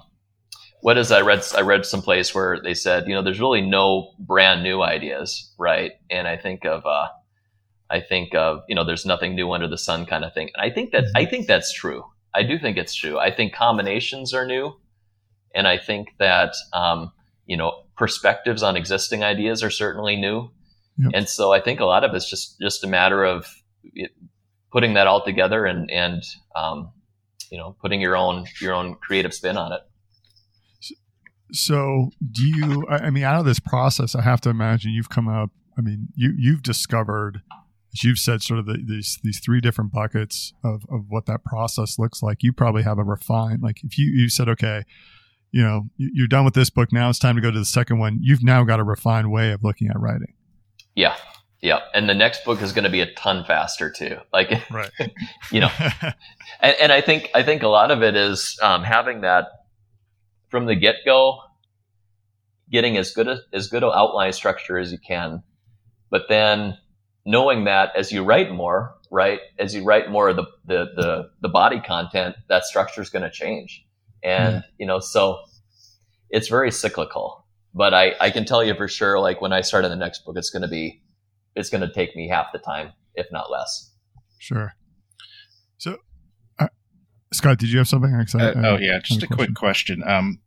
what 0.82 0.98
is 0.98 1.12
I 1.12 1.22
read 1.22 1.44
I 1.56 1.62
read 1.62 1.86
some 1.86 2.02
place 2.02 2.34
where 2.34 2.60
they 2.62 2.74
said 2.74 3.08
you 3.08 3.14
know 3.14 3.22
there's 3.22 3.40
really 3.40 3.62
no 3.62 4.14
brand 4.20 4.64
new 4.64 4.82
ideas, 4.82 5.54
right? 5.58 5.94
And 6.10 6.28
I 6.28 6.38
think 6.38 6.66
of 6.66 6.86
uh, 6.86 7.08
I 7.92 8.00
think 8.00 8.34
of 8.34 8.62
you 8.68 8.76
know 8.76 8.84
there's 8.84 9.06
nothing 9.06 9.36
new 9.36 9.52
under 9.52 9.68
the 9.68 9.78
sun 9.78 10.06
kind 10.06 10.24
of 10.24 10.34
thing. 10.34 10.50
And 10.56 10.72
I 10.72 10.74
think 10.74 10.92
that 10.92 11.06
I 11.16 11.26
think 11.26 11.48
that's 11.48 11.74
true. 11.74 12.04
I 12.34 12.44
do 12.44 12.58
think 12.58 12.78
it's 12.78 12.96
true. 12.96 13.20
I 13.20 13.32
think 13.32 13.54
combinations 13.54 14.34
are 14.34 14.46
new, 14.46 14.80
and 15.54 15.68
I 15.68 15.78
think 15.78 16.10
that 16.20 16.54
um, 16.74 17.12
you 17.46 17.58
know 17.58 17.84
perspectives 17.98 18.64
on 18.64 18.78
existing 18.78 19.24
ideas 19.24 19.64
are 19.64 19.70
certainly 19.70 20.16
new. 20.16 20.50
Yep. 20.98 21.12
And 21.14 21.30
so 21.30 21.52
I 21.52 21.62
think 21.62 21.80
a 21.80 21.86
lot 21.86 22.04
of 22.04 22.14
it's 22.16 22.30
just 22.30 22.60
just 22.60 22.84
a 22.84 22.88
matter 22.88 23.24
of 23.24 23.46
putting 24.72 24.94
that 24.94 25.08
all 25.08 25.24
together 25.24 25.66
and 25.66 25.92
and 25.92 26.24
um, 26.56 26.92
you 27.52 27.58
know 27.58 27.76
putting 27.82 28.02
your 28.02 28.16
own 28.16 28.46
your 28.60 28.74
own 28.74 28.96
creative 28.96 29.34
spin 29.34 29.58
on 29.58 29.74
it 29.74 29.82
so 31.52 32.10
do 32.32 32.48
you 32.48 32.88
i 32.90 33.10
mean 33.10 33.24
out 33.24 33.38
of 33.38 33.46
this 33.46 33.60
process 33.60 34.16
i 34.16 34.22
have 34.22 34.40
to 34.40 34.50
imagine 34.50 34.92
you've 34.92 35.10
come 35.10 35.28
up 35.28 35.52
i 35.78 35.82
mean 35.82 36.08
you 36.16 36.34
you've 36.38 36.64
discovered 36.64 37.42
as 37.94 38.04
you've 38.04 38.18
said 38.18 38.42
sort 38.42 38.60
of 38.60 38.66
the, 38.66 38.78
these 38.86 39.20
these 39.24 39.40
three 39.40 39.62
different 39.62 39.92
buckets 39.92 40.54
of, 40.64 40.86
of 40.90 41.06
what 41.10 41.26
that 41.26 41.44
process 41.44 42.00
looks 42.00 42.22
like 42.24 42.44
you 42.44 42.54
probably 42.54 42.84
have 42.84 42.98
a 42.98 43.04
refined 43.04 43.62
like 43.62 43.84
if 43.84 43.98
you 43.98 44.06
you 44.12 44.30
said 44.30 44.48
okay 44.50 44.84
you 45.52 45.62
know 45.62 45.84
you're 45.98 46.28
done 46.28 46.46
with 46.46 46.54
this 46.54 46.70
book 46.70 46.92
now 46.92 47.10
it's 47.10 47.20
time 47.20 47.36
to 47.36 47.42
go 47.42 47.52
to 47.52 47.60
the 47.60 47.66
second 47.66 48.00
one 48.00 48.18
you've 48.22 48.44
now 48.44 48.64
got 48.64 48.80
a 48.80 48.84
refined 48.84 49.32
way 49.32 49.52
of 49.52 49.64
looking 49.64 49.88
at 49.88 50.00
writing 50.00 50.34
yeah 50.96 51.16
Yeah, 51.62 51.80
and 51.94 52.10
the 52.10 52.16
next 52.16 52.44
book 52.44 52.62
is 52.62 52.74
going 52.74 52.86
to 52.86 52.90
be 52.90 53.02
a 53.02 53.14
ton 53.14 53.46
faster 53.46 53.92
too. 53.92 54.18
Like, 54.34 54.50
right. 54.72 54.90
you 55.52 55.60
know, 55.60 55.70
and, 56.60 56.76
and 56.82 56.92
I 56.92 57.02
think 57.02 57.30
I 57.36 57.44
think 57.44 57.62
a 57.62 57.68
lot 57.68 57.92
of 57.92 58.02
it 58.02 58.16
is 58.16 58.58
um, 58.62 58.84
having 58.84 59.22
that 59.22 59.48
from 60.50 60.66
the 60.66 60.76
get 60.76 60.96
go, 61.06 61.40
getting 62.72 62.98
as 62.98 63.12
good 63.12 63.28
a, 63.28 63.42
as 63.54 63.68
good 63.68 63.84
an 63.84 63.92
outline 63.94 64.34
structure 64.34 64.78
as 64.78 64.92
you 64.92 64.98
can, 64.98 65.44
but 66.10 66.24
then 66.30 66.78
knowing 67.26 67.66
that 67.66 67.92
as 67.96 68.12
you 68.12 68.24
write 68.24 68.52
more, 68.52 68.96
right, 69.10 69.40
as 69.60 69.76
you 69.76 69.84
write 69.84 70.10
more 70.10 70.30
of 70.30 70.36
the 70.36 70.46
the 70.66 70.86
the, 70.96 71.30
the 71.42 71.50
body 71.50 71.80
content, 71.80 72.36
that 72.50 72.66
structure 72.66 73.02
is 73.02 73.10
going 73.10 73.24
to 73.24 73.32
change, 73.32 73.86
and 74.24 74.56
mm. 74.56 74.64
you 74.78 74.86
know, 74.86 75.00
so 75.00 75.40
it's 76.30 76.48
very 76.48 76.72
cyclical. 76.72 77.46
But 77.74 77.94
I 77.94 78.14
I 78.20 78.32
can 78.32 78.46
tell 78.46 78.64
you 78.64 78.76
for 78.76 78.88
sure, 78.88 79.20
like 79.20 79.42
when 79.42 79.54
I 79.54 79.62
start 79.62 79.86
on 79.86 79.92
the 79.92 79.98
next 79.98 80.26
book, 80.26 80.36
it's 80.38 80.50
going 80.50 80.64
to 80.64 80.68
be 80.68 81.02
it's 81.56 81.70
going 81.70 81.82
to 81.82 81.94
take 81.94 82.16
me 82.16 82.28
half 82.28 82.48
the 82.52 82.60
time, 82.60 82.94
if 83.16 83.28
not 83.32 83.52
less. 83.52 83.92
Sure. 84.40 84.74
So, 85.78 85.98
uh, 86.60 86.68
Scott, 87.34 87.60
did 87.60 87.72
you 87.72 87.78
have 87.78 87.88
something? 87.88 88.14
Uh, 88.14 88.54
oh 88.64 88.78
yeah, 88.80 89.00
just 89.04 89.24
a, 89.24 89.28
question. 89.28 89.36
quick 89.36 89.56
question. 89.56 90.04
Um, 90.06 90.40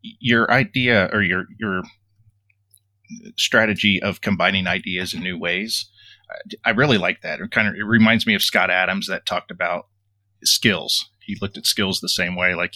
your 0.00 0.50
idea 0.50 1.10
or 1.12 1.22
your 1.22 1.44
your 1.58 1.82
strategy 3.36 4.00
of 4.02 4.20
combining 4.20 4.66
ideas 4.66 5.14
in 5.14 5.22
new 5.22 5.38
ways, 5.38 5.90
I 6.64 6.70
really 6.70 6.98
like 6.98 7.22
that. 7.22 7.40
It 7.40 7.50
kind 7.50 7.68
of 7.68 7.74
it 7.74 7.84
reminds 7.84 8.26
me 8.26 8.34
of 8.34 8.42
Scott 8.42 8.70
Adams 8.70 9.06
that 9.08 9.26
talked 9.26 9.50
about 9.50 9.86
skills. 10.44 11.10
He 11.20 11.36
looked 11.40 11.58
at 11.58 11.66
skills 11.66 12.00
the 12.00 12.08
same 12.08 12.36
way. 12.36 12.54
Like 12.54 12.74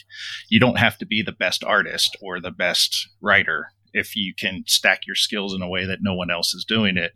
you 0.49 0.61
don't 0.61 0.79
have 0.79 0.99
to 0.99 1.07
be 1.07 1.23
the 1.23 1.33
best 1.33 1.63
artist 1.65 2.17
or 2.21 2.41
the 2.41 2.51
best 2.51 3.09
writer 3.21 3.69
if 3.95 4.17
you 4.17 4.35
can 4.35 4.65
stack 4.67 5.07
your 5.07 5.17
skills 5.17 5.55
in 5.55 5.63
a 5.63 5.69
way 5.69 5.85
that 5.85 5.99
no 6.01 6.15
one 6.15 6.31
else 6.31 6.55
is 6.55 6.65
doing 6.65 6.97
it, 6.97 7.13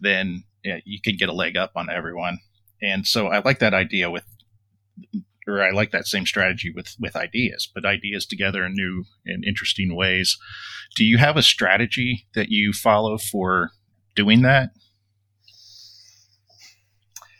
then 0.00 0.42
you 0.64 1.00
can 1.00 1.16
get 1.16 1.28
a 1.28 1.32
leg 1.32 1.56
up 1.56 1.72
on 1.76 1.88
everyone. 1.88 2.40
And 2.82 3.06
so 3.06 3.28
I 3.28 3.40
like 3.44 3.60
that 3.60 3.74
idea 3.74 4.10
with, 4.10 4.24
or 5.46 5.62
I 5.62 5.70
like 5.70 5.92
that 5.92 6.06
same 6.06 6.26
strategy 6.26 6.72
with 6.74 6.96
with 6.98 7.16
ideas, 7.16 7.68
put 7.72 7.84
ideas 7.84 8.26
together 8.26 8.64
in 8.64 8.74
new 8.74 9.04
and 9.24 9.44
interesting 9.44 9.94
ways. 9.94 10.36
Do 10.94 11.04
you 11.04 11.18
have 11.18 11.36
a 11.36 11.42
strategy 11.42 12.26
that 12.34 12.48
you 12.48 12.72
follow 12.72 13.18
for 13.18 13.70
doing 14.14 14.42
that? 14.42 14.70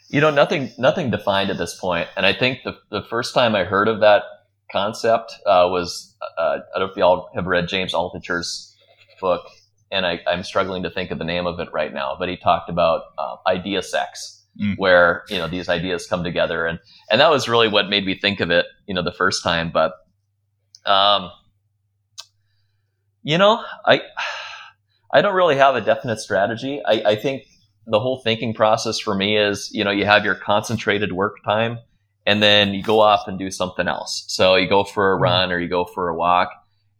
You 0.08 0.20
know, 0.20 0.30
nothing 0.30 0.70
nothing 0.78 1.10
defined 1.10 1.50
at 1.50 1.58
this 1.58 1.78
point. 1.78 2.08
And 2.16 2.24
I 2.24 2.32
think 2.32 2.60
the 2.64 2.78
the 2.90 3.02
first 3.02 3.34
time 3.34 3.54
I 3.54 3.64
heard 3.64 3.88
of 3.88 4.00
that 4.00 4.22
concept 4.70 5.32
uh, 5.46 5.66
was 5.70 6.14
uh, 6.38 6.58
I 6.74 6.78
don't 6.78 6.88
know 6.88 6.92
if 6.92 6.96
y'all 6.96 7.28
have 7.34 7.46
read 7.46 7.68
James 7.68 7.92
Altucher's 7.92 8.74
book, 9.20 9.46
and 9.90 10.06
I, 10.06 10.20
am 10.26 10.42
struggling 10.42 10.82
to 10.82 10.90
think 10.90 11.10
of 11.10 11.18
the 11.18 11.24
name 11.24 11.46
of 11.46 11.58
it 11.60 11.68
right 11.72 11.92
now, 11.92 12.16
but 12.18 12.28
he 12.28 12.36
talked 12.36 12.68
about 12.68 13.02
uh, 13.18 13.36
idea 13.46 13.82
sex, 13.82 14.35
mm. 14.60 14.76
where 14.76 15.24
you 15.28 15.38
know 15.38 15.48
these 15.48 15.68
ideas 15.68 16.06
come 16.06 16.24
together, 16.24 16.66
and 16.66 16.78
and 17.10 17.20
that 17.20 17.30
was 17.30 17.48
really 17.48 17.68
what 17.68 17.88
made 17.88 18.04
me 18.04 18.18
think 18.18 18.40
of 18.40 18.50
it, 18.50 18.66
you 18.86 18.94
know, 18.94 19.02
the 19.02 19.12
first 19.12 19.42
time. 19.42 19.70
But, 19.72 19.92
um, 20.84 21.30
you 23.22 23.38
know, 23.38 23.62
I 23.84 24.00
I 25.12 25.22
don't 25.22 25.34
really 25.34 25.56
have 25.56 25.76
a 25.76 25.80
definite 25.80 26.18
strategy. 26.18 26.80
I, 26.84 27.12
I 27.12 27.16
think 27.16 27.44
the 27.86 28.00
whole 28.00 28.20
thinking 28.22 28.54
process 28.54 28.98
for 28.98 29.14
me 29.14 29.36
is, 29.36 29.70
you 29.72 29.84
know, 29.84 29.92
you 29.92 30.04
have 30.04 30.24
your 30.24 30.34
concentrated 30.34 31.12
work 31.12 31.36
time, 31.44 31.78
and 32.26 32.42
then 32.42 32.74
you 32.74 32.82
go 32.82 33.00
off 33.00 33.28
and 33.28 33.38
do 33.38 33.50
something 33.50 33.88
else. 33.88 34.24
So 34.28 34.56
you 34.56 34.68
go 34.68 34.84
for 34.84 35.14
a 35.14 35.18
mm. 35.18 35.22
run 35.22 35.52
or 35.52 35.58
you 35.58 35.68
go 35.68 35.84
for 35.84 36.08
a 36.08 36.16
walk, 36.16 36.50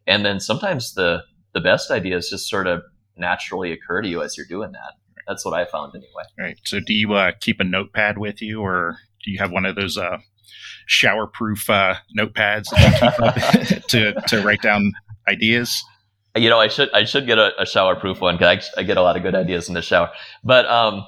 and 0.07 0.25
then 0.25 0.41
sometimes 0.41 0.95
the 0.95 1.23
the 1.53 1.61
best 1.61 1.91
ideas 1.91 2.29
just 2.31 2.49
sort 2.49 2.67
of 2.67 2.83
naturally 3.17 3.73
occur 3.73 4.03
to 4.03 4.09
you 4.09 4.23
as 4.23 4.37
you're 4.37 4.47
doing 4.47 4.73
that. 4.73 4.93
That's 5.27 5.45
what 5.45 5.55
I 5.55 5.65
found 5.65 5.95
anyway. 5.95 6.23
Right. 6.39 6.59
So 6.65 6.81
do 6.81 6.95
you 6.95 7.15
uh, 7.15 7.33
keep 7.41 7.61
a 7.61 7.65
notepad 7.65 8.19
with 8.19 8.41
you 8.41 8.61
or 8.61 8.99
do 9.25 9.31
you 9.31 9.39
have 9.39 9.51
one 9.51 9.67
of 9.67 9.75
those 9.75 9.99
uh, 9.99 10.19
shower 10.87 11.27
proof 11.27 11.69
uh, 11.69 11.95
notepads 12.17 12.67
to, 13.89 14.15
to 14.29 14.43
write 14.43 14.63
down 14.63 14.93
ideas? 15.29 15.85
You 16.37 16.51
know, 16.51 16.61
I 16.61 16.69
should 16.69 16.93
I 16.93 17.05
should 17.05 17.27
get 17.27 17.39
a, 17.39 17.61
a 17.61 17.65
shower 17.65 17.97
proof 17.97 18.21
one 18.21 18.37
because 18.37 18.71
I, 18.77 18.81
I, 18.81 18.83
get 18.83 18.99
a 18.99 19.03
lot 19.03 19.17
of 19.17 19.23
good 19.23 19.35
ideas 19.35 19.69
in 19.69 19.75
the 19.75 19.81
shower. 19.81 20.11
But 20.45 20.67
um, 20.67 21.07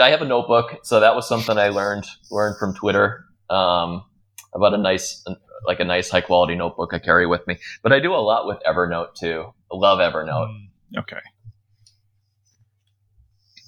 I 0.00 0.10
have 0.10 0.20
a 0.20 0.24
notebook, 0.24 0.80
so 0.82 0.98
that 0.98 1.14
was 1.14 1.28
something 1.28 1.56
I 1.56 1.68
learned 1.68 2.06
learned 2.30 2.58
from 2.58 2.74
Twitter 2.74 3.24
um, 3.50 4.04
about 4.52 4.74
a 4.74 4.78
nice 4.78 5.24
like 5.64 5.78
a 5.78 5.84
nice 5.84 6.10
high 6.10 6.22
quality 6.22 6.56
notebook 6.56 6.92
I 6.92 6.98
carry 6.98 7.26
with 7.26 7.46
me. 7.46 7.58
But 7.82 7.92
I 7.92 8.00
do 8.00 8.12
a 8.12 8.16
lot 8.16 8.46
with 8.46 8.58
Evernote 8.66 9.14
too. 9.14 9.52
I 9.72 9.76
love 9.76 10.00
Evernote. 10.00 10.48
Mm, 10.48 10.98
okay. 10.98 11.20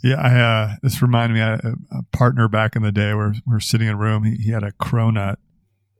Yeah, 0.04 0.20
I 0.20 0.38
uh, 0.38 0.76
this 0.82 1.00
reminded 1.00 1.34
me. 1.34 1.40
I 1.40 1.50
had 1.52 1.64
a, 1.90 2.02
partner 2.12 2.46
back 2.46 2.76
in 2.76 2.82
the 2.82 2.92
day 2.92 3.14
where 3.14 3.34
we 3.46 3.56
are 3.56 3.60
sitting 3.60 3.86
in 3.86 3.94
a 3.94 3.96
room. 3.96 4.24
He, 4.24 4.36
he 4.36 4.50
had 4.50 4.62
a 4.62 4.70
cronut, 4.72 5.36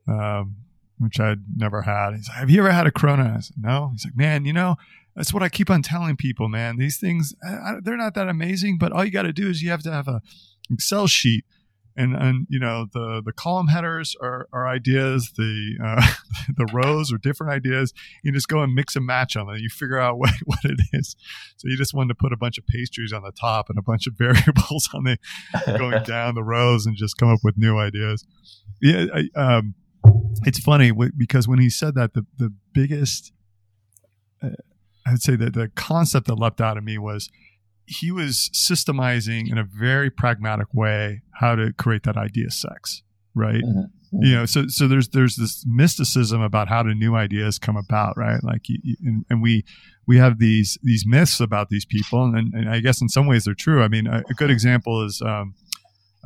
um, 0.07 0.57
which 0.99 1.19
I'd 1.19 1.39
never 1.57 1.81
had. 1.81 2.13
He's 2.13 2.29
like, 2.29 2.37
"Have 2.37 2.51
you 2.51 2.59
ever 2.59 2.71
had 2.71 2.85
a 2.85 2.91
cronut?" 2.91 3.35
I 3.35 3.39
said, 3.39 3.57
"No." 3.59 3.89
He's 3.93 4.05
like, 4.05 4.15
"Man, 4.15 4.45
you 4.45 4.53
know, 4.53 4.75
that's 5.15 5.33
what 5.33 5.41
I 5.41 5.49
keep 5.49 5.71
on 5.71 5.81
telling 5.81 6.17
people, 6.17 6.49
man. 6.49 6.77
These 6.77 6.99
things, 6.99 7.33
I, 7.43 7.77
they're 7.81 7.97
not 7.97 8.13
that 8.13 8.29
amazing, 8.29 8.77
but 8.77 8.91
all 8.91 9.03
you 9.03 9.09
got 9.09 9.23
to 9.23 9.33
do 9.33 9.49
is 9.49 9.63
you 9.63 9.71
have 9.71 9.81
to 9.81 9.91
have 9.91 10.07
a 10.07 10.21
Excel 10.69 11.07
sheet 11.07 11.43
and 11.97 12.15
and 12.15 12.47
you 12.49 12.59
know 12.59 12.87
the 12.93 13.21
the 13.23 13.31
column 13.31 13.67
headers 13.67 14.15
are, 14.21 14.47
are 14.51 14.67
ideas 14.67 15.31
the 15.37 15.77
uh, 15.83 16.05
the 16.57 16.65
rows 16.73 17.13
are 17.13 17.17
different 17.17 17.53
ideas. 17.53 17.93
You 18.23 18.31
just 18.31 18.47
go 18.47 18.61
and 18.61 18.73
mix 18.73 18.95
and 18.95 19.05
match 19.05 19.33
them 19.33 19.49
and 19.49 19.59
you 19.59 19.69
figure 19.69 19.99
out 19.99 20.17
what, 20.19 20.33
what 20.45 20.59
it 20.63 20.79
is. 20.93 21.15
So 21.57 21.67
you 21.67 21.77
just 21.77 21.93
wanted 21.93 22.09
to 22.09 22.15
put 22.15 22.33
a 22.33 22.37
bunch 22.37 22.57
of 22.57 22.65
pastries 22.67 23.13
on 23.13 23.23
the 23.23 23.31
top 23.31 23.69
and 23.69 23.77
a 23.77 23.81
bunch 23.81 24.07
of 24.07 24.13
variables 24.17 24.89
on 24.93 25.03
the 25.03 25.17
going 25.77 26.03
down 26.03 26.35
the 26.35 26.43
rows 26.43 26.85
and 26.85 26.95
just 26.95 27.17
come 27.17 27.29
up 27.29 27.39
with 27.43 27.57
new 27.57 27.77
ideas. 27.77 28.25
Yeah 28.81 29.05
I, 29.13 29.29
um, 29.35 29.75
it's 30.43 30.59
funny 30.59 30.91
because 31.17 31.47
when 31.47 31.59
he 31.59 31.69
said 31.69 31.95
that 31.95 32.13
the 32.13 32.25
the 32.37 32.53
biggest 32.73 33.31
uh, 34.43 34.49
i'd 35.07 35.21
say 35.21 35.35
that 35.35 35.53
the 35.53 35.69
concept 35.75 36.27
that 36.27 36.35
leapt 36.35 36.59
out 36.59 36.77
of 36.77 36.83
me 36.83 36.97
was 36.97 37.29
he 37.87 38.11
was 38.11 38.49
systemizing 38.53 39.51
in 39.51 39.57
a 39.57 39.63
very 39.63 40.09
pragmatic 40.09 40.73
way 40.73 41.21
how 41.39 41.55
to 41.55 41.73
create 41.73 42.03
that 42.03 42.17
idea 42.17 42.49
sex, 42.49 43.03
right? 43.33 43.63
Mm-hmm. 43.63 43.79
mm-hmm. 43.79 44.23
You 44.23 44.35
know, 44.35 44.45
so 44.45 44.67
so 44.67 44.87
there's 44.87 45.09
there's 45.09 45.35
this 45.35 45.63
mysticism 45.67 46.41
about 46.41 46.67
how 46.67 46.83
do 46.83 46.93
new 46.93 47.15
ideas 47.15 47.59
come 47.59 47.75
about, 47.75 48.17
right? 48.17 48.43
Like, 48.43 48.65
and, 49.03 49.25
and 49.29 49.41
we 49.41 49.65
we 50.07 50.17
have 50.17 50.39
these 50.39 50.77
these 50.83 51.05
myths 51.05 51.39
about 51.39 51.69
these 51.69 51.85
people, 51.85 52.23
and, 52.23 52.53
and, 52.53 52.69
I 52.69 52.79
guess 52.79 53.01
in 53.01 53.09
some 53.09 53.27
ways 53.27 53.43
they're 53.45 53.53
true. 53.53 53.83
I 53.83 53.87
mean, 53.87 54.07
a, 54.07 54.23
a 54.29 54.33
good 54.33 54.51
example 54.51 55.05
is. 55.05 55.21
Um, 55.21 55.55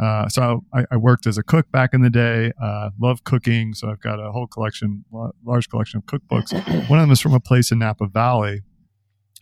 uh, 0.01 0.29
so 0.29 0.63
I, 0.73 0.85
I, 0.91 0.95
worked 0.95 1.27
as 1.27 1.37
a 1.37 1.43
cook 1.43 1.69
back 1.73 1.93
in 1.93 2.01
the 2.01 2.09
day. 2.09 2.53
Uh, 2.61 2.91
love 3.01 3.25
cooking, 3.25 3.73
so 3.73 3.89
I've 3.89 3.99
got 3.99 4.17
a 4.17 4.31
whole 4.31 4.47
collection, 4.47 5.03
large 5.43 5.67
collection 5.67 5.97
of 5.97 6.05
cookbooks. 6.05 6.53
One 6.89 6.99
of 6.99 7.03
them 7.03 7.11
is 7.11 7.19
from 7.19 7.33
a 7.33 7.39
place 7.41 7.69
in 7.69 7.79
Napa 7.79 8.07
Valley 8.07 8.61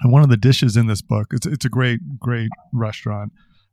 and 0.01 0.11
one 0.11 0.23
of 0.23 0.29
the 0.29 0.37
dishes 0.37 0.77
in 0.77 0.87
this 0.87 1.01
book, 1.01 1.27
it's 1.31 1.45
it's 1.45 1.65
a 1.65 1.69
great 1.69 2.19
great 2.19 2.49
restaurant. 2.73 3.31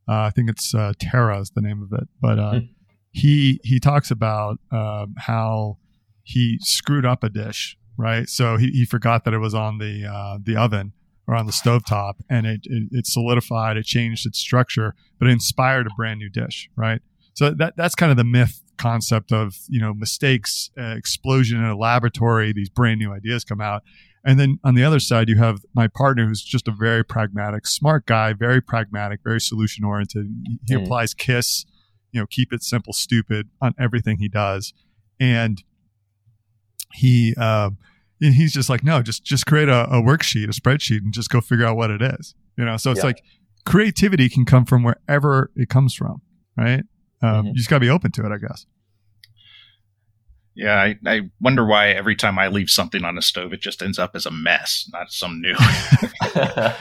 Uh, 0.08 0.22
I 0.22 0.30
think 0.30 0.50
it's 0.50 0.74
uh, 0.74 0.92
Terra 0.98 1.40
is 1.40 1.50
the 1.50 1.60
name 1.60 1.82
of 1.82 1.98
it. 1.98 2.08
But 2.20 2.38
uh, 2.38 2.52
mm-hmm. 2.52 2.66
he 3.12 3.60
he 3.62 3.80
talks 3.80 4.10
about 4.10 4.58
um, 4.70 5.14
how 5.18 5.78
he 6.22 6.58
screwed 6.60 7.06
up 7.06 7.22
a 7.22 7.28
dish, 7.28 7.76
right? 7.96 8.28
So 8.28 8.56
he, 8.56 8.68
he 8.70 8.84
forgot 8.84 9.24
that 9.24 9.34
it 9.34 9.38
was 9.38 9.54
on 9.54 9.78
the 9.78 10.06
uh, 10.06 10.38
the 10.42 10.56
oven 10.56 10.92
or 11.26 11.34
on 11.34 11.46
the 11.46 11.52
stovetop, 11.52 12.14
and 12.28 12.46
it, 12.46 12.60
it, 12.64 12.88
it 12.90 13.06
solidified, 13.06 13.78
it 13.78 13.84
changed 13.84 14.26
its 14.26 14.38
structure, 14.38 14.94
but 15.18 15.26
it 15.26 15.32
inspired 15.32 15.86
a 15.86 15.90
brand 15.96 16.18
new 16.18 16.28
dish, 16.28 16.68
right? 16.76 17.00
So 17.34 17.50
that 17.50 17.74
that's 17.76 17.94
kind 17.94 18.10
of 18.10 18.16
the 18.16 18.24
myth 18.24 18.62
concept 18.76 19.32
of 19.32 19.56
you 19.68 19.80
know 19.80 19.94
mistakes, 19.94 20.70
uh, 20.78 20.94
explosion 20.96 21.58
in 21.58 21.64
a 21.64 21.76
laboratory, 21.76 22.52
these 22.52 22.68
brand 22.68 22.98
new 22.98 23.12
ideas 23.12 23.44
come 23.44 23.60
out, 23.60 23.82
and 24.24 24.40
then 24.40 24.58
on 24.64 24.74
the 24.74 24.82
other 24.82 25.00
side, 25.00 25.28
you 25.28 25.36
have 25.36 25.60
my 25.74 25.86
partner 25.86 26.26
who's 26.26 26.42
just 26.42 26.66
a 26.66 26.72
very 26.72 27.04
pragmatic, 27.04 27.66
smart 27.66 28.06
guy, 28.06 28.32
very 28.32 28.62
pragmatic, 28.62 29.20
very 29.22 29.40
solution 29.40 29.84
oriented. 29.84 30.26
He 30.66 30.74
mm. 30.74 30.82
applies 30.82 31.12
KISS, 31.12 31.66
you 32.10 32.20
know, 32.20 32.26
keep 32.26 32.52
it 32.52 32.62
simple, 32.62 32.94
stupid 32.94 33.50
on 33.60 33.74
everything 33.78 34.18
he 34.18 34.28
does. 34.28 34.72
And 35.20 35.62
he, 36.94 37.34
uh, 37.36 37.70
and 38.22 38.34
he's 38.34 38.54
just 38.54 38.70
like, 38.70 38.82
no, 38.82 39.02
just, 39.02 39.24
just 39.24 39.44
create 39.44 39.68
a, 39.68 39.84
a, 39.90 40.00
worksheet, 40.00 40.44
a 40.44 40.58
spreadsheet 40.58 41.02
and 41.02 41.12
just 41.12 41.28
go 41.28 41.42
figure 41.42 41.66
out 41.66 41.76
what 41.76 41.90
it 41.90 42.00
is. 42.00 42.34
You 42.56 42.64
know, 42.64 42.78
so 42.78 42.92
it's 42.92 43.00
yeah. 43.00 43.06
like 43.06 43.22
creativity 43.66 44.30
can 44.30 44.46
come 44.46 44.64
from 44.64 44.84
wherever 44.84 45.50
it 45.54 45.68
comes 45.68 45.94
from. 45.94 46.22
Right. 46.56 46.84
Um, 47.20 47.30
mm-hmm. 47.30 47.46
You 47.48 47.54
just 47.54 47.68
gotta 47.68 47.80
be 47.80 47.90
open 47.90 48.12
to 48.12 48.24
it, 48.24 48.32
I 48.32 48.38
guess. 48.38 48.64
Yeah, 50.57 50.80
I, 50.80 50.96
I 51.05 51.22
wonder 51.40 51.66
why 51.66 51.88
every 51.88 52.14
time 52.14 52.38
I 52.38 52.46
leave 52.46 52.70
something 52.70 53.05
on 53.05 53.16
the 53.16 53.22
stove, 53.22 53.52
it 53.52 53.61
just 53.61 53.82
ends 53.82 53.98
up 53.98 54.12
as 54.14 54.24
a 54.24 54.30
mess, 54.30 54.88
not 54.92 55.11
some 55.11 55.40
new. 55.40 55.55
I, 55.59 56.76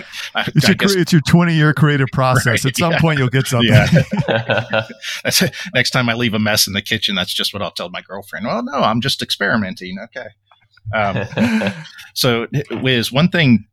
it's, 0.47 0.67
your, 0.67 0.75
guess, 0.75 0.93
it's, 0.93 1.11
your, 1.11 1.21
20 1.21 1.55
year 1.55 1.73
creative 1.73 2.09
process. 2.13 2.45
Right, 2.45 2.65
At 2.65 2.77
some 2.77 2.91
yeah. 2.91 2.99
point, 2.99 3.17
you'll 3.17 3.29
get 3.29 3.47
something. 3.47 3.69
Yeah. 3.69 4.83
Next 5.73 5.89
time 5.89 6.07
I 6.07 6.13
leave 6.13 6.35
a 6.35 6.39
mess 6.39 6.67
in 6.67 6.73
the 6.73 6.83
kitchen, 6.83 7.15
that's 7.15 7.33
just 7.33 7.51
what 7.51 7.63
I'll 7.63 7.71
tell 7.71 7.89
my 7.89 8.01
girlfriend. 8.01 8.45
Well, 8.45 8.61
no, 8.61 8.73
I'm 8.73 9.01
just 9.01 9.23
experimenting. 9.23 9.97
Okay. 9.99 10.27
Um, 10.93 11.73
so, 12.13 12.47
Wiz, 12.69 13.11
one 13.11 13.29
thing 13.29 13.65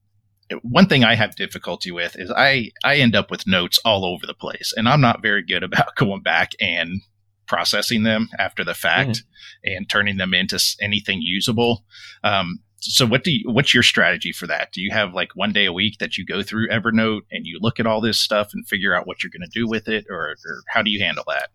one 0.63 0.89
thing 0.89 1.05
I 1.05 1.15
have 1.15 1.37
difficulty 1.37 1.93
with 1.93 2.17
is 2.19 2.31
I 2.31 2.71
I 2.85 2.97
end 2.97 3.15
up 3.15 3.31
with 3.31 3.47
notes 3.47 3.79
all 3.85 4.05
over 4.05 4.27
the 4.27 4.35
place, 4.35 4.73
and 4.77 4.89
I'm 4.89 5.01
not 5.01 5.23
very 5.23 5.43
good 5.43 5.63
about 5.63 5.95
going 5.97 6.23
back 6.23 6.53
and 6.61 7.03
processing 7.51 8.05
them 8.05 8.29
after 8.39 8.63
the 8.65 8.75
fact 8.75 9.11
mm-hmm. 9.11 9.75
and 9.75 9.91
turning 9.91 10.19
them 10.19 10.33
into 10.33 10.57
anything 10.81 11.21
usable. 11.21 11.85
Um, 12.23 12.61
so 12.79 13.05
what 13.05 13.25
do 13.25 13.33
you, 13.33 13.51
what's 13.51 13.75
your 13.75 13.83
strategy 13.83 14.31
for 14.31 14.47
that? 14.47 14.71
Do 14.73 14.81
you 14.81 14.93
have 14.93 15.15
like 15.15 15.35
one 15.35 15.53
day 15.53 15.67
a 15.67 15.73
week 15.73 15.99
that 15.99 16.17
you 16.17 16.25
go 16.25 16.45
through 16.45 16.69
Evernote 16.69 17.23
and 17.33 17.45
you 17.45 17.59
look 17.61 17.81
at 17.81 17.89
all 17.89 18.01
this 18.01 18.21
stuff 18.21 18.51
and 18.55 18.65
figure 18.69 18.95
out 18.95 19.05
what 19.05 19.25
you're 19.25 19.33
going 19.33 19.43
to 19.43 19.51
do 19.53 19.67
with 19.67 19.89
it, 19.89 20.07
or, 20.09 20.37
or 20.47 20.63
how 20.69 20.81
do 20.81 20.91
you 20.91 21.01
handle 21.01 21.25
that? 21.27 21.49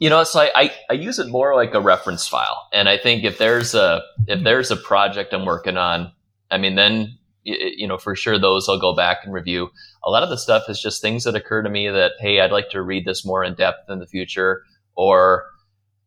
You 0.00 0.10
know, 0.10 0.24
so 0.24 0.40
I, 0.40 0.50
I, 0.56 0.72
I 0.90 0.94
use 0.94 1.20
it 1.20 1.28
more 1.28 1.54
like 1.54 1.72
a 1.72 1.80
reference 1.80 2.26
file, 2.26 2.68
and 2.72 2.88
I 2.88 2.98
think 2.98 3.22
if 3.22 3.38
there's 3.38 3.74
a 3.74 4.02
if 4.26 4.42
there's 4.42 4.70
a 4.72 4.76
project 4.76 5.32
I'm 5.32 5.46
working 5.46 5.76
on, 5.76 6.12
I 6.50 6.58
mean, 6.58 6.74
then 6.74 7.16
you 7.46 7.86
know 7.86 7.98
for 7.98 8.16
sure 8.16 8.38
those 8.38 8.68
I'll 8.68 8.80
go 8.80 8.94
back 8.94 9.18
and 9.24 9.32
review. 9.32 9.70
A 10.04 10.10
lot 10.10 10.22
of 10.22 10.28
the 10.28 10.38
stuff 10.38 10.68
is 10.68 10.80
just 10.80 11.00
things 11.00 11.24
that 11.24 11.34
occur 11.34 11.62
to 11.62 11.70
me 11.70 11.88
that 11.88 12.12
hey, 12.20 12.40
I'd 12.40 12.52
like 12.52 12.70
to 12.70 12.82
read 12.82 13.04
this 13.04 13.24
more 13.24 13.44
in 13.44 13.54
depth 13.54 13.88
in 13.88 13.98
the 13.98 14.06
future, 14.06 14.62
or 14.96 15.44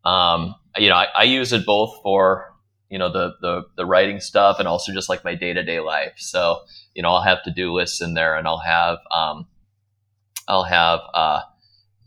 um, 0.05 0.55
you 0.77 0.89
know, 0.89 0.95
I, 0.95 1.07
I 1.15 1.23
use 1.23 1.53
it 1.53 1.65
both 1.65 1.99
for 2.03 2.53
you 2.89 2.97
know 2.97 3.11
the 3.11 3.35
the 3.41 3.63
the 3.77 3.85
writing 3.85 4.19
stuff 4.19 4.57
and 4.59 4.67
also 4.67 4.91
just 4.91 5.09
like 5.09 5.23
my 5.23 5.35
day 5.35 5.53
to 5.53 5.63
day 5.63 5.79
life. 5.79 6.13
So 6.17 6.61
you 6.93 7.03
know 7.03 7.09
I'll 7.09 7.23
have 7.23 7.43
to 7.43 7.51
do 7.51 7.71
lists 7.71 8.01
in 8.01 8.13
there 8.13 8.35
and 8.35 8.47
I'll 8.47 8.59
have 8.59 8.97
um, 9.15 9.47
I'll 10.47 10.63
have 10.63 10.99
uh, 11.13 11.41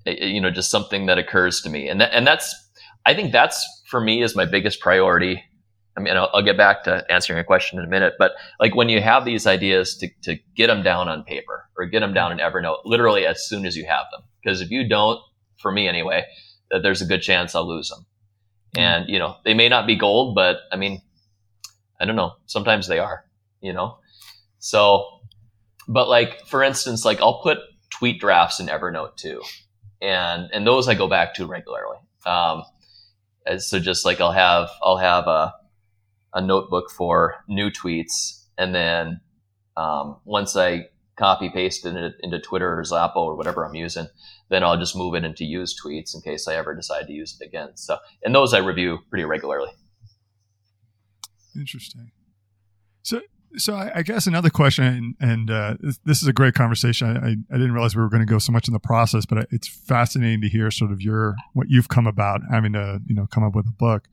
you 0.07 0.41
know 0.41 0.51
just 0.51 0.71
something 0.71 1.07
that 1.07 1.19
occurs 1.19 1.61
to 1.63 1.71
me 1.71 1.89
and 1.89 2.01
th- 2.01 2.11
and 2.13 2.27
that's 2.27 2.55
I 3.07 3.15
think 3.15 3.33
that's 3.33 3.65
for 3.89 4.01
me 4.01 4.23
is 4.23 4.37
my 4.37 4.45
biggest 4.45 4.81
priority. 4.81 5.43
I 5.97 6.01
mean, 6.01 6.17
I'll, 6.17 6.31
I'll, 6.33 6.43
get 6.43 6.57
back 6.57 6.85
to 6.85 7.05
answering 7.11 7.37
your 7.37 7.45
question 7.45 7.79
in 7.79 7.85
a 7.85 7.89
minute, 7.89 8.15
but 8.19 8.33
like 8.59 8.75
when 8.75 8.89
you 8.89 9.03
have 9.03 9.25
these 9.25 9.47
ideas 9.47 9.97
to, 9.99 10.09
to 10.23 10.37
get 10.57 10.69
them 10.69 10.83
down 10.83 11.09
on 11.09 11.23
paper 11.23 11.69
or 11.77 11.85
get 11.85 12.01
them 12.01 12.15
down 12.15 12.33
in 12.33 12.39
Evernote, 12.39 12.79
literally 12.85 13.27
as 13.27 13.47
soon 13.47 13.67
as 13.67 13.77
you 13.77 13.85
have 13.85 14.07
them. 14.11 14.23
Because 14.43 14.61
if 14.61 14.71
you 14.71 14.89
don't, 14.89 15.21
for 15.59 15.71
me 15.71 15.89
anyway, 15.89 16.25
that 16.71 16.83
there's 16.83 17.03
a 17.03 17.07
good 17.07 17.21
chance 17.21 17.55
I'll 17.55 17.69
lose 17.69 17.91
them. 17.91 18.07
Mm-hmm. 18.75 18.81
And, 18.81 19.09
you 19.09 19.19
know, 19.19 19.37
they 19.45 19.55
may 19.55 19.69
not 19.69 19.87
be 19.87 19.97
gold, 19.97 20.35
but 20.35 20.61
I 20.73 20.77
mean, 20.77 21.03
I 22.01 22.07
don't 22.07 22.17
know. 22.17 22.33
Sometimes 22.47 22.89
they 22.89 22.99
are, 22.99 23.25
you 23.61 23.73
know? 23.73 23.99
So, 24.59 25.07
but 25.87 26.09
like, 26.09 26.47
for 26.47 26.63
instance, 26.63 27.05
like 27.05 27.21
I'll 27.21 27.43
put 27.43 27.59
tweet 27.91 28.19
drafts 28.19 28.61
in 28.61 28.67
Evernote 28.69 29.17
too. 29.17 29.43
And, 30.01 30.49
and 30.53 30.67
those 30.67 30.89
I 30.89 30.95
go 30.95 31.07
back 31.07 31.35
to 31.35 31.47
regularly. 31.47 31.99
Um, 32.25 32.63
so 33.59 33.79
just 33.79 34.05
like 34.07 34.21
I'll 34.21 34.33
have, 34.33 34.71
I'll 34.83 34.97
have 34.97 35.27
a, 35.27 35.53
a 36.35 36.41
notebook 36.41 36.91
for 36.91 37.37
new 37.49 37.71
tweets. 37.71 38.45
And 38.59 38.75
then, 38.75 39.21
um, 39.77 40.17
once 40.25 40.57
I 40.57 40.87
copy 41.19 41.51
paste 41.51 41.87
it 41.87 42.15
into 42.21 42.39
Twitter 42.41 42.79
or 42.79 42.85
Zappo 42.85 43.21
or 43.21 43.37
whatever 43.37 43.65
I'm 43.65 43.75
using, 43.75 44.07
then 44.49 44.65
I'll 44.65 44.79
just 44.79 44.97
move 44.97 45.15
it 45.15 45.25
into 45.25 45.45
use 45.45 45.79
tweets 45.81 46.15
in 46.15 46.21
case 46.21 46.49
I 46.49 46.55
ever 46.57 46.75
decide 46.75 47.07
to 47.07 47.13
use 47.13 47.37
it 47.41 47.45
again. 47.45 47.71
So, 47.77 47.99
and 48.25 48.35
those 48.35 48.55
I 48.55 48.59
review 48.59 48.99
pretty 49.11 49.25
regularly. 49.25 49.71
Interesting. 51.57 52.11
So, 53.03 53.21
so 53.57 53.75
I, 53.75 53.91
I 53.97 54.03
guess 54.03 54.27
another 54.27 54.51
question, 54.51 54.85
and, 54.85 55.17
and 55.21 55.51
uh, 55.51 55.75
this, 56.05 56.23
is 56.23 56.29
a 56.29 56.33
great 56.33 56.55
conversation. 56.55 57.17
I, 57.17 57.55
I, 57.55 57.59
didn't 57.59 57.73
realize 57.73 57.95
we 57.95 58.03
were 58.03 58.09
going 58.09 58.27
to 58.27 58.31
go 58.31 58.39
so 58.39 58.53
much 58.53 58.67
in 58.67 58.73
the 58.73 58.81
process, 58.81 59.27
but 59.27 59.47
it's 59.51 59.69
fascinating 59.69 60.41
to 60.43 60.49
hear 60.49 60.71
sort 60.71 60.91
of 60.93 61.03
your 61.03 61.35
what 61.53 61.69
you've 61.69 61.89
come 61.89 62.07
about 62.07 62.41
having 62.51 62.73
to 62.73 63.01
you 63.07 63.15
know 63.15 63.27
come 63.27 63.45
up 63.45 63.55
with 63.55 63.67
a 63.67 63.73
book. 63.73 64.09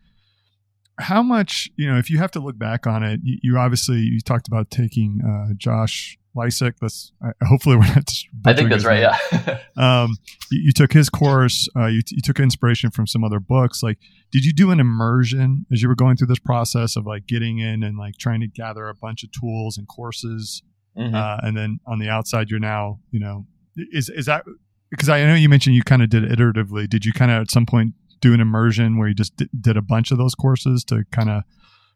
How 1.00 1.24
much 1.24 1.70
you 1.76 1.92
know 1.92 1.98
if 1.98 2.10
you 2.10 2.18
have 2.18 2.32
to 2.32 2.40
look 2.40 2.58
back 2.58 2.86
on 2.86 3.04
it, 3.04 3.22
you, 3.24 3.38
you 3.42 3.58
obviously 3.58 3.98
you 3.98 4.20
talked 4.22 4.48
about 4.48 4.70
taking 4.70 5.22
uh, 5.26 5.54
Josh 5.58 6.18
Lisec. 6.36 6.76
That's 6.80 7.12
uh, 7.24 7.32
hopefully 7.46 7.76
we're 7.76 7.88
not. 7.88 8.12
I 8.46 8.54
think 8.54 8.70
that's 8.70 8.86
right. 8.86 9.00
Yeah. 9.00 9.60
um, 9.78 10.18
you, 10.52 10.62
you, 10.66 10.72
took 10.72 10.94
his 10.94 11.10
course. 11.10 11.68
Uh, 11.76 11.88
you, 11.88 12.02
you 12.08 12.22
took 12.22 12.40
inspiration 12.40 12.92
from 12.92 13.08
some 13.08 13.24
other 13.24 13.40
books. 13.40 13.82
Like, 13.84 13.98
did 14.32 14.46
you 14.46 14.54
do 14.54 14.72
an 14.72 14.80
immersion 14.80 15.66
as 15.72 15.82
you 15.82 15.88
were 15.88 15.96
going 15.96 16.18
through 16.18 16.28
this 16.28 16.40
process 16.40 16.96
of 16.96 17.06
like 17.06 17.28
getting 17.28 17.60
in 17.60 17.84
and 17.84 17.98
like 17.98 18.18
trying 18.18 18.42
to 18.42 18.48
gather 18.48 18.88
a 18.88 18.96
bunch 18.96 19.24
of 19.24 19.32
tools 19.32 19.78
and 19.78 19.88
courses, 19.88 20.64
mm-hmm. 20.98 21.16
uh, 21.16 21.38
and 21.42 21.58
then 21.58 21.80
on 21.86 22.00
the 22.00 22.10
outside, 22.10 22.50
you're 22.50 22.60
now, 22.60 23.00
you 23.12 23.20
know, 23.20 23.46
is 23.76 24.10
is 24.10 24.26
that 24.26 24.46
because 24.90 25.10
I 25.10 25.24
know 25.26 25.36
you 25.36 25.50
mentioned 25.50 25.76
you 25.76 25.84
kind 25.84 26.02
of 26.02 26.10
did 26.10 26.24
it 26.24 26.38
iteratively. 26.38 26.90
Did 26.90 27.06
you 27.06 27.14
kind 27.14 27.32
of 27.32 27.42
at 27.42 27.52
some 27.52 27.66
point 27.66 27.94
do 28.20 28.34
an 28.34 28.40
immersion 28.40 28.98
where 28.98 29.08
you 29.08 29.14
just 29.14 29.36
did, 29.38 29.50
did 29.60 29.78
a 29.78 29.82
bunch 29.82 30.12
of 30.12 30.18
those 30.18 30.36
courses 30.36 30.84
to 30.86 31.04
kind 31.12 31.30
of 31.30 31.44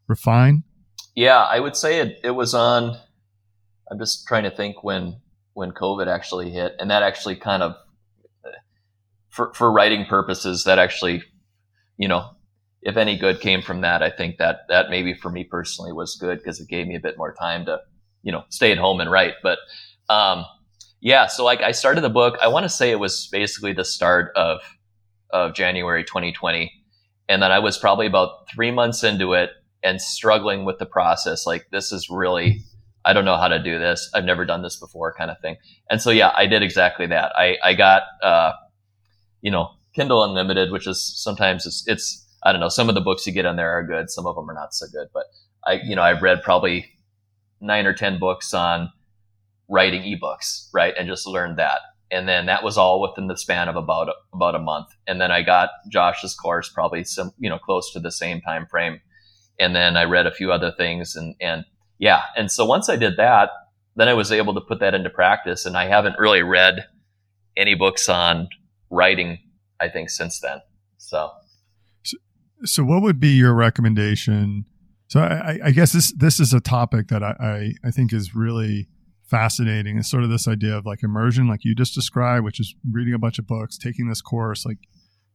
refine? 0.08 0.64
Yeah, 1.16 1.44
I 1.44 1.60
would 1.60 1.76
say 1.76 2.00
it, 2.00 2.20
it 2.24 2.32
was 2.32 2.54
on 2.54 2.98
I'm 3.92 4.00
just 4.00 4.28
trying 4.28 4.44
to 4.44 4.52
think 4.52 4.84
when 4.84 5.18
when 5.54 5.72
COVID 5.72 6.08
actually 6.08 6.50
hit, 6.50 6.76
and 6.80 6.90
that 6.90 7.04
actually 7.04 7.36
kind 7.36 7.62
of 7.64 7.76
for 9.30 9.54
for 9.54 9.72
writing 9.72 10.06
purposes, 10.06 10.64
that 10.64 10.80
actually, 10.80 11.24
you 11.98 12.08
know, 12.08 12.32
if 12.82 12.98
any 12.98 13.18
good 13.18 13.40
came 13.40 13.62
from 13.62 13.82
that, 13.82 14.02
I 14.02 14.10
think 14.10 14.38
that 14.38 14.62
that 14.70 14.90
maybe 14.90 15.14
for 15.14 15.30
me 15.30 15.44
personally 15.44 15.92
was 15.92 16.16
good 16.16 16.40
because 16.40 16.60
it 16.60 16.70
gave 16.70 16.88
me 16.88 16.96
a 16.96 17.00
bit 17.00 17.18
more 17.18 17.34
time 17.34 17.66
to, 17.66 17.82
you 18.24 18.32
know, 18.32 18.44
stay 18.50 18.72
at 18.72 18.78
home 18.78 19.00
and 19.00 19.12
write. 19.12 19.36
But 19.44 19.60
um, 20.10 20.46
yeah, 21.02 21.28
so 21.28 21.44
like 21.44 21.62
I 21.62 21.72
started 21.72 22.02
the 22.02 22.10
book. 22.10 22.38
I 22.42 22.48
want 22.48 22.64
to 22.64 22.70
say 22.70 22.92
it 22.92 23.00
was 23.00 23.28
basically 23.32 23.74
the 23.74 23.86
start 23.86 24.32
of 24.36 24.60
of 25.34 25.54
January 25.54 26.06
2020, 26.06 26.72
and 27.28 27.42
then 27.42 27.52
I 27.52 27.60
was 27.60 27.78
probably 27.78 28.06
about 28.06 28.50
three 28.50 28.72
months 28.72 29.04
into 29.04 29.34
it 29.34 29.50
and 29.84 30.02
struggling 30.02 30.64
with 30.64 30.80
the 30.80 30.86
process. 30.86 31.46
Like 31.46 31.68
this 31.72 31.92
is 31.92 32.10
really 32.10 32.64
I 33.06 33.14
don't 33.14 33.26
know 33.26 33.38
how 33.38 33.48
to 33.48 33.62
do 33.62 33.80
this. 33.80 34.10
I've 34.14 34.24
never 34.24 34.46
done 34.46 34.62
this 34.62 34.78
before 34.78 35.14
kind 35.14 35.30
of 35.30 35.40
thing. 35.40 35.58
And 35.90 36.02
so, 36.02 36.10
yeah, 36.10 36.32
I 36.36 36.46
did 36.46 36.64
exactly 36.64 37.08
that. 37.08 37.34
I, 37.36 37.58
I 37.64 37.74
got, 37.74 38.04
uh, 38.22 38.54
you 39.42 39.52
know, 39.52 39.72
Kindle 39.94 40.24
Unlimited, 40.24 40.72
which 40.72 40.88
is 40.88 41.04
sometimes 41.04 41.66
it's, 41.66 41.84
it's, 41.88 42.26
I 42.44 42.52
don't 42.52 42.62
know, 42.62 42.70
some 42.70 42.90
of 42.90 42.96
the 42.96 43.02
books 43.02 43.28
you 43.28 43.34
get 43.34 43.46
on 43.46 43.58
there 43.58 43.72
are 43.72 43.84
good. 43.84 44.10
Some 44.10 44.26
of 44.26 44.36
them 44.36 44.50
are 44.50 44.54
not 44.54 44.74
so 44.74 44.86
good, 44.92 45.10
but 45.14 45.26
I, 45.66 45.82
you 45.84 45.96
know, 45.96 46.02
I've 46.02 46.22
read 46.22 46.44
probably 46.44 46.92
nine 47.60 47.86
or 47.86 47.94
10 47.94 48.20
books 48.20 48.54
on 48.54 48.92
writing 49.70 50.04
ebooks, 50.04 50.70
right? 50.74 50.94
And 50.98 51.08
just 51.08 51.28
learned 51.28 51.58
that. 51.58 51.80
And 52.14 52.30
then 52.30 52.46
that 52.46 52.64
was 52.64 52.78
all 52.78 53.02
within 53.02 53.28
the 53.28 53.36
span 53.36 53.68
of 53.68 53.76
about, 53.76 54.08
about 54.34 54.54
a 54.56 54.60
month. 54.60 54.88
And 55.08 55.20
then 55.20 55.32
I 55.32 55.42
got 55.42 55.70
Josh's 55.90 56.36
course 56.36 56.70
probably 56.70 57.04
some, 57.04 57.32
you 57.40 57.50
know, 57.50 57.58
close 57.58 57.92
to 57.94 58.00
the 58.00 58.12
same 58.12 58.40
time 58.40 58.68
frame. 58.70 59.02
And 59.60 59.76
then 59.76 59.98
I 59.98 60.04
read 60.04 60.28
a 60.28 60.32
few 60.32 60.52
other 60.52 60.72
things 60.72 61.16
and, 61.16 61.36
and 61.42 61.66
yeah. 61.98 62.22
And 62.38 62.52
so 62.52 62.66
once 62.66 62.88
I 62.88 62.98
did 62.98 63.18
that, 63.18 63.50
then 63.96 64.08
I 64.08 64.14
was 64.14 64.32
able 64.32 64.54
to 64.54 64.62
put 64.62 64.80
that 64.80 64.94
into 64.94 65.10
practice. 65.10 65.66
And 65.66 65.76
I 65.76 65.88
haven't 65.88 66.20
really 66.20 66.44
read 66.44 66.86
any 67.58 67.74
books 67.74 68.08
on 68.10 68.48
writing, 68.92 69.40
I 69.80 69.90
think, 69.90 70.10
since 70.10 70.40
then. 70.40 70.60
So, 70.98 71.32
so, 72.04 72.18
so 72.64 72.84
what 72.84 73.02
would 73.02 73.20
be 73.20 73.30
your 73.30 73.54
recommendation? 73.54 74.66
So 75.08 75.20
I, 75.20 75.60
I 75.66 75.72
guess 75.72 75.92
this 75.92 76.12
this 76.14 76.40
is 76.40 76.54
a 76.54 76.60
topic 76.60 77.10
that 77.10 77.22
I, 77.24 77.36
I, 77.40 77.88
I 77.88 77.92
think 77.92 78.14
is 78.14 78.34
really 78.34 78.88
fascinating. 79.34 79.98
It's 79.98 80.12
sort 80.12 80.24
of 80.24 80.30
this 80.30 80.48
idea 80.48 80.78
of 80.78 80.86
like 80.86 81.02
immersion, 81.02 81.48
like 81.48 81.62
you 81.64 81.74
just 81.74 81.96
described, 81.96 82.46
which 82.46 82.60
is 82.60 82.76
reading 82.92 83.16
a 83.16 83.20
bunch 83.20 83.40
of 83.40 83.48
books, 83.48 83.80
taking 83.80 84.08
this 84.08 84.22
course, 84.22 84.64
like 84.64 84.78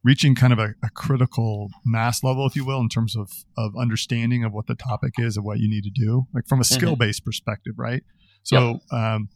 reaching 0.05 0.35
kind 0.35 0.53
of 0.53 0.59
a, 0.59 0.69
a, 0.81 0.89
critical 0.89 1.69
mass 1.85 2.23
level, 2.23 2.47
if 2.47 2.55
you 2.55 2.63
will, 2.63 2.79
in 2.79 2.87
terms 2.87 3.17
of 3.17 3.29
of 3.57 3.73
understanding 3.77 4.45
of 4.45 4.53
what 4.53 4.67
the 4.67 4.75
topic 4.75 5.15
is 5.17 5.35
and 5.35 5.45
what 5.45 5.59
you 5.59 5.69
need 5.69 5.83
to 5.83 5.89
do, 5.89 6.27
like 6.33 6.47
from 6.47 6.59
a 6.59 6.63
mm-hmm. 6.63 6.75
skill 6.75 6.95
based 6.95 7.25
perspective, 7.25 7.73
right? 7.77 8.03
So, 8.43 8.79
yep. 8.91 8.93
um, 8.97 9.27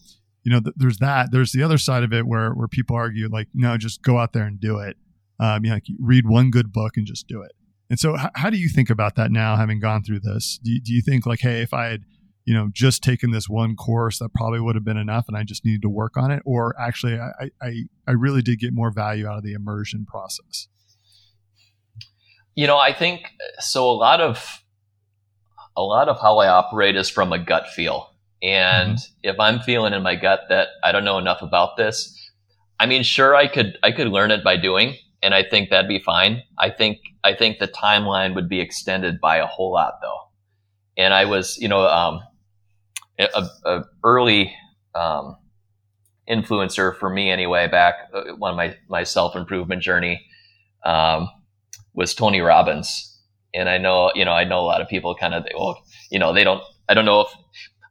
you 0.44 0.52
know, 0.54 0.62
th- 0.62 0.76
there's 0.78 1.00
that. 1.00 1.32
There's 1.34 1.52
the 1.52 1.62
other 1.62 1.78
side 1.78 2.04
of 2.04 2.14
it 2.14 2.26
where 2.26 2.52
where 2.52 2.70
people 2.70 2.96
argue 2.96 3.28
like, 3.28 3.50
no, 3.54 3.78
just 3.78 4.02
go 4.02 4.18
out 4.18 4.32
there 4.32 4.46
and 4.46 4.62
do 4.62 4.80
it. 4.80 4.96
Um, 5.42 5.66
you 5.66 5.72
know, 5.72 5.76
like 5.76 5.88
read 6.00 6.26
one 6.26 6.52
good 6.52 6.72
book 6.72 6.94
and 6.96 7.06
just 7.06 7.28
do 7.28 7.42
it. 7.42 7.52
And 7.90 8.00
so, 8.00 8.18
h- 8.18 8.32
how 8.36 8.50
do 8.50 8.58
you 8.58 8.70
think 8.70 8.90
about 8.90 9.16
that 9.18 9.30
now, 9.30 9.58
having 9.58 9.82
gone 9.82 10.04
through 10.04 10.22
this? 10.22 10.58
Do 10.64 10.72
you, 10.72 10.80
do 10.80 10.94
you 10.94 11.02
think 11.02 11.26
like, 11.26 11.42
hey, 11.42 11.62
if 11.62 11.74
I 11.74 11.88
had 11.88 12.04
you 12.46 12.54
know, 12.54 12.70
just 12.74 13.02
taking 13.04 13.32
this 13.32 13.48
one 13.48 13.76
course 13.76 14.20
that 14.20 14.34
probably 14.34 14.60
would 14.60 14.76
have 14.76 14.84
been 14.84 14.98
enough 14.98 15.26
and 15.28 15.38
I 15.38 15.44
just 15.44 15.64
needed 15.64 15.82
to 15.84 15.90
work 15.90 16.18
on 16.18 16.32
it? 16.32 16.42
Or 16.46 16.76
actually, 16.80 17.18
I, 17.18 17.50
I, 17.62 17.84
I 18.08 18.12
really 18.12 18.42
did 18.42 18.60
get 18.60 18.74
more 18.74 18.92
value 18.92 19.28
out 19.28 19.38
of 19.38 19.44
the 19.44 19.54
immersion 19.54 20.06
process? 20.06 20.68
You 22.56 22.68
know, 22.68 22.78
I 22.78 22.94
think 22.94 23.22
so. 23.60 23.90
A 23.90 23.94
lot 23.94 24.20
of, 24.20 24.62
a 25.76 25.82
lot 25.82 26.10
of 26.10 26.20
how 26.20 26.38
I 26.38 26.48
operate 26.48 26.96
is 26.96 27.10
from 27.10 27.32
a 27.32 27.40
gut 27.40 27.70
feel. 27.70 28.10
And 28.42 28.98
mm-hmm. 28.98 29.20
if 29.24 29.40
I'm 29.40 29.62
feeling 29.62 29.94
in 29.94 30.04
my 30.04 30.16
gut 30.16 30.42
that 30.50 30.68
I 30.84 30.92
don't 30.92 31.06
know 31.06 31.18
enough 31.18 31.42
about 31.42 31.78
this, 31.78 32.20
I 32.80 32.86
mean, 32.86 33.04
sure, 33.04 33.36
I 33.36 33.48
could, 33.48 33.78
I 33.82 33.92
could 33.92 34.08
learn 34.10 34.32
it 34.32 34.44
by 34.44 34.58
doing, 34.58 34.98
and 35.22 35.34
I 35.34 35.44
think 35.44 35.70
that'd 35.70 35.88
be 35.88 36.00
fine. 36.00 36.44
I 36.60 36.70
think, 36.70 37.00
I 37.24 37.34
think 37.34 37.60
the 37.60 37.70
timeline 37.70 38.36
would 38.36 38.50
be 38.50 38.60
extended 38.60 39.22
by 39.22 39.38
a 39.38 39.48
whole 39.48 39.72
lot 39.72 39.94
though. 40.02 40.20
And 40.98 41.14
I 41.14 41.26
was, 41.26 41.58
you 41.58 41.70
know, 41.70 41.88
um, 41.88 42.20
a, 43.34 43.48
a 43.66 43.84
early 44.04 44.54
um, 44.96 45.38
influencer 46.30 46.98
for 46.98 47.10
me 47.10 47.30
anyway. 47.30 47.68
Back 47.68 47.96
uh, 48.14 48.34
on 48.42 48.56
my 48.56 48.76
my 48.90 49.04
self 49.04 49.36
improvement 49.36 49.82
journey 49.82 50.26
um, 50.86 51.30
was 51.94 52.14
Tony 52.14 52.42
Robbins, 52.42 53.20
and 53.54 53.70
I 53.70 53.78
know 53.78 54.12
you 54.16 54.26
know 54.26 54.32
I 54.32 54.44
know 54.44 54.60
a 54.60 54.68
lot 54.68 54.82
of 54.82 54.88
people 54.88 55.16
kind 55.16 55.34
of 55.34 55.46
well 55.56 55.84
you 56.10 56.20
know 56.20 56.34
they 56.34 56.44
don't 56.44 56.62
I 56.90 56.94
don't 56.94 57.06
know 57.06 57.22
if 57.22 57.30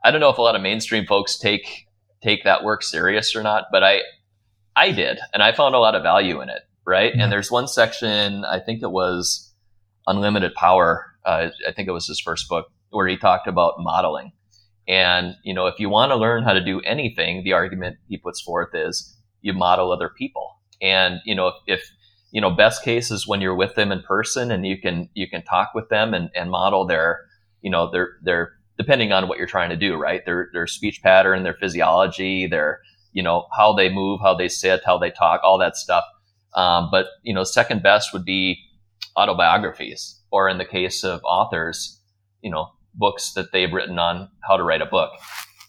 I 0.05 0.11
don't 0.11 0.21
know 0.21 0.31
if 0.31 0.39
a 0.39 0.43
lot 0.43 0.57
of 0.57 0.63
mainstream 0.63 1.07
folks 1.07 1.39
take 1.39 1.87
take 2.23 2.45
that 2.45 2.65
work 2.65 2.83
serious 2.83 3.35
or 3.35 3.43
not, 3.43 3.65
but 3.71 3.83
I 3.83 4.01
I 4.75 4.93
did, 4.93 5.19
and 5.35 5.43
I 5.43 5.53
found 5.53 5.75
a 5.75 5.79
lot 5.79 5.95
of 5.95 6.03
value 6.03 6.41
in 6.41 6.49
it. 6.49 6.63
Right, 6.85 7.13
and 7.15 7.31
there's 7.31 7.51
one 7.51 7.69
section 7.69 8.45
I 8.45 8.59
think 8.59 8.83
it 8.83 8.91
was 8.91 9.55
Unlimited 10.09 10.53
Power. 10.55 11.07
Uh, 11.25 11.51
I 11.69 11.71
think 11.71 11.87
it 11.87 11.93
was 11.93 12.09
his 12.09 12.19
first 12.19 12.49
book 12.49 12.67
where 12.91 13.07
he 13.07 13.17
talked 13.17 13.47
about 13.47 13.75
modeling. 13.79 14.33
And 14.89 15.37
you 15.45 15.55
know, 15.55 15.67
if 15.67 15.79
you 15.79 15.89
want 15.89 16.11
to 16.11 16.17
learn 16.17 16.43
how 16.43 16.53
to 16.53 16.65
do 16.65 16.81
anything, 16.81 17.45
the 17.45 17.53
argument 17.53 17.99
he 18.09 18.17
puts 18.17 18.41
forth 18.41 18.75
is 18.75 19.17
you 19.41 19.53
model 19.53 19.93
other 19.93 20.09
people. 20.09 20.59
And 20.81 21.21
you 21.25 21.35
know, 21.35 21.49
if, 21.49 21.55
if 21.67 21.91
you 22.33 22.41
know, 22.41 22.51
best 22.51 22.83
case 22.83 23.11
is 23.11 23.27
when 23.27 23.41
you're 23.41 23.55
with 23.55 23.75
them 23.75 23.93
in 23.93 24.03
person 24.03 24.51
and 24.51 24.67
you 24.67 24.81
can 24.81 25.09
you 25.15 25.29
can 25.29 25.43
talk 25.43 25.75
with 25.75 25.89
them 25.89 26.15
and, 26.15 26.31
and 26.35 26.51
model 26.51 26.87
their, 26.87 27.21
you 27.61 27.71
know, 27.71 27.91
their 27.91 28.17
their 28.23 28.53
depending 28.79 29.13
on 29.13 29.29
what 29.29 29.39
you're 29.39 29.47
trying 29.47 29.71
to 29.71 29.77
do, 29.77 29.95
right? 29.95 30.25
Their 30.25 30.49
their 30.53 30.67
speech 30.67 31.03
pattern, 31.03 31.43
their 31.43 31.55
physiology, 31.55 32.47
their 32.47 32.81
you 33.13 33.23
know 33.23 33.47
how 33.57 33.73
they 33.75 33.89
move, 33.89 34.21
how 34.21 34.35
they 34.35 34.49
sit, 34.49 34.83
how 34.85 34.99
they 34.99 35.11
talk, 35.11 35.41
all 35.45 35.59
that 35.59 35.77
stuff. 35.77 36.05
Um, 36.55 36.89
but 36.91 37.07
you 37.23 37.35
know, 37.35 37.45
second 37.45 37.83
best 37.83 38.13
would 38.13 38.25
be 38.25 38.59
autobiographies, 39.17 40.19
or 40.31 40.49
in 40.49 40.59
the 40.59 40.65
case 40.65 41.05
of 41.05 41.21
authors, 41.25 42.01
you 42.41 42.51
know, 42.51 42.71
books 42.95 43.33
that 43.35 43.53
they've 43.53 43.73
written 43.73 43.99
on 43.99 44.29
how 44.47 44.57
to 44.57 44.63
write 44.63 44.83
a 44.83 44.87
book. 44.87 45.11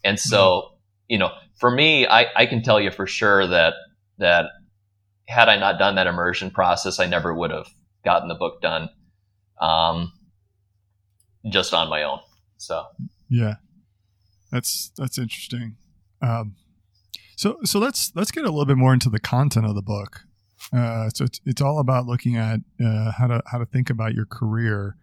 And 0.04 0.20
so, 0.20 0.38
mm-hmm. 0.38 0.76
you 1.08 1.18
know, 1.18 1.32
for 1.60 1.72
me, 1.72 2.06
I, 2.08 2.26
I 2.36 2.46
can 2.46 2.62
tell 2.62 2.80
you 2.80 2.92
for 2.92 3.08
sure 3.08 3.48
that 3.48 3.74
that 4.18 4.46
had 5.28 5.50
I 5.50 5.58
not 5.58 5.80
done 5.80 5.96
that 5.96 6.08
immersion 6.08 6.52
process, 6.52 7.00
I 7.00 7.06
never 7.06 7.34
would 7.34 7.52
have 7.52 7.68
gotten 8.04 8.28
the 8.28 8.36
book 8.36 8.62
done 8.62 8.90
um, 9.62 10.12
just 11.50 11.74
on 11.74 11.90
my 11.90 12.04
own. 12.04 12.20
So 12.58 12.86
yeah, 13.30 13.56
that's 14.52 14.92
that's 14.98 15.18
interesting. 15.18 15.78
Um, 16.22 16.56
so 17.36 17.58
so 17.64 17.80
let's 17.80 18.12
let's 18.16 18.32
get 18.32 18.44
a 18.44 18.50
little 18.50 18.66
bit 18.66 18.78
more 18.78 18.94
into 18.94 19.10
the 19.10 19.20
content 19.20 19.66
of 19.66 19.76
the 19.76 19.82
book. 19.82 20.22
Uh, 20.72 21.10
so 21.10 21.26
it's, 21.26 21.42
it's 21.46 21.62
all 21.62 21.80
about 21.80 22.06
looking 22.06 22.38
at 22.38 22.60
uh, 22.84 23.12
how 23.12 23.28
to 23.28 23.42
how 23.46 23.58
to 23.58 23.66
think 23.66 23.90
about 23.90 24.14
your 24.14 24.26
career. 24.26 24.96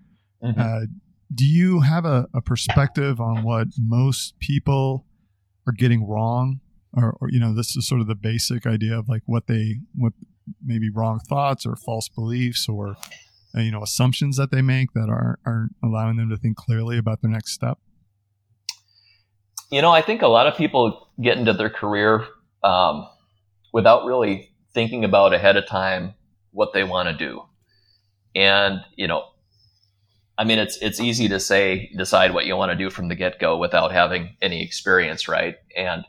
Mm-hmm. 0.43 0.61
Uh, 0.61 0.87
do 1.33 1.45
you 1.45 1.81
have 1.81 2.05
a, 2.05 2.27
a, 2.35 2.41
perspective 2.41 3.21
on 3.21 3.45
what 3.45 3.69
most 3.79 4.39
people 4.41 5.07
are 5.67 5.73
getting 5.73 6.07
wrong? 6.07 6.61
Or, 6.93 7.17
or, 7.21 7.31
you 7.31 7.39
know 7.39 7.55
this 7.55 7.77
is 7.77 7.87
sort 7.87 8.01
of 8.01 8.09
the 8.09 8.17
basic 8.17 8.67
idea 8.67 8.99
of 8.99 9.09
like 9.09 9.23
what 9.27 9.47
they 9.47 9.77
what 9.95 10.13
maybe 10.61 10.91
wrong 10.91 11.21
thoughts 11.21 11.65
or 11.65 11.77
false 11.77 12.09
beliefs 12.09 12.69
or 12.69 12.97
uh, 13.57 13.61
you 13.61 13.71
know 13.71 13.81
assumptions 13.81 14.37
that 14.39 14.51
they 14.51 14.61
make 14.61 14.93
that 14.95 15.09
aren't 15.09 15.39
aren't 15.47 15.77
allowing 15.85 16.17
them 16.17 16.29
to 16.31 16.37
think 16.37 16.57
clearly 16.57 16.99
about 16.99 17.23
their 17.23 17.31
next 17.31 17.53
step? 17.53 17.79
You 19.71 19.83
know 19.83 19.93
i 19.93 20.03
think 20.03 20.23
a 20.23 20.27
lot 20.27 20.49
of 20.49 20.57
people 20.57 21.09
get 21.23 21.39
into 21.39 21.53
their 21.53 21.71
career 21.71 22.27
um, 22.65 23.07
without 23.73 24.05
really 24.05 24.51
thinking 24.75 25.05
about 25.05 25.33
ahead 25.33 25.57
of 25.57 25.67
time 25.69 26.15
what 26.53 26.73
they 26.73 26.85
want 26.85 27.09
to 27.09 27.15
do. 27.15 27.43
And 28.35 28.81
you 28.97 29.07
know 29.07 29.30
I 30.41 30.45
mean, 30.45 30.59
it's 30.59 30.79
it's 30.79 31.01
easy 31.01 31.29
to 31.29 31.39
say 31.39 31.91
decide 31.99 32.33
what 32.33 32.47
you 32.47 32.57
want 32.57 32.73
to 32.73 32.77
do 32.77 32.89
from 32.89 33.09
the 33.09 33.15
get 33.15 33.39
go 33.39 33.59
without 33.59 33.93
having 33.93 34.37
any 34.41 34.65
experience, 34.65 35.29
right? 35.29 35.57
And 35.77 36.07